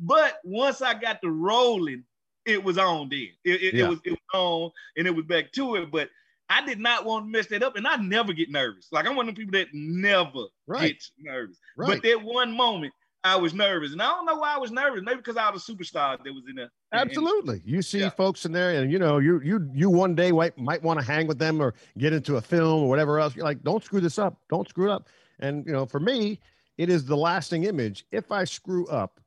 but 0.00 0.40
once 0.44 0.82
I 0.82 0.94
got 0.94 1.20
to 1.22 1.30
rolling, 1.30 2.04
it 2.46 2.62
was 2.62 2.78
on 2.78 3.08
then. 3.10 3.28
It, 3.44 3.62
it, 3.62 3.78
it 3.78 3.84
was 3.84 3.98
it 4.04 4.10
was 4.12 4.18
on 4.34 4.70
and 4.96 5.06
it 5.06 5.14
was 5.14 5.26
back 5.26 5.52
to 5.52 5.76
it. 5.76 5.90
But 5.90 6.08
I 6.48 6.64
did 6.64 6.78
not 6.78 7.04
want 7.04 7.26
to 7.26 7.30
mess 7.30 7.46
that 7.48 7.62
up, 7.62 7.76
and 7.76 7.86
I 7.86 7.96
never 7.96 8.32
get 8.32 8.50
nervous. 8.50 8.88
Like 8.90 9.06
I'm 9.06 9.16
one 9.16 9.28
of 9.28 9.34
the 9.34 9.44
people 9.44 9.58
that 9.58 9.68
never 9.74 10.46
Right. 10.66 10.94
gets 10.94 11.12
nervous. 11.18 11.58
right. 11.76 11.88
But 11.88 12.02
that 12.02 12.22
one 12.22 12.56
moment, 12.56 12.94
I 13.24 13.36
was 13.36 13.52
nervous, 13.52 13.92
and 13.92 14.00
I 14.00 14.08
don't 14.08 14.26
know 14.26 14.36
why 14.36 14.54
I 14.54 14.58
was 14.58 14.70
nervous. 14.70 15.02
Maybe 15.02 15.16
because 15.18 15.36
I 15.36 15.50
was 15.50 15.68
a 15.68 15.72
superstar 15.72 16.22
that 16.22 16.32
was 16.32 16.44
in 16.48 16.54
there. 16.56 16.70
Absolutely. 16.92 17.60
You 17.64 17.82
see 17.82 18.00
Yeah. 18.00 18.10
folks 18.10 18.44
in 18.46 18.52
there, 18.52 18.80
and 18.80 18.92
you 18.92 18.98
know, 18.98 19.18
you 19.18 19.40
you 19.42 19.68
you 19.74 19.90
one 19.90 20.14
day 20.14 20.30
might 20.30 20.56
might 20.56 20.82
want 20.82 21.00
to 21.00 21.04
hang 21.04 21.26
with 21.26 21.38
them 21.38 21.60
or 21.60 21.74
get 21.98 22.12
into 22.12 22.36
a 22.36 22.40
film 22.40 22.82
or 22.84 22.88
whatever 22.88 23.18
else. 23.18 23.34
You're 23.34 23.44
like, 23.44 23.62
don't 23.62 23.82
screw 23.82 24.00
this 24.00 24.18
up. 24.18 24.40
Don't 24.48 24.68
screw 24.68 24.90
it 24.90 24.92
up. 24.92 25.08
And 25.40 25.66
you 25.66 25.72
know, 25.72 25.84
for 25.84 25.98
me, 26.00 26.40
it 26.76 26.88
is 26.88 27.04
the 27.04 27.16
lasting 27.16 27.64
image. 27.64 28.06
If 28.12 28.30
I 28.30 28.44
screw 28.44 28.86
up, 28.86 29.20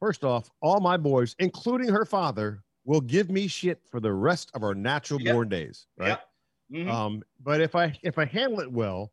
first 0.00 0.24
off, 0.24 0.50
all 0.60 0.80
my 0.80 0.96
boys, 0.96 1.36
including 1.38 1.88
her 1.90 2.04
father, 2.04 2.64
will 2.84 3.00
give 3.00 3.30
me 3.30 3.46
shit 3.46 3.80
for 3.88 4.00
the 4.00 4.12
rest 4.12 4.50
of 4.54 4.64
our 4.64 4.74
natural 4.74 5.20
Yep. 5.20 5.34
born 5.34 5.48
days. 5.48 5.86
Right. 5.96 6.08
Yep. 6.08 6.28
Mhm. 6.72 6.90
Um, 6.90 7.22
but 7.40 7.60
if 7.60 7.76
I 7.76 7.96
if 8.02 8.18
I 8.18 8.24
handle 8.24 8.60
it 8.60 8.70
well, 8.72 9.12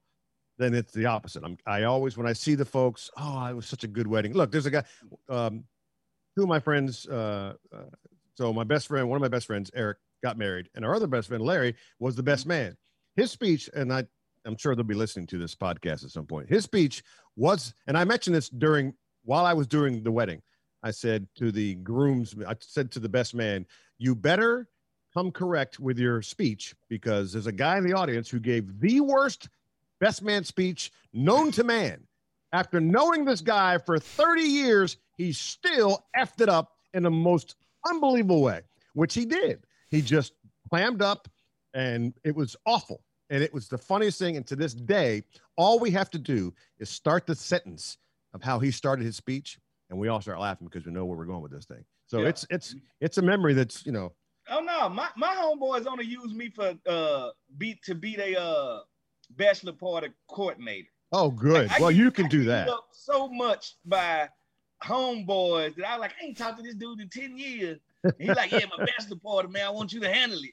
then 0.60 0.76
it's 0.76 0.94
the 0.94 1.06
opposite. 1.06 1.44
I'm 1.44 1.58
I 1.66 1.84
always 1.84 2.18
when 2.18 2.28
I 2.28 2.34
see 2.34 2.54
the 2.54 2.66
folks, 2.66 3.10
oh, 3.18 3.46
it 3.46 3.56
was 3.56 3.66
such 3.66 3.84
a 3.84 3.88
good 3.88 4.06
wedding. 4.06 4.34
Look, 4.34 4.52
there's 4.52 4.66
a 4.66 4.72
guy, 4.72 4.84
um, 5.30 5.64
two 6.38 6.44
of 6.44 6.50
my 6.50 6.60
friends. 6.60 7.08
Uh, 7.08 7.54
uh, 7.74 7.84
so 8.36 8.54
my 8.54 8.66
best 8.66 8.88
friend, 8.88 9.10
one 9.10 9.16
of 9.16 9.22
my 9.22 9.30
best 9.30 9.48
friends, 9.48 9.72
Eric, 9.74 9.98
got 10.22 10.38
married, 10.38 10.70
and 10.76 10.86
our 10.86 10.94
other 10.94 11.08
best 11.08 11.30
friend, 11.30 11.44
Larry, 11.44 11.76
was 12.00 12.16
the 12.16 12.24
best 12.24 12.46
man. 12.46 12.76
His 13.16 13.32
speech, 13.32 13.70
and 13.74 13.92
I, 13.92 14.06
I'm 14.46 14.58
sure 14.58 14.76
they'll 14.76 14.84
be 14.84 14.94
listening 14.94 15.28
to 15.28 15.38
this 15.38 15.56
podcast 15.56 16.04
at 16.04 16.12
some 16.12 16.26
point. 16.26 16.50
His 16.50 16.66
speech 16.66 17.04
was, 17.36 17.74
and 17.88 17.98
I 17.98 18.04
mentioned 18.04 18.36
this 18.36 18.50
during 18.50 18.94
while 19.24 19.46
I 19.46 19.54
was 19.54 19.68
doing 19.68 20.04
the 20.04 20.12
wedding. 20.12 20.42
I 20.84 20.92
said 20.92 21.28
to 21.36 21.52
the 21.52 21.76
grooms, 21.76 22.36
I 22.48 22.56
said 22.60 22.92
to 22.92 23.00
the 23.00 23.10
best 23.10 23.34
man, 23.34 23.66
you 23.98 24.16
better 24.16 24.68
come 25.14 25.32
correct 25.32 25.80
with 25.80 25.98
your 25.98 26.22
speech 26.22 26.76
because 26.90 27.34
there's 27.34 27.48
a 27.48 27.52
guy 27.52 27.78
in 27.78 27.86
the 27.86 27.94
audience 27.94 28.30
who 28.30 28.40
gave 28.40 28.80
the 28.80 29.02
worst 29.02 29.50
best 30.00 30.22
man 30.24 30.44
speech 30.44 30.92
known 31.14 31.52
to 31.52 31.64
man. 31.64 32.06
After 32.52 32.80
knowing 32.80 33.26
this 33.26 33.42
guy 33.42 33.78
for 33.78 34.00
30 34.00 34.42
years, 34.42 34.98
he 35.18 35.32
still 35.34 36.06
effed 36.18 36.42
it 36.42 36.50
up 36.50 36.72
in 36.94 37.04
the 37.04 37.12
most 37.12 37.56
unbelievable 37.88 38.42
way, 38.42 38.62
which 38.94 39.14
he 39.14 39.26
did. 39.26 39.66
He 39.92 40.02
just 40.02 40.34
clammed 40.70 41.02
up 41.02 41.28
and 41.74 42.14
it 42.24 42.36
was 42.36 42.56
awful. 42.66 43.02
and 43.32 43.44
it 43.44 43.54
was 43.54 43.68
the 43.68 43.78
funniest 43.78 44.18
thing. 44.18 44.38
And 44.38 44.48
to 44.48 44.56
this 44.56 44.74
day, 44.74 45.22
all 45.56 45.78
we 45.80 45.92
have 45.92 46.10
to 46.12 46.18
do 46.18 46.52
is 46.80 46.90
start 46.90 47.28
the 47.28 47.36
sentence 47.36 47.98
of 48.34 48.42
how 48.42 48.58
he 48.58 48.72
started 48.72 49.06
his 49.06 49.16
speech, 49.18 49.60
and 49.92 50.00
we 50.00 50.08
all 50.08 50.20
start 50.22 50.40
laughing 50.40 50.66
because 50.68 50.86
we 50.88 50.92
know 50.92 51.06
where 51.06 51.16
we're 51.18 51.26
going 51.26 51.42
with 51.44 51.52
this 51.52 51.66
thing. 51.66 51.84
So 52.08 52.22
Yeah. 52.22 52.30
it's 52.30 52.46
it's 52.50 52.76
it's 53.02 53.18
a 53.20 53.22
memory 53.22 53.54
that's 53.54 53.86
you 53.86 53.92
know 53.92 54.14
Oh 54.52 54.62
no, 54.62 54.90
my, 54.90 55.10
my 55.16 55.36
homeboys 55.36 55.86
only 55.86 56.06
use 56.06 56.34
me 56.34 56.50
for 56.50 56.74
uh 56.88 57.30
beat 57.60 57.84
to 57.84 57.94
beat 57.94 58.18
a 58.18 58.40
uh 58.40 58.80
bachelor 59.32 59.74
party 59.74 60.10
coordinator. 60.30 60.90
oh 61.12 61.30
good. 61.32 61.68
Like, 61.70 61.80
well, 61.80 61.90
get- 61.92 61.98
you 61.98 62.12
can 62.12 62.26
I 62.26 62.30
do 62.30 62.44
that. 62.46 62.70
So 62.92 63.28
much 63.30 63.76
by 63.86 64.30
homeboys 64.84 65.76
that 65.76 65.88
I 65.90 65.98
like. 65.98 66.12
I 66.22 66.26
ain't 66.26 66.38
talked 66.38 66.58
to 66.58 66.64
this 66.64 66.76
dude 66.76 67.00
in 67.00 67.10
ten 67.10 67.38
years. 67.38 67.80
And 68.04 68.14
he 68.20 68.28
like, 68.34 68.52
yeah, 68.52 68.66
my 68.78 68.86
bachelor 68.86 69.18
party, 69.18 69.50
man. 69.50 69.66
I 69.66 69.70
want 69.70 69.92
you 69.92 70.00
to 70.02 70.12
handle 70.12 70.40
it. 70.40 70.52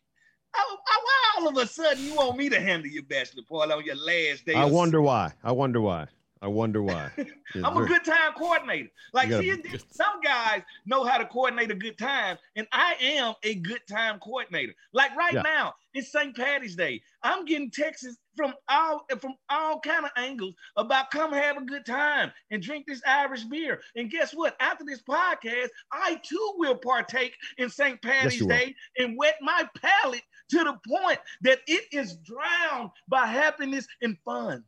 I, 0.54 0.58
I, 0.58 1.00
why 1.04 1.42
all 1.42 1.48
of 1.48 1.56
a 1.58 1.66
sudden 1.66 2.04
you 2.04 2.14
want 2.16 2.36
me 2.36 2.48
to 2.48 2.60
handle 2.60 2.90
your 2.90 3.02
bachelor 3.04 3.42
party 3.48 3.72
on 3.72 3.84
your 3.84 3.96
last 3.96 4.44
day? 4.46 4.54
I 4.54 4.64
wonder 4.64 5.00
why. 5.02 5.32
I 5.44 5.52
wonder 5.52 5.80
why. 5.80 6.06
I 6.42 6.48
wonder 6.48 6.82
why. 6.82 7.10
I'm 7.54 7.76
a 7.78 7.86
good 7.86 8.04
time 8.04 8.32
coordinator. 8.36 8.90
Like, 9.14 9.30
see, 9.32 9.50
gotta- 9.56 9.74
it- 9.74 9.84
some 9.90 10.20
guys 10.22 10.62
know 10.84 11.02
how 11.04 11.16
to 11.16 11.24
coordinate 11.24 11.70
a 11.70 11.74
good 11.74 11.96
time, 11.96 12.36
and 12.56 12.66
I 12.72 12.94
am 13.00 13.34
a 13.42 13.54
good 13.54 13.80
time 13.88 14.18
coordinator. 14.18 14.74
Like 14.92 15.16
right 15.16 15.32
Yeah. 15.32 15.42
now, 15.42 15.74
it's 15.94 16.12
St. 16.12 16.36
Patty's 16.36 16.76
Day. 16.76 17.00
I'm 17.22 17.46
getting 17.46 17.70
texts 17.70 18.18
from 18.36 18.52
all 18.68 19.06
from 19.18 19.34
all 19.48 19.80
kind 19.80 20.04
of 20.04 20.10
angles 20.18 20.54
about 20.76 21.10
come 21.10 21.32
have 21.32 21.56
a 21.56 21.64
good 21.64 21.86
time 21.86 22.30
and 22.50 22.62
drink 22.62 22.84
this 22.86 23.00
Irish 23.06 23.44
beer. 23.44 23.80
And 23.96 24.10
guess 24.10 24.34
what? 24.34 24.56
After 24.60 24.84
this 24.84 25.02
podcast, 25.08 25.68
I 25.90 26.20
too 26.22 26.52
will 26.58 26.76
partake 26.76 27.34
in 27.56 27.70
St. 27.70 28.00
Patty's 28.02 28.42
will. 28.42 28.48
Day 28.48 28.74
and 28.98 29.16
wet 29.16 29.36
my 29.40 29.66
palate 29.80 30.22
to 30.50 30.58
the 30.58 30.78
point 30.86 31.18
that 31.40 31.60
it 31.66 31.84
is 31.92 32.16
drowned 32.18 32.90
by 33.08 33.24
happiness 33.26 33.86
and 34.02 34.18
fun. 34.22 34.62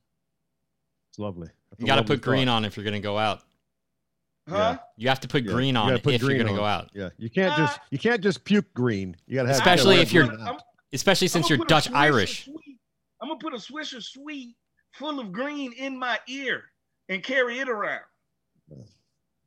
It's 1.10 1.18
lovely. 1.18 1.48
That's 1.79 1.87
You 1.87 1.87
got 1.87 1.97
to 1.97 2.05
put 2.05 2.20
green 2.22 2.47
thought. 2.49 2.57
on 2.57 2.64
if 2.64 2.76
you're 2.76 2.85
going 2.85 2.95
to 2.95 3.01
go 3.01 3.16
out. 3.18 3.43
Huh? 4.49 4.79
You 4.97 5.09
have 5.09 5.20
to 5.20 5.29
put 5.29 5.45
Yeah, 5.45 5.53
green 5.53 5.74
you 5.74 5.81
on 5.81 5.87
gotta 5.89 5.97
if 5.99 6.03
put 6.03 6.12
you're 6.14 6.20
green 6.29 6.39
going 6.39 6.53
to 6.53 6.59
go 6.59 6.64
out. 6.64 6.91
Yeah, 6.95 7.11
you 7.18 7.29
can't 7.31 7.53
Uh, 7.53 7.57
just 7.59 7.81
you 7.91 7.99
can't 7.99 8.22
just 8.22 8.45
puke 8.45 8.72
green. 8.74 9.14
You 9.26 9.35
got 9.37 9.43
to 9.43 9.49
have 9.49 9.57
Especially 9.59 9.97
if 10.01 10.12
you're- 10.12 10.26
have 10.29 10.37
green 10.39 10.49
out. 10.49 10.62
Especially 10.93 11.29
since 11.29 11.51
you're 11.51 11.59
Dutch 11.59 11.91
Irish. 11.93 12.49
I'm 13.20 13.29
gonna 13.29 13.39
put 13.41 13.53
a 13.53 13.59
Swisher 13.59 14.03
Sweet 14.03 14.57
full 14.95 15.20
of 15.20 15.33
green 15.33 15.72
in 15.74 15.99
my 15.99 16.18
ear 16.29 16.64
and 17.11 17.22
carry 17.22 17.59
it 17.59 17.68
around. 17.68 18.05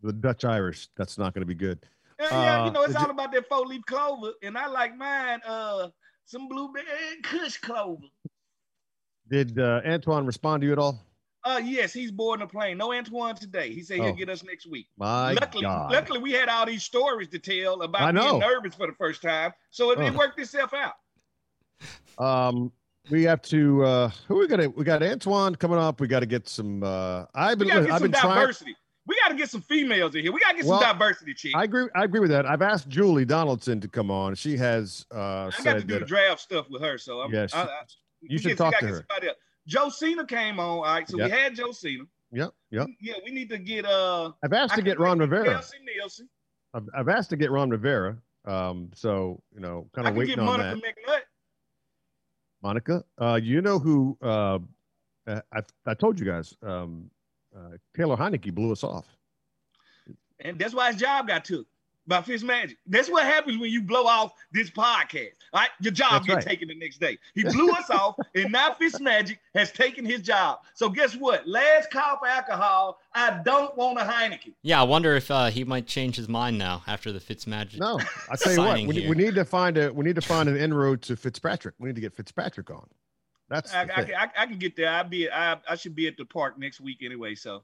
the 0.04 0.14
Dutch 0.14 0.46
Irish. 0.46 0.88
That's 0.98 1.18
not 1.18 1.34
going 1.34 1.42
to 1.42 1.46
be 1.48 1.54
good. 1.56 1.80
And 2.20 2.30
yeah, 2.32 2.62
Uh, 2.62 2.66
you 2.66 2.72
know, 2.72 2.84
it's 2.84 2.96
all 2.96 3.06
you- 3.06 3.12
about 3.12 3.32
that 3.34 3.48
four 3.50 3.66
leaf 3.66 3.82
clover, 3.88 4.34
and 4.44 4.56
I 4.58 4.68
like 4.68 4.96
mine, 4.96 5.42
uh, 5.46 5.90
some 6.26 6.48
blueberry 6.48 6.86
Kush 7.24 7.58
clover. 7.58 8.04
Did 9.30 9.58
uh, 9.60 9.82
Antoine 9.86 10.26
respond 10.26 10.62
to 10.62 10.68
you 10.68 10.74
at 10.74 10.80
all? 10.80 11.04
Uh, 11.44 11.60
yes, 11.64 11.92
he's 11.92 12.12
boarding 12.12 12.44
a 12.44 12.48
plane. 12.48 12.78
No 12.78 12.94
Antoine 12.94 13.36
today. 13.36 13.74
He 13.74 13.82
said 13.82 13.98
he'll 13.98 14.08
Oh. 14.10 14.14
get 14.14 14.30
us 14.30 14.44
next 14.44 14.68
week. 14.68 14.88
My 14.98 15.34
luckily, 15.34 15.64
God. 15.64 15.92
luckily, 15.92 16.20
we 16.20 16.32
had 16.32 16.50
all 16.50 16.66
these 16.66 16.84
stories 16.84 17.30
to 17.30 17.40
tell 17.40 17.82
I 17.82 17.86
about 17.86 18.14
being 18.14 18.40
nervous 18.40 18.76
for 18.76 18.86
the 18.88 18.94
first 18.94 19.22
time, 19.24 19.52
so 19.72 19.92
it, 19.92 20.00
it 20.00 20.14
Oh. 20.14 20.18
worked 20.18 20.40
itself 20.40 20.72
out. 20.74 20.94
Um, 22.18 22.72
we 23.10 23.24
have 23.24 23.42
to. 23.44 23.84
Uh, 23.84 24.12
who 24.28 24.38
we 24.40 24.48
got? 24.48 24.76
We 24.76 24.84
got 24.84 25.02
Antoine 25.02 25.56
coming 25.56 25.80
up. 25.80 26.00
We 26.00 26.08
got 26.08 26.20
to 26.20 26.26
get 26.28 26.48
some. 26.48 26.84
Uh, 26.84 27.26
I've 27.34 27.60
We 27.60 27.66
been. 27.66 27.84
get 27.84 27.92
I've 27.92 28.00
some 28.02 28.12
been 28.12 28.20
trying. 28.20 28.36
diversity. 28.40 28.76
We 29.08 29.18
gotta 29.24 29.34
get 29.36 29.50
some 29.50 29.62
females 29.62 30.14
in 30.14 30.22
here. 30.22 30.32
We 30.32 30.40
gotta 30.40 30.58
get 30.58 30.66
Well, 30.66 30.80
some 30.80 30.96
diversity, 31.00 31.34
chick. 31.34 31.54
I 31.56 31.62
I, 31.62 31.64
agree. 31.64 31.88
I 31.96 32.04
agree 32.04 32.20
with 32.20 32.30
that. 32.30 32.46
I've 32.46 32.62
asked 32.62 32.88
Julie 32.88 33.26
Donaldson 33.26 33.82
to 33.82 33.88
come 33.88 34.12
on. 34.12 34.36
She 34.36 34.56
has 34.58 35.08
uh, 35.12 35.50
got 35.64 35.74
to 35.74 35.82
do 35.82 35.94
the 35.96 36.00
that. 36.02 36.08
draft 36.08 36.40
stuff 36.40 36.70
with 36.70 36.84
her, 36.84 37.00
so 37.00 37.22
I'm, 37.22 37.34
Yes, 37.34 37.52
I, 37.56 37.64
I, 37.64 37.68
you 38.22 38.38
should 38.38 38.52
we 38.52 38.56
talk 38.56 38.78
to 38.78 38.86
get 38.86 38.94
her. 38.94 39.06
Somebody 39.68 39.86
else. 39.88 40.00
Joe 40.00 40.06
Cena 40.08 40.26
came 40.26 40.60
on. 40.60 40.66
All 40.68 40.84
right, 40.84 41.08
so 41.10 41.18
Yep. 41.18 41.26
we 41.26 41.32
had 41.38 41.56
Joe 41.56 41.72
Cena. 41.72 42.04
Yep. 42.32 42.52
Yep. 42.72 42.88
Yeah, 43.02 43.14
we 43.26 43.32
need 43.32 43.50
to 43.50 43.58
get 43.58 43.86
uh. 43.86 44.32
I've 44.44 44.54
asked 44.54 44.74
I 44.74 44.76
to 44.78 44.82
get 44.82 45.00
Ron 45.00 45.20
Rivera. 45.20 45.46
Kelsey 45.46 45.78
Nielsen. 45.86 46.30
I've, 46.74 46.88
I've 46.96 47.10
asked 47.10 47.30
to 47.32 47.36
get 47.38 47.52
Ron 47.52 47.70
Rivera. 47.70 48.18
Um, 48.46 48.90
so 48.96 49.42
you 49.54 49.60
know, 49.60 49.88
kind 49.94 50.08
of 50.08 50.16
waiting 50.16 50.36
get 50.36 50.40
on 50.40 50.46
Monica 50.46 50.80
that. 50.82 51.12
McNutt. 51.12 51.20
Monica, 52.64 53.04
uh, 53.20 53.40
you 53.42 53.62
know 53.62 53.80
who? 53.80 54.18
Uh, 54.22 54.60
I 55.28 55.62
I 55.86 55.94
told 55.94 56.20
you 56.20 56.26
guys. 56.26 56.56
Um, 56.64 57.10
uh, 57.56 57.78
Taylor 57.96 58.16
Heinicke 58.16 58.54
blew 58.54 58.72
us 58.72 58.84
off. 58.84 59.06
And 60.40 60.58
that's 60.58 60.74
why 60.74 60.92
his 60.92 61.00
job 61.00 61.28
got 61.28 61.44
took 61.46 61.68
by 62.08 62.22
Fitz 62.22 62.44
Magic. 62.44 62.78
That's 62.88 63.10
what 63.10 63.24
happens 63.24 63.58
when 63.58 63.72
you 63.72 63.82
blow 63.82 64.06
off 64.06 64.34
this 64.52 64.70
podcast. 64.70 65.32
All 65.54 65.62
right, 65.62 65.70
your 65.80 65.92
job 65.92 66.12
That's 66.12 66.26
gets 66.28 66.36
right. 66.38 66.46
taken 66.48 66.68
the 66.68 66.76
next 66.76 67.00
day. 67.00 67.18
He 67.36 67.44
blew 67.52 67.70
us 67.72 67.90
off, 67.90 68.16
and 68.36 68.52
now 68.52 68.74
Fitz 68.74 69.00
Magic 69.00 69.40
has 69.54 69.72
taken 69.72 70.06
his 70.06 70.22
job. 70.22 70.60
So 70.74 70.90
guess 70.90 71.16
what? 71.16 71.48
Last 71.48 71.92
call 71.92 72.18
for 72.18 72.28
alcohol. 72.28 73.00
I 73.14 73.42
don't 73.44 73.76
want 73.78 74.00
a 74.00 74.04
Heineken. 74.04 74.54
Yeah, 74.62 74.82
I 74.82 74.84
wonder 74.84 75.16
if 75.16 75.30
uh, 75.30 75.48
he 75.48 75.64
might 75.64 75.88
change 75.88 76.16
his 76.16 76.28
mind 76.28 76.58
now 76.58 76.84
after 76.88 77.12
the 77.12 77.20
Fitzmagic. 77.20 77.80
No, 77.80 78.00
I 78.30 78.36
tell 78.36 78.54
you 78.54 78.60
what, 78.60 78.78
we, 78.88 79.08
we 79.10 79.16
need 79.16 79.36
to 79.36 79.46
find 79.46 79.78
a 79.78 79.92
we 79.92 80.06
need 80.06 80.16
to 80.16 80.22
find 80.22 80.50
an 80.50 80.58
inroad 80.58 81.02
to 81.04 81.16
Fitzpatrick. 81.16 81.76
We 81.80 81.88
need 81.88 81.96
to 81.96 82.02
get 82.02 82.14
Fitzpatrick 82.14 82.70
on. 82.72 82.88
That's 83.50 83.74
I, 83.74 83.82
I. 83.82 84.08
I, 84.18 84.30
I 84.38 84.46
can 84.46 84.58
get 84.58 84.78
there. 84.78 84.90
I'll 84.90 85.04
be. 85.04 85.30
I, 85.30 85.58
I 85.70 85.76
should 85.76 85.94
be 85.94 86.08
at 86.08 86.16
the 86.16 86.24
park 86.24 86.58
next 86.58 86.80
week 86.80 87.00
anyway. 87.04 87.36
So 87.36 87.64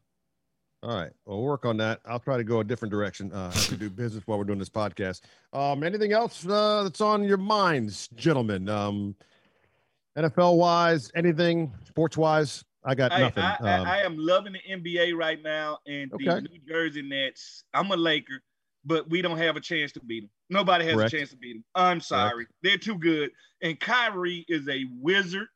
all 0.83 0.95
right. 0.95 1.11
Well, 1.25 1.41
work 1.41 1.65
on 1.65 1.77
that. 1.77 2.01
I'll 2.05 2.19
try 2.19 2.37
to 2.37 2.43
go 2.43 2.59
a 2.59 2.63
different 2.63 2.91
direction 2.91 3.31
uh, 3.33 3.51
as 3.53 3.71
we 3.71 3.77
do 3.77 3.89
business 3.89 4.23
while 4.25 4.37
we're 4.37 4.43
doing 4.43 4.59
this 4.59 4.69
podcast. 4.69 5.21
Um, 5.53 5.83
anything 5.83 6.13
else 6.13 6.45
uh, 6.47 6.83
that's 6.83 7.01
on 7.01 7.23
your 7.23 7.37
minds, 7.37 8.07
gentlemen? 8.09 8.69
Um, 8.69 9.15
NFL 10.17 10.57
wise, 10.57 11.11
anything 11.15 11.73
sports 11.85 12.17
wise? 12.17 12.63
I 12.85 12.95
got 12.95 13.11
I, 13.11 13.19
nothing. 13.19 13.43
I, 13.43 13.55
um, 13.55 13.87
I, 13.87 13.99
I 13.99 14.01
am 14.03 14.17
loving 14.17 14.53
the 14.53 14.61
NBA 14.71 15.15
right 15.15 15.41
now, 15.43 15.79
and 15.87 16.11
the 16.11 16.41
New 16.41 16.59
Jersey 16.67 17.01
Nets. 17.01 17.63
I'm 17.73 17.91
a 17.91 17.97
Laker, 17.97 18.41
but 18.85 19.09
we 19.09 19.21
don't 19.21 19.37
have 19.37 19.57
a 19.57 19.61
chance 19.61 19.91
to 19.93 19.99
beat 19.99 20.21
them. 20.21 20.29
Nobody 20.49 20.85
has 20.85 20.93
Correct. 20.93 21.13
a 21.13 21.17
chance 21.17 21.29
to 21.31 21.37
beat 21.37 21.53
them. 21.53 21.65
I'm 21.75 21.99
sorry, 21.99 22.47
they're 22.61 22.77
too 22.77 22.97
good. 22.97 23.31
And 23.61 23.79
Kyrie 23.79 24.45
is 24.47 24.69
a 24.69 24.85
wizard 25.01 25.47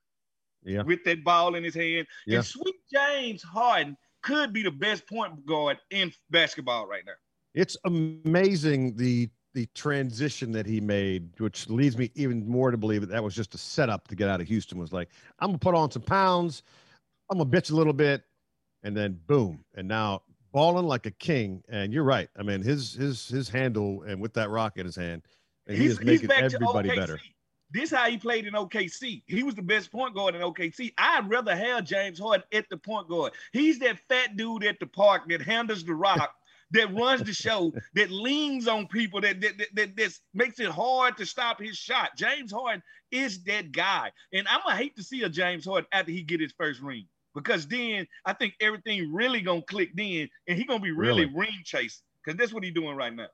yeah. 0.64 0.82
with 0.82 1.04
that 1.06 1.24
ball 1.24 1.56
in 1.56 1.64
his 1.64 1.76
hand. 1.76 2.08
Yeah. 2.26 2.38
And 2.38 2.46
Sweet 2.46 2.76
James 2.92 3.44
Harden 3.44 3.96
could 4.22 4.54
be 4.54 4.64
the 4.64 4.72
best 4.72 5.08
point 5.08 5.46
guard 5.46 5.78
in 5.90 6.12
basketball 6.30 6.88
right 6.88 7.04
now. 7.06 7.14
It's 7.54 7.78
amazing 7.86 8.96
the 8.96 9.30
the 9.54 9.68
transition 9.76 10.52
that 10.54 10.66
he 10.66 10.80
made, 10.80 11.30
which 11.40 11.70
leads 11.70 11.98
me 11.98 12.10
even 12.16 12.48
more 12.48 12.72
to 12.72 12.78
believe 12.78 13.02
that 13.02 13.10
that 13.10 13.22
was 13.22 13.36
just 13.36 13.54
a 13.54 13.58
setup 13.58 14.08
to 14.08 14.16
get 14.16 14.30
out 14.30 14.40
of 14.40 14.48
Houston. 14.48 14.78
Was 14.78 14.94
like, 14.94 15.10
I'm 15.40 15.50
gonna 15.50 15.58
put 15.58 15.76
on 15.76 15.92
some 15.92 16.04
pounds, 16.04 16.64
I'm 17.30 17.38
gonna 17.38 17.50
bitch 17.50 17.72
a 17.72 17.76
little 17.76 17.94
bit, 17.94 18.24
and 18.84 18.96
then 18.96 19.20
boom, 19.28 19.64
and 19.76 19.88
now 19.88 20.24
balling 20.54 20.86
like 20.86 21.06
a 21.06 21.12
king. 21.12 21.64
And 21.68 21.94
you're 21.94 22.04
right. 22.04 22.30
I 22.38 22.44
mean, 22.44 22.62
his 22.62 22.94
his 22.94 23.28
his 23.28 23.50
handle 23.50 24.04
and 24.04 24.22
with 24.22 24.34
that 24.36 24.50
rock 24.50 24.78
in 24.78 24.86
his 24.86 24.96
hand, 24.96 25.24
and 25.68 25.78
he 25.78 25.86
is 25.86 26.02
making 26.02 26.32
everybody 26.32 26.96
better. 26.96 27.20
This 27.74 27.92
how 27.92 28.10
he 28.10 28.18
played 28.18 28.46
in 28.46 28.54
OKC. 28.54 29.24
He 29.28 29.44
was 29.44 29.56
the 29.56 29.62
best 29.62 29.92
point 29.92 30.14
guard 30.16 30.36
in 30.36 30.42
OKC. 30.42 30.94
I'd 30.98 31.30
rather 31.30 31.56
have 31.56 31.86
James 31.86 32.20
Harden 32.20 32.46
at 32.54 32.70
the 32.70 32.78
point 32.78 33.08
guard. 33.08 33.34
He's 33.54 33.80
that 33.80 34.00
fat 34.10 34.36
dude 34.36 34.64
at 34.66 34.80
the 34.80 34.88
park 34.88 35.30
that 35.30 35.42
handles 35.42 35.84
the 35.86 35.94
rock, 35.94 36.34
that 36.72 36.94
runs 36.94 37.24
the 37.24 37.34
show, 37.34 37.74
that 37.96 38.12
leans 38.12 38.68
on 38.68 38.88
people, 38.88 39.22
that 39.22 39.40
that, 39.42 39.58
that, 39.58 39.68
that 39.76 39.96
that 39.96 40.20
makes 40.34 40.60
it 40.60 40.70
hard 40.70 41.18
to 41.18 41.26
stop 41.26 41.62
his 41.62 41.78
shot. 41.78 42.12
James 42.18 42.52
Harden 42.52 42.84
is 43.12 43.44
that 43.44 43.72
guy. 43.72 44.12
And 44.34 44.48
I'm 44.48 44.60
gonna 44.66 44.76
hate 44.76 44.96
to 44.98 45.04
see 45.04 45.24
a 45.24 45.30
James 45.30 45.66
Harden 45.66 45.88
after 45.92 46.12
he 46.12 46.24
get 46.24 46.42
his 46.42 46.54
first 46.58 46.82
ring. 46.82 47.08
Because 47.34 47.66
then 47.68 48.06
I 48.26 48.34
think 48.34 48.56
everything 48.60 49.14
really 49.14 49.40
gonna 49.42 49.62
click 49.62 49.92
then, 49.96 50.30
and 50.48 50.58
he 50.58 50.66
gonna 50.66 50.80
be 50.82 50.92
really, 50.92 51.26
Really? 51.26 51.34
ring 51.34 51.62
chasing. 51.64 52.04
Because 52.24 52.38
that's 52.38 52.54
what 52.54 52.64
he's 52.64 52.74
doing 52.74 52.96
right 52.96 53.14
now. 53.14 53.28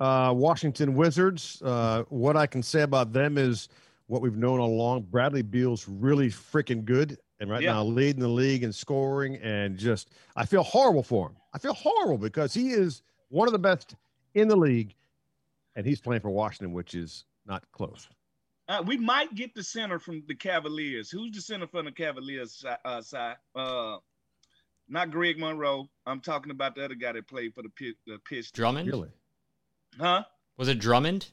Uh, 0.00 0.32
Washington 0.36 0.94
Wizards. 0.94 1.62
Uh, 1.62 2.02
what 2.08 2.36
I 2.36 2.46
can 2.46 2.62
say 2.62 2.82
about 2.82 3.12
them 3.12 3.38
is 3.38 3.68
what 4.06 4.20
we've 4.22 4.36
known 4.36 4.60
all 4.60 4.68
along. 4.70 5.02
Bradley 5.02 5.42
Beal's 5.42 5.88
really 5.88 6.28
freaking 6.28 6.84
good, 6.84 7.18
and 7.40 7.48
right 7.50 7.62
Yeah. 7.62 7.74
now 7.74 7.84
leading 7.84 8.20
the 8.20 8.28
league 8.28 8.64
in 8.64 8.72
scoring. 8.72 9.36
And 9.36 9.78
just, 9.78 10.10
I 10.36 10.44
feel 10.46 10.62
horrible 10.62 11.02
for 11.02 11.28
him. 11.28 11.36
I 11.52 11.58
feel 11.58 11.74
horrible 11.74 12.18
because 12.18 12.52
he 12.52 12.70
is 12.70 13.02
one 13.28 13.48
of 13.48 13.52
the 13.52 13.58
best 13.58 13.94
in 14.34 14.48
the 14.48 14.56
league, 14.56 14.94
and 15.76 15.86
he's 15.86 16.00
playing 16.00 16.22
for 16.22 16.30
Washington, 16.30 16.72
which 16.72 16.94
is 16.94 17.24
not 17.46 17.64
close. 17.72 18.08
Uh, 18.66 18.82
we 18.86 18.96
might 18.96 19.34
get 19.34 19.54
the 19.54 19.62
center 19.62 19.98
from 19.98 20.22
the 20.26 20.34
Cavaliers. 20.34 21.10
Who's 21.10 21.32
the 21.32 21.40
center 21.40 21.66
from 21.66 21.84
the 21.84 21.92
Cavaliers 21.92 22.64
uh, 22.84 23.00
side? 23.02 23.36
Uh, 23.54 23.98
not 24.88 25.10
Greg 25.10 25.38
Monroe. 25.38 25.88
I'm 26.06 26.20
talking 26.20 26.50
about 26.50 26.74
the 26.74 26.84
other 26.84 26.94
guy 26.94 27.12
that 27.12 27.28
played 27.28 27.54
for 27.54 27.62
the, 27.62 27.68
Pi- 27.70 27.94
the 28.06 28.18
Pistons. 28.20 28.52
Drummond? 28.52 28.88
Really? 28.88 29.10
Huh? 30.00 30.24
Was 30.56 30.68
it 30.68 30.78
Drummond? 30.78 31.26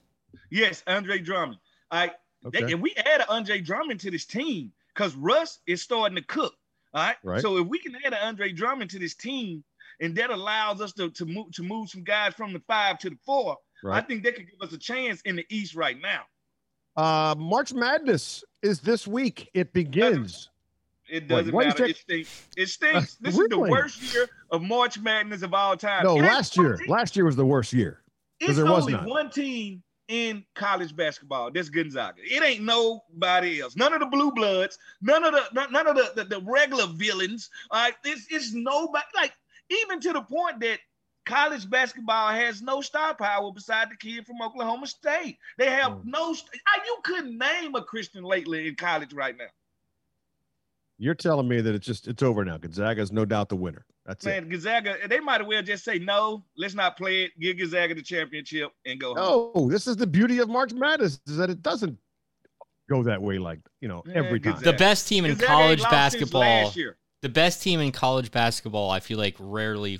Yes, 0.49 0.83
Andre 0.87 1.19
Drummond. 1.19 1.59
All 1.91 1.99
right. 1.99 2.11
They- 2.51 2.71
and 2.73 2.81
we 2.81 2.93
added 2.95 3.25
Andre 3.29 3.59
Drummond 3.61 3.99
to 4.01 4.11
this 4.11 4.25
team 4.25 4.71
because 4.93 5.15
Russ 5.15 5.59
is 5.67 5.81
starting 5.81 6.15
to 6.15 6.23
cook. 6.23 6.55
All 6.93 7.03
right? 7.03 7.15
Right. 7.23 7.41
So 7.41 7.57
if 7.57 7.67
we 7.67 7.79
can 7.79 7.95
add 8.03 8.13
Andre 8.13 8.51
Drummond 8.51 8.89
to 8.91 8.99
this 8.99 9.13
team, 9.15 9.63
and 9.99 10.15
that 10.15 10.31
allows 10.31 10.81
us 10.81 10.93
to, 10.93 11.11
to 11.11 11.25
move 11.25 11.51
to 11.53 11.63
move 11.63 11.89
some 11.89 12.03
guys 12.03 12.33
from 12.33 12.53
the 12.53 12.59
five 12.67 12.97
to 12.99 13.09
the 13.11 13.17
four, 13.25 13.57
I 13.85 14.01
think 14.01 14.23
that 14.23 14.35
could 14.35 14.47
give 14.49 14.61
us 14.61 14.73
a 14.73 14.77
chance 14.77 15.21
in 15.21 15.35
the 15.35 15.45
East 15.49 15.75
right 15.75 15.97
now. 16.01 16.21
Uh, 16.97 17.35
March 17.37 17.73
Madness 17.73 18.43
is 18.61 18.79
this 18.81 19.07
week. 19.07 19.49
It 19.53 19.71
begins. 19.73 20.49
It 21.09 21.27
doesn't 21.27 21.53
why 21.53 21.63
you 21.63 21.67
matter. 21.69 21.85
It 21.85 21.97
stinks. 21.97 22.47
It 22.57 22.67
stinks. 22.67 23.13
Uh, 23.15 23.17
this 23.21 23.37
is 23.37 23.47
the 23.49 23.59
worst 23.59 24.13
year 24.13 24.27
of 24.49 24.61
March 24.61 24.97
Madness 24.99 25.41
of 25.43 25.53
all 25.53 25.75
time. 25.77 26.03
No, 26.03 26.17
It 26.17 26.23
last 26.23 26.57
year. 26.57 26.79
Last 26.87 27.15
year 27.15 27.25
was 27.25 27.35
the 27.35 27.45
worst 27.45 27.71
year. 27.73 28.00
It's 28.41 28.57
there 28.57 28.65
was 28.65 28.83
only 28.83 28.93
none. 28.93 29.09
one 29.09 29.29
team 29.29 29.83
in 30.07 30.43
college 30.55 30.95
basketball. 30.95 31.51
That's 31.51 31.69
Gonzaga. 31.69 32.21
It 32.23 32.43
ain't 32.43 32.63
nobody 32.63 33.61
else. 33.61 33.75
None 33.75 33.93
of 33.93 33.99
the 34.01 34.07
blue 34.07 34.31
bloods. 34.31 34.77
None 35.01 35.23
of 35.23 35.31
the 35.33 35.67
none 35.69 35.87
of 35.87 35.95
the, 35.95 36.11
the, 36.15 36.23
the 36.25 36.41
regular 36.41 36.87
villains. 36.87 37.49
All 37.69 37.83
right, 37.83 37.93
it's 38.03 38.27
it's 38.29 38.53
nobody. 38.53 39.05
Like 39.15 39.33
even 39.69 39.99
to 40.01 40.13
the 40.13 40.21
point 40.21 40.59
that 40.61 40.79
college 41.25 41.69
basketball 41.69 42.29
has 42.31 42.61
no 42.61 42.81
star 42.81 43.13
power 43.13 43.51
beside 43.53 43.89
the 43.91 43.95
kid 43.95 44.25
from 44.25 44.41
Oklahoma 44.41 44.87
State. 44.87 45.37
They 45.57 45.69
have 45.69 45.91
Mm. 45.93 46.05
no. 46.05 46.31
You 46.33 46.97
couldn't 47.03 47.37
name 47.37 47.75
a 47.75 47.83
Christian 47.83 48.23
lately 48.23 48.67
in 48.67 48.75
college 48.75 49.13
right 49.13 49.37
now. 49.37 49.45
You're 50.97 51.15
telling 51.15 51.47
me 51.47 51.61
that 51.61 51.73
it's 51.73 51.85
just 51.85 52.07
it's 52.07 52.21
over 52.23 52.43
now. 52.43 52.57
Gonzaga 52.57 53.01
is 53.01 53.11
no 53.11 53.23
doubt 53.25 53.49
the 53.49 53.55
winner. 53.55 53.85
That's 54.11 54.25
it. 54.25 54.29
Man, 54.29 54.49
Gonzaga, 54.49 54.95
they 55.07 55.19
might 55.19 55.41
as 55.41 55.47
well 55.47 55.61
just 55.63 55.83
say 55.85 55.97
no. 55.99 56.43
Let's 56.57 56.73
not 56.75 56.97
play 56.97 57.23
it. 57.23 57.31
Give 57.39 57.57
Gonzaga 57.57 57.95
the 57.95 58.01
championship 58.01 58.71
and 58.85 58.99
go 58.99 59.15
home. 59.15 59.51
No, 59.55 59.69
this 59.69 59.87
is 59.87 59.95
the 59.97 60.07
beauty 60.07 60.39
of 60.39 60.49
March 60.49 60.73
Madness 60.73 61.19
is 61.27 61.37
that 61.37 61.49
it 61.49 61.61
doesn't 61.61 61.97
go 62.89 63.03
that 63.03 63.21
way 63.21 63.37
like 63.37 63.59
you 63.79 63.87
know 63.87 64.03
Yeah, 64.05 64.15
every 64.15 64.39
time. 64.39 64.53
Gonzaga. 64.53 64.71
The 64.71 64.77
best 64.77 65.07
team 65.07 65.25
in 65.25 65.31
Gonzaga 65.31 65.47
college 65.51 65.83
basketball. 65.83 66.41
last 66.41 66.75
year. 66.75 66.97
the 67.21 67.29
best 67.29 67.61
team 67.63 67.79
in 67.79 67.91
college 67.91 68.31
basketball, 68.31 68.89
I 68.89 68.99
feel 68.99 69.17
like 69.17 69.35
rarely, 69.39 69.99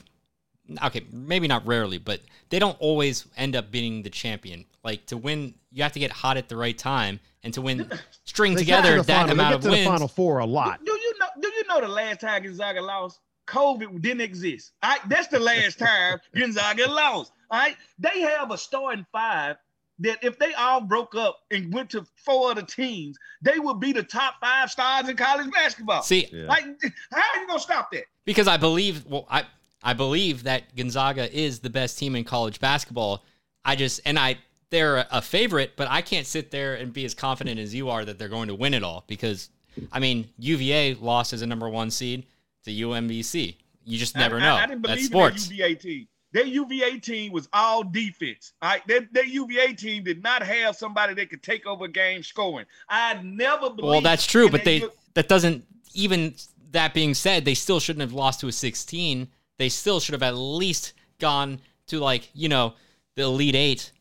okay, 0.83 1.05
maybe 1.11 1.47
not 1.47 1.65
rarely, 1.65 1.97
but 1.99 2.19
they 2.49 2.59
don't 2.59 2.75
always 2.79 3.25
end 3.37 3.55
up 3.55 3.71
being 3.71 4.03
the 4.03 4.09
champion. 4.09 4.65
Like 4.83 5.05
to 5.07 5.17
win, 5.17 5.53
you 5.71 5.83
have 5.83 5.91
to 5.93 5.99
get 5.99 6.11
hot 6.11 6.35
at 6.37 6.49
the 6.49 6.57
right 6.57 6.77
time, 6.77 7.19
and 7.43 7.53
to 7.53 7.61
win, 7.61 7.89
string 8.25 8.55
They 8.55 8.65
get 8.65 8.77
to 8.77 8.81
together 8.81 8.97
the 8.97 9.07
that 9.07 9.15
final- 9.27 9.31
amount 9.33 9.49
they 9.51 9.55
of 9.55 9.61
get 9.61 9.67
to 9.67 9.71
wins. 9.71 9.85
the 9.85 9.89
final 9.91 10.07
four 10.07 10.39
a 10.39 10.45
lot. 10.45 10.83
Do 10.83 10.91
you 10.91 11.13
know? 11.19 11.27
Do 11.39 11.47
you 11.47 11.63
know 11.67 11.81
the 11.81 11.87
last 11.87 12.19
time 12.21 12.43
Gonzaga 12.43 12.81
lost? 12.81 13.19
COVID 13.51 14.01
didn't 14.01 14.21
exist. 14.21 14.71
All 14.81 14.91
right, 14.91 15.09
that's 15.09 15.27
the 15.27 15.39
last 15.39 15.77
time 15.77 16.19
Gonzaga 16.35 16.89
lost. 16.89 17.33
All 17.49 17.59
right, 17.59 17.75
they 17.99 18.21
have 18.21 18.51
a 18.51 18.57
starting 18.57 19.05
five 19.11 19.57
that 19.99 20.23
if 20.23 20.39
they 20.39 20.53
all 20.53 20.81
broke 20.81 21.13
up 21.15 21.37
and 21.51 21.71
went 21.71 21.89
to 21.91 22.03
four 22.15 22.51
other 22.51 22.63
teams, 22.63 23.17
they 23.41 23.59
would 23.59 23.79
be 23.79 23.91
the 23.91 24.01
top 24.03 24.35
five 24.41 24.71
stars 24.71 25.07
in 25.09 25.15
college 25.15 25.51
basketball. 25.51 26.01
See, 26.01 26.27
Yeah. 26.31 26.45
Like, 26.45 26.63
how 27.11 27.17
are 27.17 27.41
you 27.41 27.47
gonna 27.47 27.59
stop 27.59 27.91
that? 27.91 28.05
because 28.25 28.47
I 28.47 28.57
believe, 28.57 29.05
well, 29.05 29.27
I 29.29 29.43
I 29.83 29.93
believe 29.93 30.43
that 30.43 30.75
Gonzaga 30.75 31.31
is 31.35 31.59
the 31.59 31.69
best 31.69 31.97
team 31.97 32.15
in 32.15 32.23
college 32.23 32.59
basketball. 32.59 33.23
I 33.65 33.75
just 33.75 34.01
and 34.05 34.17
I 34.17 34.37
they're 34.69 35.05
a 35.11 35.21
favorite, 35.21 35.73
but 35.75 35.89
I 35.89 36.01
can't 36.01 36.25
sit 36.25 36.49
there 36.49 36.75
and 36.75 36.93
be 36.93 37.03
as 37.03 37.13
confident 37.13 37.59
as 37.59 37.75
you 37.75 37.89
are 37.89 38.05
that 38.05 38.17
they're 38.17 38.29
going 38.29 38.47
to 38.47 38.55
win 38.55 38.73
it 38.73 38.83
all 38.83 39.03
because 39.07 39.49
I 39.91 39.99
mean 39.99 40.29
UVA 40.39 40.95
lost 40.95 41.33
as 41.33 41.41
a 41.41 41.47
number 41.47 41.69
one 41.69 41.91
seed 41.91 42.25
to 42.63 42.71
UMBC. 42.71 43.55
You 43.85 43.97
just 43.97 44.15
never 44.15 44.37
I, 44.37 44.39
know. 44.39 44.55
I, 44.55 44.63
I 44.63 44.67
didn't 44.67 44.81
That's 44.83 44.93
believe 44.93 45.05
sports. 45.05 45.49
in 45.49 45.57
their 45.57 45.67
UVA 45.67 45.75
team. 45.79 46.07
Their 46.33 46.45
UVA 46.45 46.99
team 46.99 47.33
was 47.33 47.49
all 47.51 47.83
defense. 47.83 48.53
All 48.61 48.69
right, 48.69 48.87
their, 48.87 49.01
their 49.11 49.25
UVA 49.25 49.73
team 49.73 50.03
did 50.03 50.23
not 50.23 50.43
have 50.43 50.77
somebody 50.77 51.13
that 51.15 51.29
could 51.29 51.43
take 51.43 51.65
over 51.65 51.87
game 51.87 52.23
scoring. 52.23 52.65
I 52.87 53.15
never 53.21 53.69
believed. 53.69 53.83
Well, 53.83 54.01
that's 54.01 54.25
true, 54.25 54.49
but 54.49 54.63
they 54.63 54.77
U- 54.77 54.91
that 55.13 55.27
doesn't 55.27 55.65
even 55.93 56.35
that 56.71 56.93
being 56.93 57.13
said, 57.13 57.45
they 57.45 57.53
still 57.53 57.79
shouldn't 57.79 58.01
have 58.01 58.13
lost 58.13 58.39
to 58.41 58.47
a 58.47 58.51
16. 58.51 59.27
They 59.57 59.69
still 59.69 59.99
should 59.99 60.13
have 60.13 60.23
at 60.23 60.35
least 60.35 60.93
gone 61.19 61.59
to 61.87 61.99
like, 61.99 62.29
you 62.33 62.49
know, 62.49 62.73
the 63.15 63.23
elite 63.23 63.55
8. 63.55 63.91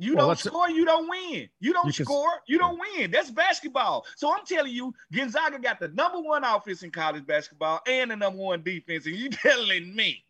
You 0.00 0.14
Well, 0.14 0.28
don't 0.28 0.36
that's- 0.36 0.44
score, 0.52 0.70
you 0.70 0.84
don't 0.84 1.08
win. 1.08 1.48
You 1.60 1.72
don't 1.72 1.86
You 1.86 1.92
can- 1.92 2.04
score, 2.04 2.40
you 2.46 2.56
don't 2.58 2.78
win. 2.78 3.10
That's 3.10 3.30
basketball. 3.30 4.06
So 4.16 4.32
I'm 4.32 4.46
telling 4.46 4.72
you, 4.72 4.94
Gonzaga 5.12 5.58
got 5.58 5.80
the 5.80 5.88
number 5.88 6.20
one 6.20 6.44
offense 6.44 6.82
in 6.84 6.90
college 6.92 7.26
basketball 7.26 7.80
and 7.86 8.10
the 8.12 8.16
number 8.16 8.38
one 8.38 8.62
defense. 8.62 9.06
And 9.06 9.16
you 9.16 9.28
telling 9.30 9.94
me, 9.96 10.24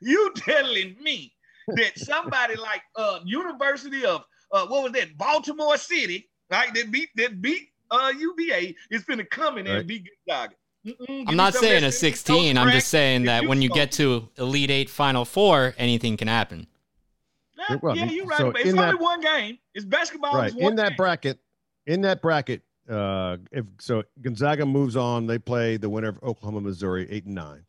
you 0.00 0.32
telling 0.36 0.96
me 1.00 1.32
that 1.68 1.98
somebody 1.98 2.56
like 2.70 2.82
uh 2.96 3.20
University 3.24 4.04
of 4.04 4.24
uh 4.52 4.66
what 4.66 4.82
was 4.82 4.92
that, 4.92 5.16
Baltimore 5.16 5.76
City, 5.76 6.28
right? 6.50 6.74
That 6.74 6.90
beat 6.90 7.10
that 7.16 7.40
beat 7.40 7.68
uh 7.92 8.12
UVA 8.18 8.74
is 8.90 9.04
gonna 9.04 9.24
come 9.24 9.58
in 9.58 9.66
Right. 9.66 9.76
and 9.76 9.86
beat 9.86 10.08
Gonzaga. 10.26 10.54
Mm-mm, 10.84 11.24
I'm 11.28 11.36
not 11.36 11.54
saying 11.54 11.82
a 11.84 11.90
16. 11.90 12.56
I'm 12.58 12.70
just 12.70 12.88
saying 12.88 13.24
that 13.24 13.44
when 13.46 13.60
you 13.60 13.68
get 13.68 13.90
to 13.92 14.28
elite 14.38 14.70
8 14.70 14.88
final 14.88 15.24
4, 15.24 15.74
anything 15.78 16.16
can 16.16 16.28
happen. 16.28 16.68
Yeah, 17.58 17.76
Well, 17.82 17.96
yeah, 17.96 18.04
you're 18.06 18.26
right. 18.26 18.38
so 18.38 18.50
it's 18.50 18.60
only 18.66 18.72
that- 18.72 19.00
one 19.00 19.20
game. 19.20 19.58
It's 19.74 19.84
basketball. 19.84 20.34
right 20.36 20.54
in 20.56 20.76
that 20.76 20.90
game. 20.90 20.96
bracket 20.96 21.38
in 21.86 22.00
that 22.02 22.20
bracket 22.22 22.62
uh 22.88 23.36
if 23.50 23.64
so 23.80 24.02
gonzaga 24.22 24.64
moves 24.64 24.96
on 24.96 25.26
they 25.26 25.38
play 25.38 25.76
the 25.76 25.88
winner 25.88 26.08
of 26.08 26.22
oklahoma 26.22 26.60
missouri 26.60 27.04
eight 27.10 27.24
and 27.24 27.34
nine 27.34 27.64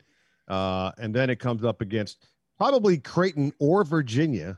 uh 0.46 0.92
and 0.98 1.12
then 1.12 1.28
it 1.28 1.40
comes 1.40 1.64
up 1.64 1.80
against 1.80 2.24
probably 2.56 2.98
creighton 2.98 3.52
or 3.58 3.82
virginia 3.82 4.56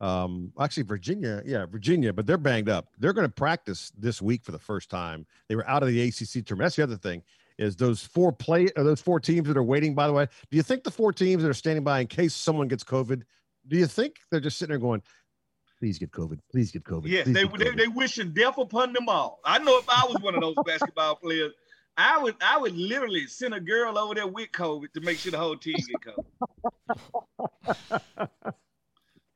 um 0.00 0.52
actually 0.60 0.84
virginia 0.84 1.42
yeah 1.44 1.66
virginia 1.66 2.12
but 2.12 2.26
they're 2.26 2.38
banged 2.38 2.68
up 2.68 2.86
they're 2.98 3.12
going 3.12 3.26
to 3.26 3.32
practice 3.32 3.90
this 3.98 4.22
week 4.22 4.44
for 4.44 4.52
the 4.52 4.58
first 4.58 4.88
time 4.88 5.26
they 5.48 5.56
were 5.56 5.68
out 5.68 5.82
of 5.82 5.88
the 5.88 6.06
acc 6.06 6.16
tournament 6.46 6.60
that's 6.66 6.76
the 6.76 6.82
other 6.84 6.96
thing 6.96 7.20
is 7.58 7.74
those 7.74 8.00
four 8.04 8.30
play 8.30 8.68
those 8.76 9.00
four 9.00 9.18
teams 9.18 9.48
that 9.48 9.56
are 9.56 9.64
waiting 9.64 9.96
by 9.96 10.06
the 10.06 10.12
way 10.12 10.28
do 10.48 10.56
you 10.56 10.62
think 10.62 10.84
the 10.84 10.90
four 10.92 11.12
teams 11.12 11.42
that 11.42 11.48
are 11.48 11.54
standing 11.54 11.82
by 11.82 11.98
in 11.98 12.06
case 12.06 12.34
someone 12.34 12.68
gets 12.68 12.84
covid 12.84 13.22
do 13.68 13.76
you 13.76 13.86
think 13.86 14.16
they're 14.30 14.40
just 14.40 14.58
sitting 14.58 14.72
there 14.72 14.78
going 14.78 15.02
please 15.78 15.98
get 15.98 16.10
covid 16.10 16.38
please 16.50 16.70
get 16.72 16.84
covid 16.84 17.06
Yes, 17.06 17.24
please 17.24 17.34
they, 17.34 17.44
get 17.46 17.58
they 17.58 17.64
COVID." 17.66 17.76
they 17.78 17.88
wishing 17.88 18.32
death 18.32 18.58
upon 18.58 18.92
them 18.92 19.08
all. 19.08 19.40
I 19.44 19.58
know 19.58 19.78
if 19.78 19.88
I 19.88 20.04
was 20.06 20.16
one 20.22 20.34
of 20.34 20.40
those 20.40 20.56
basketball 20.66 21.16
players, 21.16 21.52
I 21.96 22.18
would 22.22 22.36
I 22.40 22.58
would 22.58 22.76
literally 22.76 23.26
send 23.26 23.54
a 23.54 23.60
girl 23.60 23.98
over 23.98 24.14
there 24.14 24.26
with 24.26 24.50
COVID 24.52 24.92
to 24.94 25.00
make 25.00 25.18
sure 25.18 25.32
the 25.32 25.38
whole 25.38 25.56
team 25.56 25.76
get 25.76 26.14
COVID. 26.14 26.24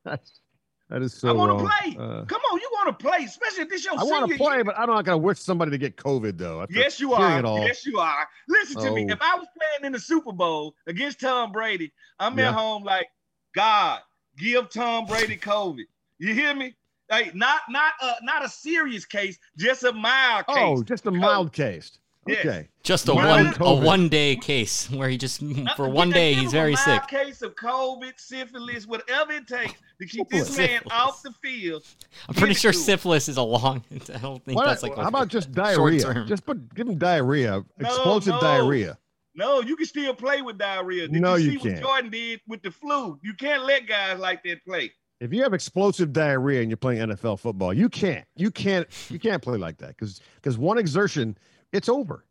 That's, 0.05 0.41
that 0.89 1.01
is 1.01 1.13
so 1.13 1.29
I 1.29 1.31
want 1.31 1.57
to 1.57 1.63
play. 1.65 1.95
Uh, 1.97 2.25
Come 2.25 2.41
on, 2.51 2.59
you 2.59 2.69
want 2.73 2.99
to 2.99 3.05
play, 3.05 3.19
especially 3.25 3.63
if 3.63 3.69
this 3.69 3.85
your 3.85 3.93
I 3.97 4.03
want 4.03 4.29
to 4.29 4.37
play, 4.37 4.55
year. 4.55 4.63
but 4.65 4.77
I'm 4.77 4.87
not 4.89 5.05
going 5.05 5.13
to 5.13 5.17
wish 5.17 5.39
somebody 5.39 5.71
to 5.71 5.77
get 5.77 5.95
COVID 5.95 6.37
though. 6.37 6.65
Yes, 6.69 6.99
you 6.99 7.13
are. 7.13 7.41
Yes, 7.65 7.85
you 7.85 7.99
are. 7.99 8.27
Listen 8.49 8.81
to 8.81 8.91
me. 8.91 9.05
Oh. 9.09 9.13
If 9.13 9.21
I 9.21 9.35
was 9.35 9.47
playing 9.57 9.85
in 9.87 9.93
the 9.93 9.99
Super 9.99 10.33
Bowl 10.33 10.75
against 10.87 11.21
Tom 11.21 11.53
Brady, 11.53 11.93
I'm 12.19 12.37
Yeah. 12.37 12.49
at 12.49 12.53
home 12.55 12.83
like, 12.83 13.07
God, 13.55 14.01
give 14.37 14.69
Tom 14.69 15.05
Brady 15.05 15.37
COVID. 15.37 15.85
You 16.19 16.33
hear 16.33 16.53
me? 16.55 16.75
Hey, 17.09 17.31
not 17.33 17.61
not 17.69 17.93
a 18.01 18.13
not 18.23 18.45
a 18.45 18.49
serious 18.49 19.05
case, 19.05 19.37
just 19.57 19.83
a 19.83 19.91
mild 19.91 20.45
oh, 20.47 20.53
case. 20.53 20.63
Oh, 20.63 20.83
just 20.83 21.05
a 21.05 21.11
mild 21.11 21.51
case. 21.51 21.99
Yes. 22.25 22.45
Okay. 22.45 22.67
Just 22.83 23.09
a 23.09 23.13
Mild 23.13 23.59
one 23.59 23.67
a 23.67 23.85
one 23.85 24.09
day 24.09 24.37
case 24.37 24.89
where 24.89 25.09
he 25.09 25.17
just 25.17 25.43
for 25.75 25.89
one 25.89 26.09
day 26.09 26.33
he's 26.33 26.43
him 26.43 26.47
a 26.47 26.51
very 26.51 26.75
sick. 26.77 26.87
mild 26.87 27.07
Case 27.09 27.41
of 27.41 27.55
COVID, 27.55 28.13
syphilis, 28.17 28.87
whatever 28.87 29.33
it 29.33 29.47
takes 29.47 29.73
to 29.99 30.05
keep 30.07 30.29
this 30.29 30.47
Syphilis. 30.47 30.69
man 30.69 30.81
off 30.91 31.21
the 31.21 31.31
field. 31.41 31.83
I'm 32.29 32.35
pretty 32.35 32.53
sure 32.53 32.71
syphilis 32.71 33.27
is 33.27 33.35
a 33.35 33.41
long. 33.41 33.83
I 33.91 34.17
don't 34.19 34.43
think 34.43 34.57
Why 34.57 34.67
that's 34.67 34.83
not- 34.83 34.89
like 34.91 34.97
how 34.97 35.05
a- 35.05 35.07
about 35.09 35.27
just 35.27 35.51
diarrhea? 35.51 36.23
Just 36.25 36.45
put 36.45 36.73
give 36.73 36.87
him 36.87 36.97
diarrhea, 36.97 37.63
No, 37.77 37.89
explosive 37.89 38.35
no. 38.35 38.39
diarrhea. 38.41 38.97
No, 39.35 39.61
you 39.61 39.75
can 39.75 39.85
still 39.85 40.13
play 40.13 40.41
with 40.41 40.57
diarrhea. 40.57 41.07
Did 41.07 41.21
No, 41.21 41.35
you 41.35 41.45
you 41.45 41.51
see 41.51 41.57
what 41.57 41.69
can't. 41.73 41.81
Jordan 41.85 42.11
did 42.11 42.41
with 42.47 42.61
the 42.61 42.71
flu? 42.71 43.19
You 43.23 43.33
can't 43.33 43.63
let 43.63 43.87
guys 43.87 44.19
like 44.19 44.43
that 44.43 44.63
play. 44.65 44.91
If 45.19 45.33
you 45.33 45.41
have 45.43 45.53
explosive 45.53 46.11
diarrhea 46.13 46.61
and 46.61 46.69
you're 46.69 46.77
playing 46.77 46.99
NFL 47.07 47.39
football, 47.39 47.73
you 47.73 47.89
can't. 47.89 48.25
You 48.35 48.51
can't. 48.51 48.87
You 49.09 49.19
can't 49.19 49.41
play 49.41 49.57
like 49.57 49.77
that 49.77 49.89
because 49.89 50.19
because 50.35 50.57
one 50.57 50.77
exertion, 50.77 51.37
it's 51.71 51.89
over. 51.89 52.25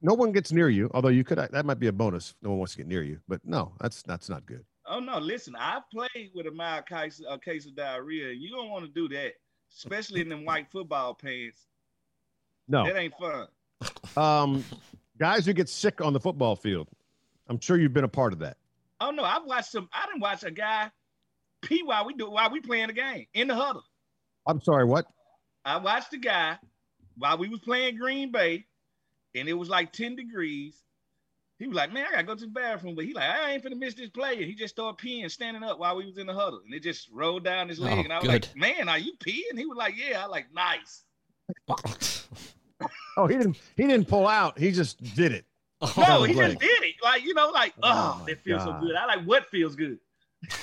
No 0.00 0.14
one 0.14 0.32
gets 0.32 0.52
near 0.52 0.68
you. 0.68 0.90
Although 0.94 1.08
you 1.08 1.24
could, 1.24 1.38
that 1.38 1.64
might 1.66 1.78
be 1.78 1.86
a 1.88 1.92
bonus. 1.92 2.34
No 2.42 2.50
one 2.50 2.58
wants 2.58 2.72
to 2.72 2.78
get 2.78 2.86
near 2.86 3.02
you, 3.02 3.20
but 3.28 3.40
no, 3.44 3.72
that's 3.80 4.02
that's 4.02 4.28
not 4.28 4.46
good. 4.46 4.64
Oh 4.86 5.00
no, 5.00 5.18
listen, 5.18 5.54
I've 5.56 5.88
played 5.90 6.30
with 6.34 6.46
a 6.46 6.50
mild 6.50 6.86
case, 6.86 7.20
a 7.28 7.38
case 7.38 7.66
of 7.66 7.76
diarrhea. 7.76 8.30
and 8.30 8.40
You 8.40 8.50
don't 8.50 8.70
want 8.70 8.84
to 8.84 8.90
do 8.90 9.08
that, 9.14 9.32
especially 9.76 10.20
in 10.22 10.28
them 10.28 10.44
white 10.44 10.70
football 10.70 11.14
pants. 11.14 11.66
No, 12.68 12.84
That 12.86 12.96
ain't 12.96 13.14
fun. 13.18 13.46
um, 14.16 14.64
guys 15.18 15.46
who 15.46 15.52
get 15.52 15.68
sick 15.68 16.00
on 16.00 16.12
the 16.12 16.20
football 16.20 16.56
field. 16.56 16.88
I'm 17.48 17.60
sure 17.60 17.78
you've 17.78 17.92
been 17.92 18.04
a 18.04 18.08
part 18.08 18.32
of 18.32 18.38
that. 18.40 18.56
Oh 19.00 19.10
no, 19.10 19.24
I've 19.24 19.44
watched 19.44 19.72
some. 19.72 19.88
I 19.92 20.06
didn't 20.06 20.20
watch 20.20 20.44
a 20.44 20.50
guy 20.50 20.90
pee 21.62 21.82
while 21.82 22.06
we 22.06 22.14
do 22.14 22.30
while 22.30 22.50
we 22.50 22.60
playing 22.60 22.88
the 22.88 22.92
game 22.92 23.26
in 23.34 23.48
the 23.48 23.54
huddle. 23.54 23.84
I'm 24.46 24.60
sorry. 24.60 24.84
What? 24.84 25.06
I 25.64 25.76
watched 25.78 26.12
a 26.12 26.18
guy 26.18 26.58
while 27.16 27.38
we 27.38 27.48
was 27.48 27.60
playing 27.60 27.96
Green 27.96 28.32
Bay, 28.32 28.66
and 29.34 29.48
it 29.48 29.54
was 29.54 29.68
like 29.68 29.92
10 29.92 30.16
degrees. 30.16 30.76
He 31.58 31.68
was 31.68 31.76
like, 31.76 31.92
man, 31.92 32.06
I 32.08 32.10
gotta 32.10 32.24
go 32.24 32.34
to 32.34 32.40
the 32.46 32.50
bathroom. 32.50 32.96
But 32.96 33.04
he 33.04 33.14
like, 33.14 33.30
I 33.30 33.52
ain't 33.52 33.64
finna 33.64 33.78
miss 33.78 33.94
this 33.94 34.10
play. 34.10 34.34
And 34.34 34.44
he 34.44 34.54
just 34.54 34.74
started 34.74 35.04
peeing, 35.04 35.30
standing 35.30 35.62
up 35.62 35.78
while 35.78 35.96
we 35.96 36.06
was 36.06 36.18
in 36.18 36.26
the 36.26 36.34
huddle. 36.34 36.60
And 36.64 36.74
it 36.74 36.82
just 36.82 37.08
rolled 37.12 37.44
down 37.44 37.68
his 37.68 37.78
leg. 37.78 37.98
Oh, 37.98 38.00
and 38.00 38.12
I 38.12 38.18
was 38.18 38.26
good. 38.26 38.48
like, 38.48 38.56
man, 38.56 38.88
are 38.88 38.98
you 38.98 39.12
peeing? 39.24 39.56
He 39.56 39.66
was 39.66 39.76
like, 39.76 39.94
yeah. 39.96 40.24
I 40.24 40.26
like, 40.26 40.46
nice. 40.52 41.04
Oh, 43.16 43.26
he 43.26 43.36
didn't. 43.36 43.58
He 43.76 43.86
didn't 43.86 44.08
pull 44.08 44.26
out. 44.26 44.58
He 44.58 44.72
just 44.72 45.02
did 45.14 45.32
it. 45.32 45.44
No, 45.96 46.22
he 46.22 46.32
the 46.34 46.42
just 46.46 46.58
did 46.60 46.82
it. 46.82 46.94
Like, 47.02 47.24
you 47.24 47.34
know, 47.34 47.50
like, 47.50 47.74
Oh, 47.82 48.16
oh, 48.16 48.20
my 48.20 48.26
that 48.30 48.42
feels 48.42 48.64
God. 48.64 48.80
so 48.80 48.86
good. 48.86 48.94
I 48.96 49.04
like 49.06 49.24
what 49.24 49.48
feels 49.50 49.74
good. 49.76 49.98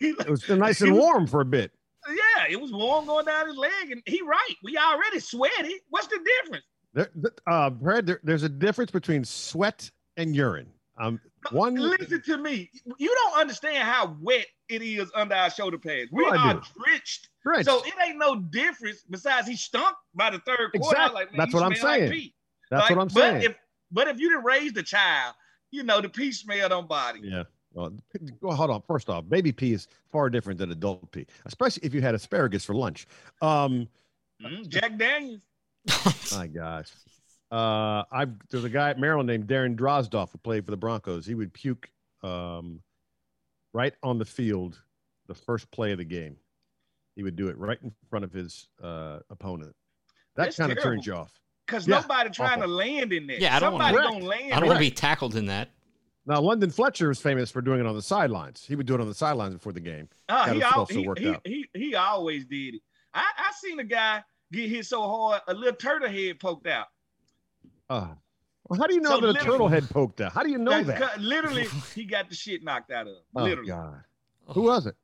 It 0.00 0.28
was 0.28 0.48
nice 0.48 0.80
and 0.80 0.94
warm 0.94 1.26
for 1.26 1.40
a 1.40 1.44
bit. 1.44 1.72
yeah, 2.08 2.46
it 2.50 2.60
was 2.60 2.72
warm 2.72 3.06
going 3.06 3.26
down 3.26 3.46
his 3.48 3.56
leg, 3.56 3.90
and 3.90 4.02
he 4.06 4.22
right. 4.22 4.54
We 4.62 4.76
already 4.76 5.18
sweaty. 5.20 5.74
What's 5.88 6.06
the 6.08 6.18
difference? 6.44 6.64
There, 6.94 7.10
uh, 7.46 7.70
Brad, 7.70 8.06
there, 8.06 8.20
there's 8.22 8.42
a 8.42 8.48
difference 8.48 8.90
between 8.90 9.24
sweat 9.24 9.90
and 10.16 10.34
urine. 10.34 10.68
Um, 10.98 11.20
one. 11.50 11.74
Listen 11.74 12.22
to 12.22 12.36
me. 12.38 12.70
You 12.98 13.14
don't 13.14 13.38
understand 13.40 13.78
how 13.86 14.16
wet 14.20 14.46
it 14.68 14.82
is 14.82 15.10
under 15.14 15.34
our 15.34 15.50
shoulder 15.50 15.78
pads. 15.78 16.10
We 16.12 16.24
oh, 16.24 16.36
are 16.36 16.62
drenched. 16.84 17.28
Drenched. 17.42 17.66
So 17.68 17.82
it 17.84 17.94
ain't 18.06 18.18
no 18.18 18.36
difference. 18.36 19.02
Besides, 19.08 19.48
he 19.48 19.56
stunk 19.56 19.94
by 20.14 20.30
the 20.30 20.38
third 20.40 20.72
quarter. 20.78 20.98
I 20.98 21.08
was 21.08 21.12
Exact- 21.12 21.14
Like, 21.14 21.28
that's 21.36 21.54
what 21.54 21.62
I'm 21.62 21.74
smell 21.74 21.92
like 21.92 22.08
saying. 22.08 22.30
That's 22.70 22.82
Like, 22.88 22.96
what 22.96 23.02
I'm 23.02 23.10
saying. 23.10 23.34
But 23.36 23.44
if 23.44 23.56
but 23.92 24.08
if 24.08 24.20
you 24.20 24.28
didn't 24.30 24.44
raise 24.44 24.72
the 24.72 24.82
child, 24.82 25.34
you 25.70 25.82
know 25.82 26.00
the 26.00 26.08
pee 26.08 26.30
smell 26.32 26.68
don't 26.68 26.88
bother 26.88 27.18
you. 27.18 27.30
yeah. 27.30 27.42
Well, 27.72 27.92
well, 28.40 28.56
hold 28.56 28.70
on. 28.70 28.82
First 28.82 29.08
off, 29.08 29.28
baby 29.28 29.52
pee 29.52 29.72
is 29.72 29.86
far 30.10 30.28
different 30.28 30.58
than 30.58 30.70
adult 30.72 31.10
pee, 31.12 31.26
especially 31.46 31.84
if 31.84 31.94
you 31.94 32.00
had 32.00 32.14
asparagus 32.16 32.64
for 32.64 32.74
lunch. 32.74 33.06
Um, 33.42 33.88
Mm, 34.42 34.66
Jack 34.68 34.96
Daniels. 34.96 35.42
my 36.34 36.46
gosh. 36.46 36.88
Uh, 37.50 38.04
I've 38.12 38.30
there's 38.50 38.64
a 38.64 38.68
guy 38.70 38.90
at 38.90 38.98
Maryland 38.98 39.26
named 39.26 39.46
Darren 39.46 39.76
Drozdov 39.76 40.30
who 40.30 40.38
played 40.38 40.64
for 40.64 40.70
the 40.70 40.76
Broncos. 40.76 41.26
He 41.26 41.34
would 41.34 41.52
puke 41.52 41.90
um, 42.22 42.80
right 43.72 43.94
on 44.02 44.18
the 44.18 44.24
field 44.24 44.80
the 45.26 45.34
first 45.34 45.70
play 45.70 45.92
of 45.92 45.98
the 45.98 46.04
game. 46.04 46.36
He 47.16 47.22
would 47.22 47.36
do 47.36 47.48
it 47.48 47.58
right 47.58 47.78
in 47.82 47.92
front 48.08 48.24
of 48.24 48.32
his 48.32 48.68
uh, 48.82 49.18
opponent. 49.30 49.74
That 50.36 50.44
That's 50.44 50.56
kind 50.56 50.70
of 50.70 50.78
terrible. 50.78 50.96
turns 50.96 51.06
you 51.06 51.14
off. 51.14 51.32
Because 51.66 51.86
Yeah, 51.88 52.00
nobody 52.00 52.30
trying 52.30 52.58
awful. 52.60 52.62
to 52.68 52.68
land 52.74 53.12
in 53.12 53.26
there. 53.26 53.38
Yeah, 53.38 53.56
I 53.56 53.58
don't 53.60 53.72
wanna- 53.74 53.84
Somebody 53.84 53.96
Correct. 53.96 54.12
gonna 54.20 54.24
land. 54.42 54.52
I 54.54 54.60
don't 54.60 54.68
want 54.68 54.76
to 54.78 54.80
be 54.80 54.90
tackled 54.90 55.36
in 55.36 55.46
that. 55.46 55.70
Now, 56.26 56.40
London 56.40 56.70
Fletcher 56.70 57.10
is 57.10 57.20
famous 57.20 57.50
for 57.50 57.62
doing 57.62 57.80
it 57.80 57.86
on 57.86 57.94
the 57.96 58.02
sidelines. 58.02 58.64
He 58.64 58.76
would 58.76 58.86
do 58.86 58.94
it 58.94 59.00
on 59.00 59.08
the 59.08 59.14
sidelines 59.14 59.54
before 59.54 59.72
the 59.72 59.80
game. 59.80 60.08
Uh, 60.28 60.52
he, 60.52 60.62
al- 60.62 60.86
he, 60.86 61.08
he, 61.18 61.36
he, 61.44 61.68
he 61.74 61.94
always 61.96 62.44
did 62.44 62.76
it. 62.76 62.82
I, 63.14 63.24
I 63.38 63.52
seen 63.60 63.80
a 63.80 63.84
guy 63.84 64.22
get 64.52 64.68
hit 64.68 64.86
so 64.86 65.02
hard, 65.02 65.42
a 65.48 65.54
little 65.54 65.74
turtle 65.76 66.08
head 66.08 66.38
poked 66.38 66.66
out. 66.66 66.86
Uh, 67.90 68.06
well, 68.68 68.78
how 68.78 68.86
do 68.86 68.94
you 68.94 69.00
know 69.00 69.18
So 69.18 69.32
that 69.32 69.42
a 69.42 69.44
turtle 69.44 69.66
head 69.66 69.90
poked 69.90 70.20
out? 70.20 70.32
How 70.32 70.44
do 70.44 70.50
you 70.50 70.58
know 70.58 70.70
Like, 70.70 70.86
that? 70.86 71.20
Literally, 71.20 71.66
he 71.92 72.04
got 72.04 72.28
the 72.28 72.36
shit 72.36 72.62
knocked 72.62 72.92
out 72.92 73.08
of 73.08 73.14
him. 73.14 73.22
Oh 73.34 73.42
literally. 73.42 73.68
God, 73.68 74.00
who 74.46 74.62
was 74.62 74.86
it? 74.86 74.94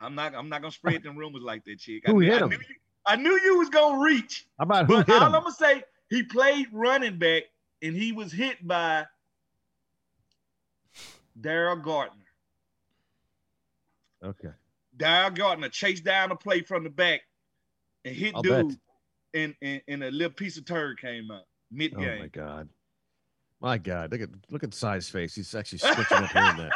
I'm 0.00 0.16
not. 0.16 0.34
I'm 0.34 0.48
not 0.48 0.60
gonna 0.60 0.72
spread 0.72 1.04
them 1.04 1.16
rumors 1.16 1.42
like 1.42 1.64
that, 1.66 1.78
chick. 1.78 2.02
Who 2.06 2.20
I, 2.20 2.24
hit 2.24 2.34
I 2.34 2.38
him? 2.38 2.48
Knew 2.50 2.56
you, 2.56 2.74
I 3.06 3.16
knew 3.16 3.40
you 3.44 3.58
was 3.58 3.68
gonna 3.68 4.02
reach, 4.02 4.46
How 4.58 4.64
about 4.64 4.86
who 4.86 4.96
but 4.96 5.06
hit 5.06 5.14
all 5.22 5.28
him? 5.28 5.34
I'm 5.36 5.42
gonna 5.42 5.54
say, 5.54 5.84
he 6.08 6.24
played 6.24 6.66
running 6.72 7.16
back, 7.16 7.44
and 7.80 7.94
he 7.94 8.10
was 8.10 8.32
hit 8.32 8.66
by 8.66 9.06
Daryl 11.40 11.80
Gardner. 11.80 12.24
Okay, 14.24 14.50
Daryl 14.96 15.34
Gardner 15.34 15.68
chased 15.68 16.02
down 16.04 16.32
a 16.32 16.36
play 16.36 16.62
from 16.62 16.82
the 16.82 16.90
back 16.90 17.20
and 18.04 18.16
hit 18.16 18.34
I'll 18.34 18.42
dude, 18.42 18.68
bet. 18.68 18.76
and, 19.34 19.54
and 19.62 19.82
and 19.86 20.02
a 20.04 20.10
little 20.10 20.32
piece 20.32 20.56
of 20.58 20.64
turd 20.64 21.00
came 21.00 21.30
out 21.30 21.44
mid 21.70 21.94
oh 21.96 22.00
my. 22.00 22.26
God, 22.32 22.68
my 23.60 23.78
God, 23.78 24.12
look 24.12 24.20
at 24.20 24.28
look 24.50 24.64
at 24.64 24.74
Si's 24.74 25.08
face. 25.08 25.34
He's 25.34 25.54
actually 25.54 25.78
switching 25.78 26.16
up 26.18 26.30
hearing 26.30 26.70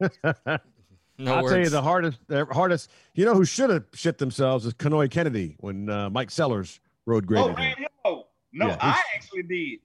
that. 0.00 0.60
No 1.18 1.34
I'll 1.36 1.42
words. 1.44 1.52
tell 1.54 1.62
you 1.62 1.70
the 1.70 1.80
hardest, 1.80 2.18
the 2.28 2.44
hardest. 2.44 2.90
You 3.14 3.24
know 3.24 3.32
who 3.32 3.46
should 3.46 3.70
have 3.70 3.84
shit 3.94 4.18
themselves 4.18 4.66
is 4.66 4.74
Kenoy 4.74 5.10
Kennedy 5.10 5.56
when 5.60 5.88
uh, 5.88 6.10
Mike 6.10 6.30
Sellers 6.30 6.78
rode 7.06 7.26
great. 7.26 7.40
oh, 7.40 7.44
at 7.44 7.50
him. 7.52 7.56
ran 7.56 7.76
him 7.78 7.86
over. 8.04 8.22
No, 8.52 8.66
Yeah, 8.66 8.76
I 8.82 9.00
actually 9.14 9.42
did. 9.44 9.78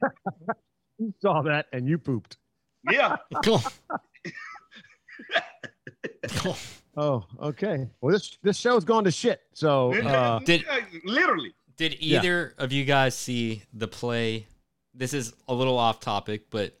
You 0.98 1.14
saw 1.22 1.40
that 1.42 1.66
and 1.72 1.88
you 1.88 1.98
pooped. 1.98 2.36
Yeah. 2.90 3.16
Come 3.44 3.54
on. 3.54 3.62
Come 6.28 6.50
on. 6.52 6.58
Oh, 6.96 7.24
okay. 7.40 7.88
Well, 8.00 8.12
this 8.12 8.36
this 8.42 8.56
show's 8.56 8.84
gone 8.84 9.04
to 9.04 9.10
shit. 9.10 9.40
So 9.54 9.94
uh, 10.04 10.40
Did- 10.40 10.64
literally. 11.04 11.54
Did 11.76 12.00
Yeah. 12.00 12.18
either 12.18 12.54
of 12.58 12.72
you 12.72 12.84
guys 12.84 13.16
see 13.16 13.62
the 13.72 13.88
play? 13.88 14.46
This 14.94 15.14
is 15.14 15.32
a 15.48 15.54
little 15.54 15.78
off 15.78 16.00
topic, 16.00 16.50
but 16.50 16.78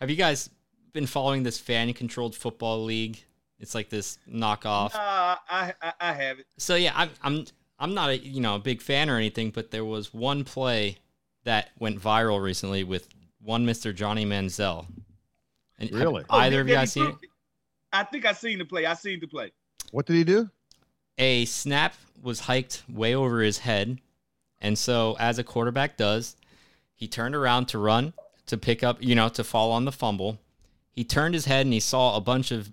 have 0.00 0.10
you 0.10 0.16
guys 0.16 0.50
been 0.92 1.06
following 1.06 1.42
this 1.42 1.58
fan 1.58 1.92
controlled 1.94 2.34
football 2.34 2.84
league? 2.84 3.22
It's 3.58 3.74
like 3.74 3.88
this 3.88 4.18
knockoff. 4.28 4.94
Uh, 4.94 5.36
I, 5.48 5.72
I 5.80 5.92
I 6.00 6.12
have 6.12 6.40
it. 6.40 6.46
So 6.58 6.74
yeah, 6.74 6.92
I'm 6.96 7.10
I'm 7.22 7.44
I'm 7.78 7.94
not 7.94 8.10
a 8.10 8.18
you 8.18 8.40
know 8.40 8.56
a 8.56 8.58
big 8.58 8.82
fan 8.82 9.08
or 9.08 9.16
anything, 9.16 9.50
but 9.50 9.70
there 9.70 9.84
was 9.84 10.12
one 10.12 10.42
play 10.44 10.98
that 11.44 11.70
went 11.78 12.00
viral 12.00 12.42
recently 12.42 12.82
with 12.84 13.08
one 13.40 13.64
Mr. 13.64 13.94
Johnny 13.94 14.24
Manziel. 14.26 14.86
And 15.78 15.90
have 15.90 15.98
Really? 16.00 16.24
Oh, 16.28 16.38
either 16.38 16.56
did- 16.56 16.60
of 16.62 16.68
you 16.68 16.74
did 16.74 16.78
he 16.78 16.82
guys 16.82 16.92
seen 16.92 17.06
it? 17.08 17.16
I 17.92 18.04
think 18.04 18.24
I 18.24 18.32
seen 18.32 18.58
the 18.58 18.64
play. 18.64 18.86
I 18.86 18.94
seen 18.94 19.20
the 19.20 19.26
play. 19.28 19.52
what 19.92 20.06
did 20.06 20.16
he 20.16 20.24
do? 20.24 20.50
a 21.18 21.44
snap 21.44 21.94
was 22.22 22.40
hiked 22.40 22.82
way 22.88 23.14
over 23.14 23.42
his 23.42 23.58
head. 23.58 24.00
And 24.62 24.78
so, 24.78 25.16
as 25.18 25.38
a 25.38 25.44
quarterback 25.44 25.96
does, 25.96 26.36
he 26.94 27.08
turned 27.08 27.34
around 27.34 27.66
to 27.66 27.78
run 27.78 28.14
to 28.46 28.56
pick 28.56 28.82
up, 28.82 29.02
you 29.02 29.14
know, 29.14 29.28
to 29.30 29.42
fall 29.42 29.72
on 29.72 29.84
the 29.84 29.92
fumble. 29.92 30.38
He 30.92 31.04
turned 31.04 31.34
his 31.34 31.46
head 31.46 31.66
and 31.66 31.72
he 31.72 31.80
saw 31.80 32.16
a 32.16 32.20
bunch 32.20 32.52
of 32.52 32.70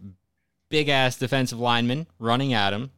big 0.69 0.87
ass 0.87 1.17
defensive 1.17 1.59
linemen 1.59 2.05
running 2.19 2.53
at 2.53 2.73
him. 2.73 2.91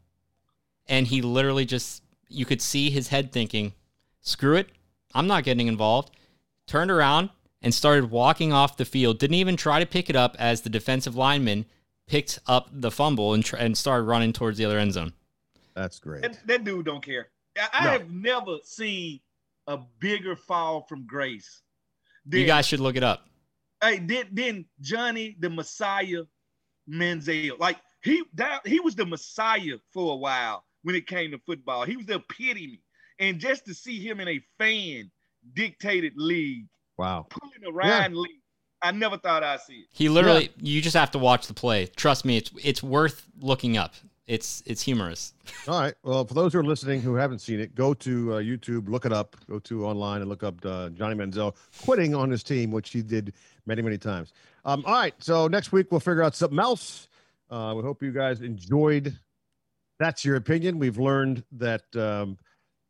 And 0.87 1.07
he 1.07 1.21
literally 1.21 1.63
just, 1.63 2.03
you 2.27 2.45
could 2.45 2.61
see 2.61 2.89
his 2.89 3.07
head 3.07 3.31
thinking, 3.31 3.73
screw 4.21 4.55
it, 4.55 4.69
I'm 5.13 5.27
not 5.27 5.45
getting 5.45 5.67
involved. 5.67 6.11
Turned 6.67 6.91
around 6.91 7.29
and 7.61 7.73
started 7.73 8.11
walking 8.11 8.51
off 8.51 8.75
the 8.75 8.85
field. 8.85 9.19
Didn't 9.19 9.35
even 9.35 9.55
try 9.55 9.79
to 9.79 9.85
pick 9.85 10.09
it 10.09 10.15
up 10.17 10.35
as 10.37 10.61
the 10.61 10.69
defensive 10.69 11.15
lineman 11.15 11.65
picked 12.07 12.39
up 12.45 12.67
the 12.73 12.91
fumble 12.91 13.33
and, 13.33 13.45
tr- 13.45 13.55
and 13.55 13.77
started 13.77 14.03
running 14.03 14.33
towards 14.33 14.57
the 14.57 14.65
other 14.65 14.79
end 14.79 14.93
zone. 14.93 15.13
That's 15.75 15.99
great. 15.99 16.23
That, 16.23 16.45
that 16.47 16.63
dude 16.65 16.85
don't 16.85 17.03
care. 17.03 17.29
I, 17.57 17.69
I 17.73 17.89
have 17.93 18.09
never 18.09 18.57
seen 18.63 19.19
a 19.67 19.77
bigger 19.99 20.35
fall 20.35 20.85
from 20.87 21.05
grace. 21.05 21.61
You 22.29 22.45
guys 22.45 22.65
should 22.67 22.79
look 22.79 22.95
it 22.95 23.03
up. 23.03 23.27
hey, 23.83 23.99
then 23.99 24.25
then 24.31 24.65
Johnny 24.79 25.35
the 25.39 25.49
Messiah 25.49 26.23
Manziel. 26.89 27.59
Like 27.59 27.77
he 28.03 28.23
that, 28.35 28.65
he 28.65 28.79
was 28.79 28.95
the 28.95 29.05
Messiah 29.05 29.77
for 29.93 30.13
a 30.13 30.15
while 30.17 30.63
when 30.83 30.95
it 30.95 31.07
came 31.07 31.31
to 31.31 31.39
football. 31.45 31.83
He 31.85 31.95
was 31.95 32.05
the 32.05 32.15
epitome. 32.15 32.81
And 33.19 33.39
just 33.39 33.65
to 33.65 33.73
see 33.73 33.99
him 33.99 34.19
in 34.19 34.27
a 34.27 34.39
fan 34.57 35.11
dictated 35.53 36.13
league, 36.15 36.65
Wow. 36.97 37.27
pulling 37.29 37.63
a 37.67 37.71
Ryan 37.71 38.15
Leaf, 38.19 38.41
I 38.81 38.91
never 38.91 39.17
thought 39.17 39.43
I'd 39.43 39.61
see 39.61 39.73
it. 39.81 39.87
He 39.91 40.09
literally, 40.09 40.51
you 40.57 40.81
just 40.81 40.95
have 40.95 41.11
to 41.11 41.19
watch 41.19 41.45
the 41.47 41.53
play. 41.53 41.85
Trust 41.87 42.25
me, 42.25 42.37
it's 42.37 42.51
it's 42.63 42.81
worth 42.83 43.27
looking 43.39 43.77
up. 43.77 43.93
It's 44.27 44.61
it's 44.65 44.81
humorous. 44.81 45.33
All 45.67 45.79
right. 45.79 45.93
Well, 46.03 46.25
for 46.25 46.33
those 46.33 46.53
who 46.53 46.59
are 46.59 46.63
listening 46.63 47.01
who 47.01 47.15
haven't 47.15 47.39
seen 47.39 47.59
it, 47.59 47.75
go 47.75 47.93
to 47.95 48.33
uh, 48.33 48.37
YouTube, 48.37 48.87
look 48.87 49.05
it 49.05 49.11
up. 49.11 49.35
Go 49.49 49.59
to 49.59 49.85
online 49.85 50.21
and 50.21 50.29
look 50.29 50.43
up 50.43 50.55
uh, 50.65 50.89
Johnny 50.89 51.15
Manziel 51.15 51.55
quitting 51.83 52.13
on 52.15 52.29
his 52.29 52.43
team, 52.43 52.71
which 52.71 52.91
he 52.91 53.01
did 53.01 53.33
many, 53.65 53.81
many 53.81 53.97
times. 53.97 54.33
Um, 54.63 54.83
all 54.85 54.93
right. 54.93 55.15
So 55.19 55.47
next 55.47 55.71
week 55.71 55.87
we'll 55.91 55.99
figure 55.99 56.23
out 56.23 56.35
something 56.35 56.59
else. 56.59 57.07
Uh, 57.49 57.73
we 57.75 57.81
hope 57.83 58.01
you 58.01 58.11
guys 58.11 58.41
enjoyed. 58.41 59.17
That's 59.99 60.23
your 60.23 60.35
opinion. 60.37 60.79
We've 60.79 60.97
learned 60.97 61.43
that 61.53 61.83
um, 61.95 62.37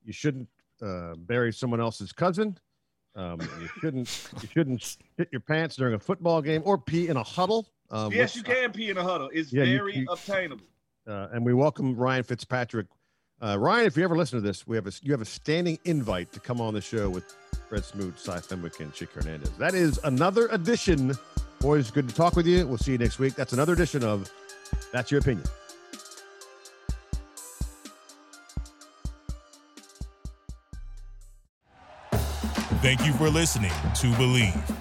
you 0.03 0.13
shouldn't 0.13 0.47
uh, 0.81 1.15
bury 1.15 1.51
someone 1.53 1.81
else's 1.81 2.11
cousin. 2.11 2.57
Um, 3.15 3.39
you 3.59 3.67
shouldn't. 3.81 4.29
You 4.41 4.47
shouldn't 4.53 4.81
shit 5.17 5.27
your 5.31 5.41
pants 5.41 5.75
during 5.75 5.95
a 5.95 5.99
football 5.99 6.41
game 6.41 6.61
or 6.65 6.77
pee 6.77 7.07
in 7.09 7.17
a 7.17 7.23
huddle. 7.23 7.67
Um, 7.89 8.11
yes, 8.13 8.35
which- 8.35 8.47
you 8.47 8.53
can 8.53 8.71
pee 8.71 8.89
in 8.89 8.97
a 8.97 9.03
huddle. 9.03 9.29
It's 9.33 9.51
Yeah, 9.51 9.63
you- 9.63 9.77
very 9.77 9.97
you- 9.97 10.05
obtainable. 10.09 10.65
Uh, 11.07 11.27
and 11.33 11.45
we 11.45 11.53
welcome 11.53 11.95
Ryan 11.95 12.23
Fitzpatrick. 12.23 12.87
Uh, 13.41 13.57
Ryan, 13.57 13.87
if 13.87 13.97
you 13.97 14.03
ever 14.03 14.15
listen 14.15 14.37
to 14.37 14.41
this, 14.41 14.67
we 14.67 14.75
have 14.75 14.85
a 14.85 14.91
you 15.01 15.11
have 15.11 15.21
a 15.21 15.25
standing 15.25 15.79
invite 15.85 16.31
to 16.33 16.39
come 16.39 16.61
on 16.61 16.73
the 16.73 16.81
show 16.81 17.09
with 17.09 17.35
Fred 17.69 17.83
Smoot, 17.83 18.19
Cy 18.19 18.39
Fenwick, 18.39 18.79
and 18.79 18.93
Chick 18.93 19.11
Hernandez. 19.11 19.49
That 19.57 19.73
is 19.73 19.99
another 20.03 20.47
edition. 20.47 21.13
Boys, 21.59 21.89
good 21.89 22.07
to 22.07 22.13
talk 22.13 22.35
with 22.35 22.45
you. 22.45 22.67
We'll 22.67 22.77
see 22.77 22.91
you 22.91 22.97
next 22.97 23.17
week. 23.17 23.35
That's 23.35 23.53
another 23.53 23.73
edition 23.73 24.03
of 24.03 24.31
That's 24.91 25.11
Your 25.11 25.21
Opinion. 25.21 25.47
Thank 32.81 33.05
you 33.05 33.13
for 33.13 33.29
listening 33.29 33.69
to 33.69 34.07
Bleav. 34.13 34.80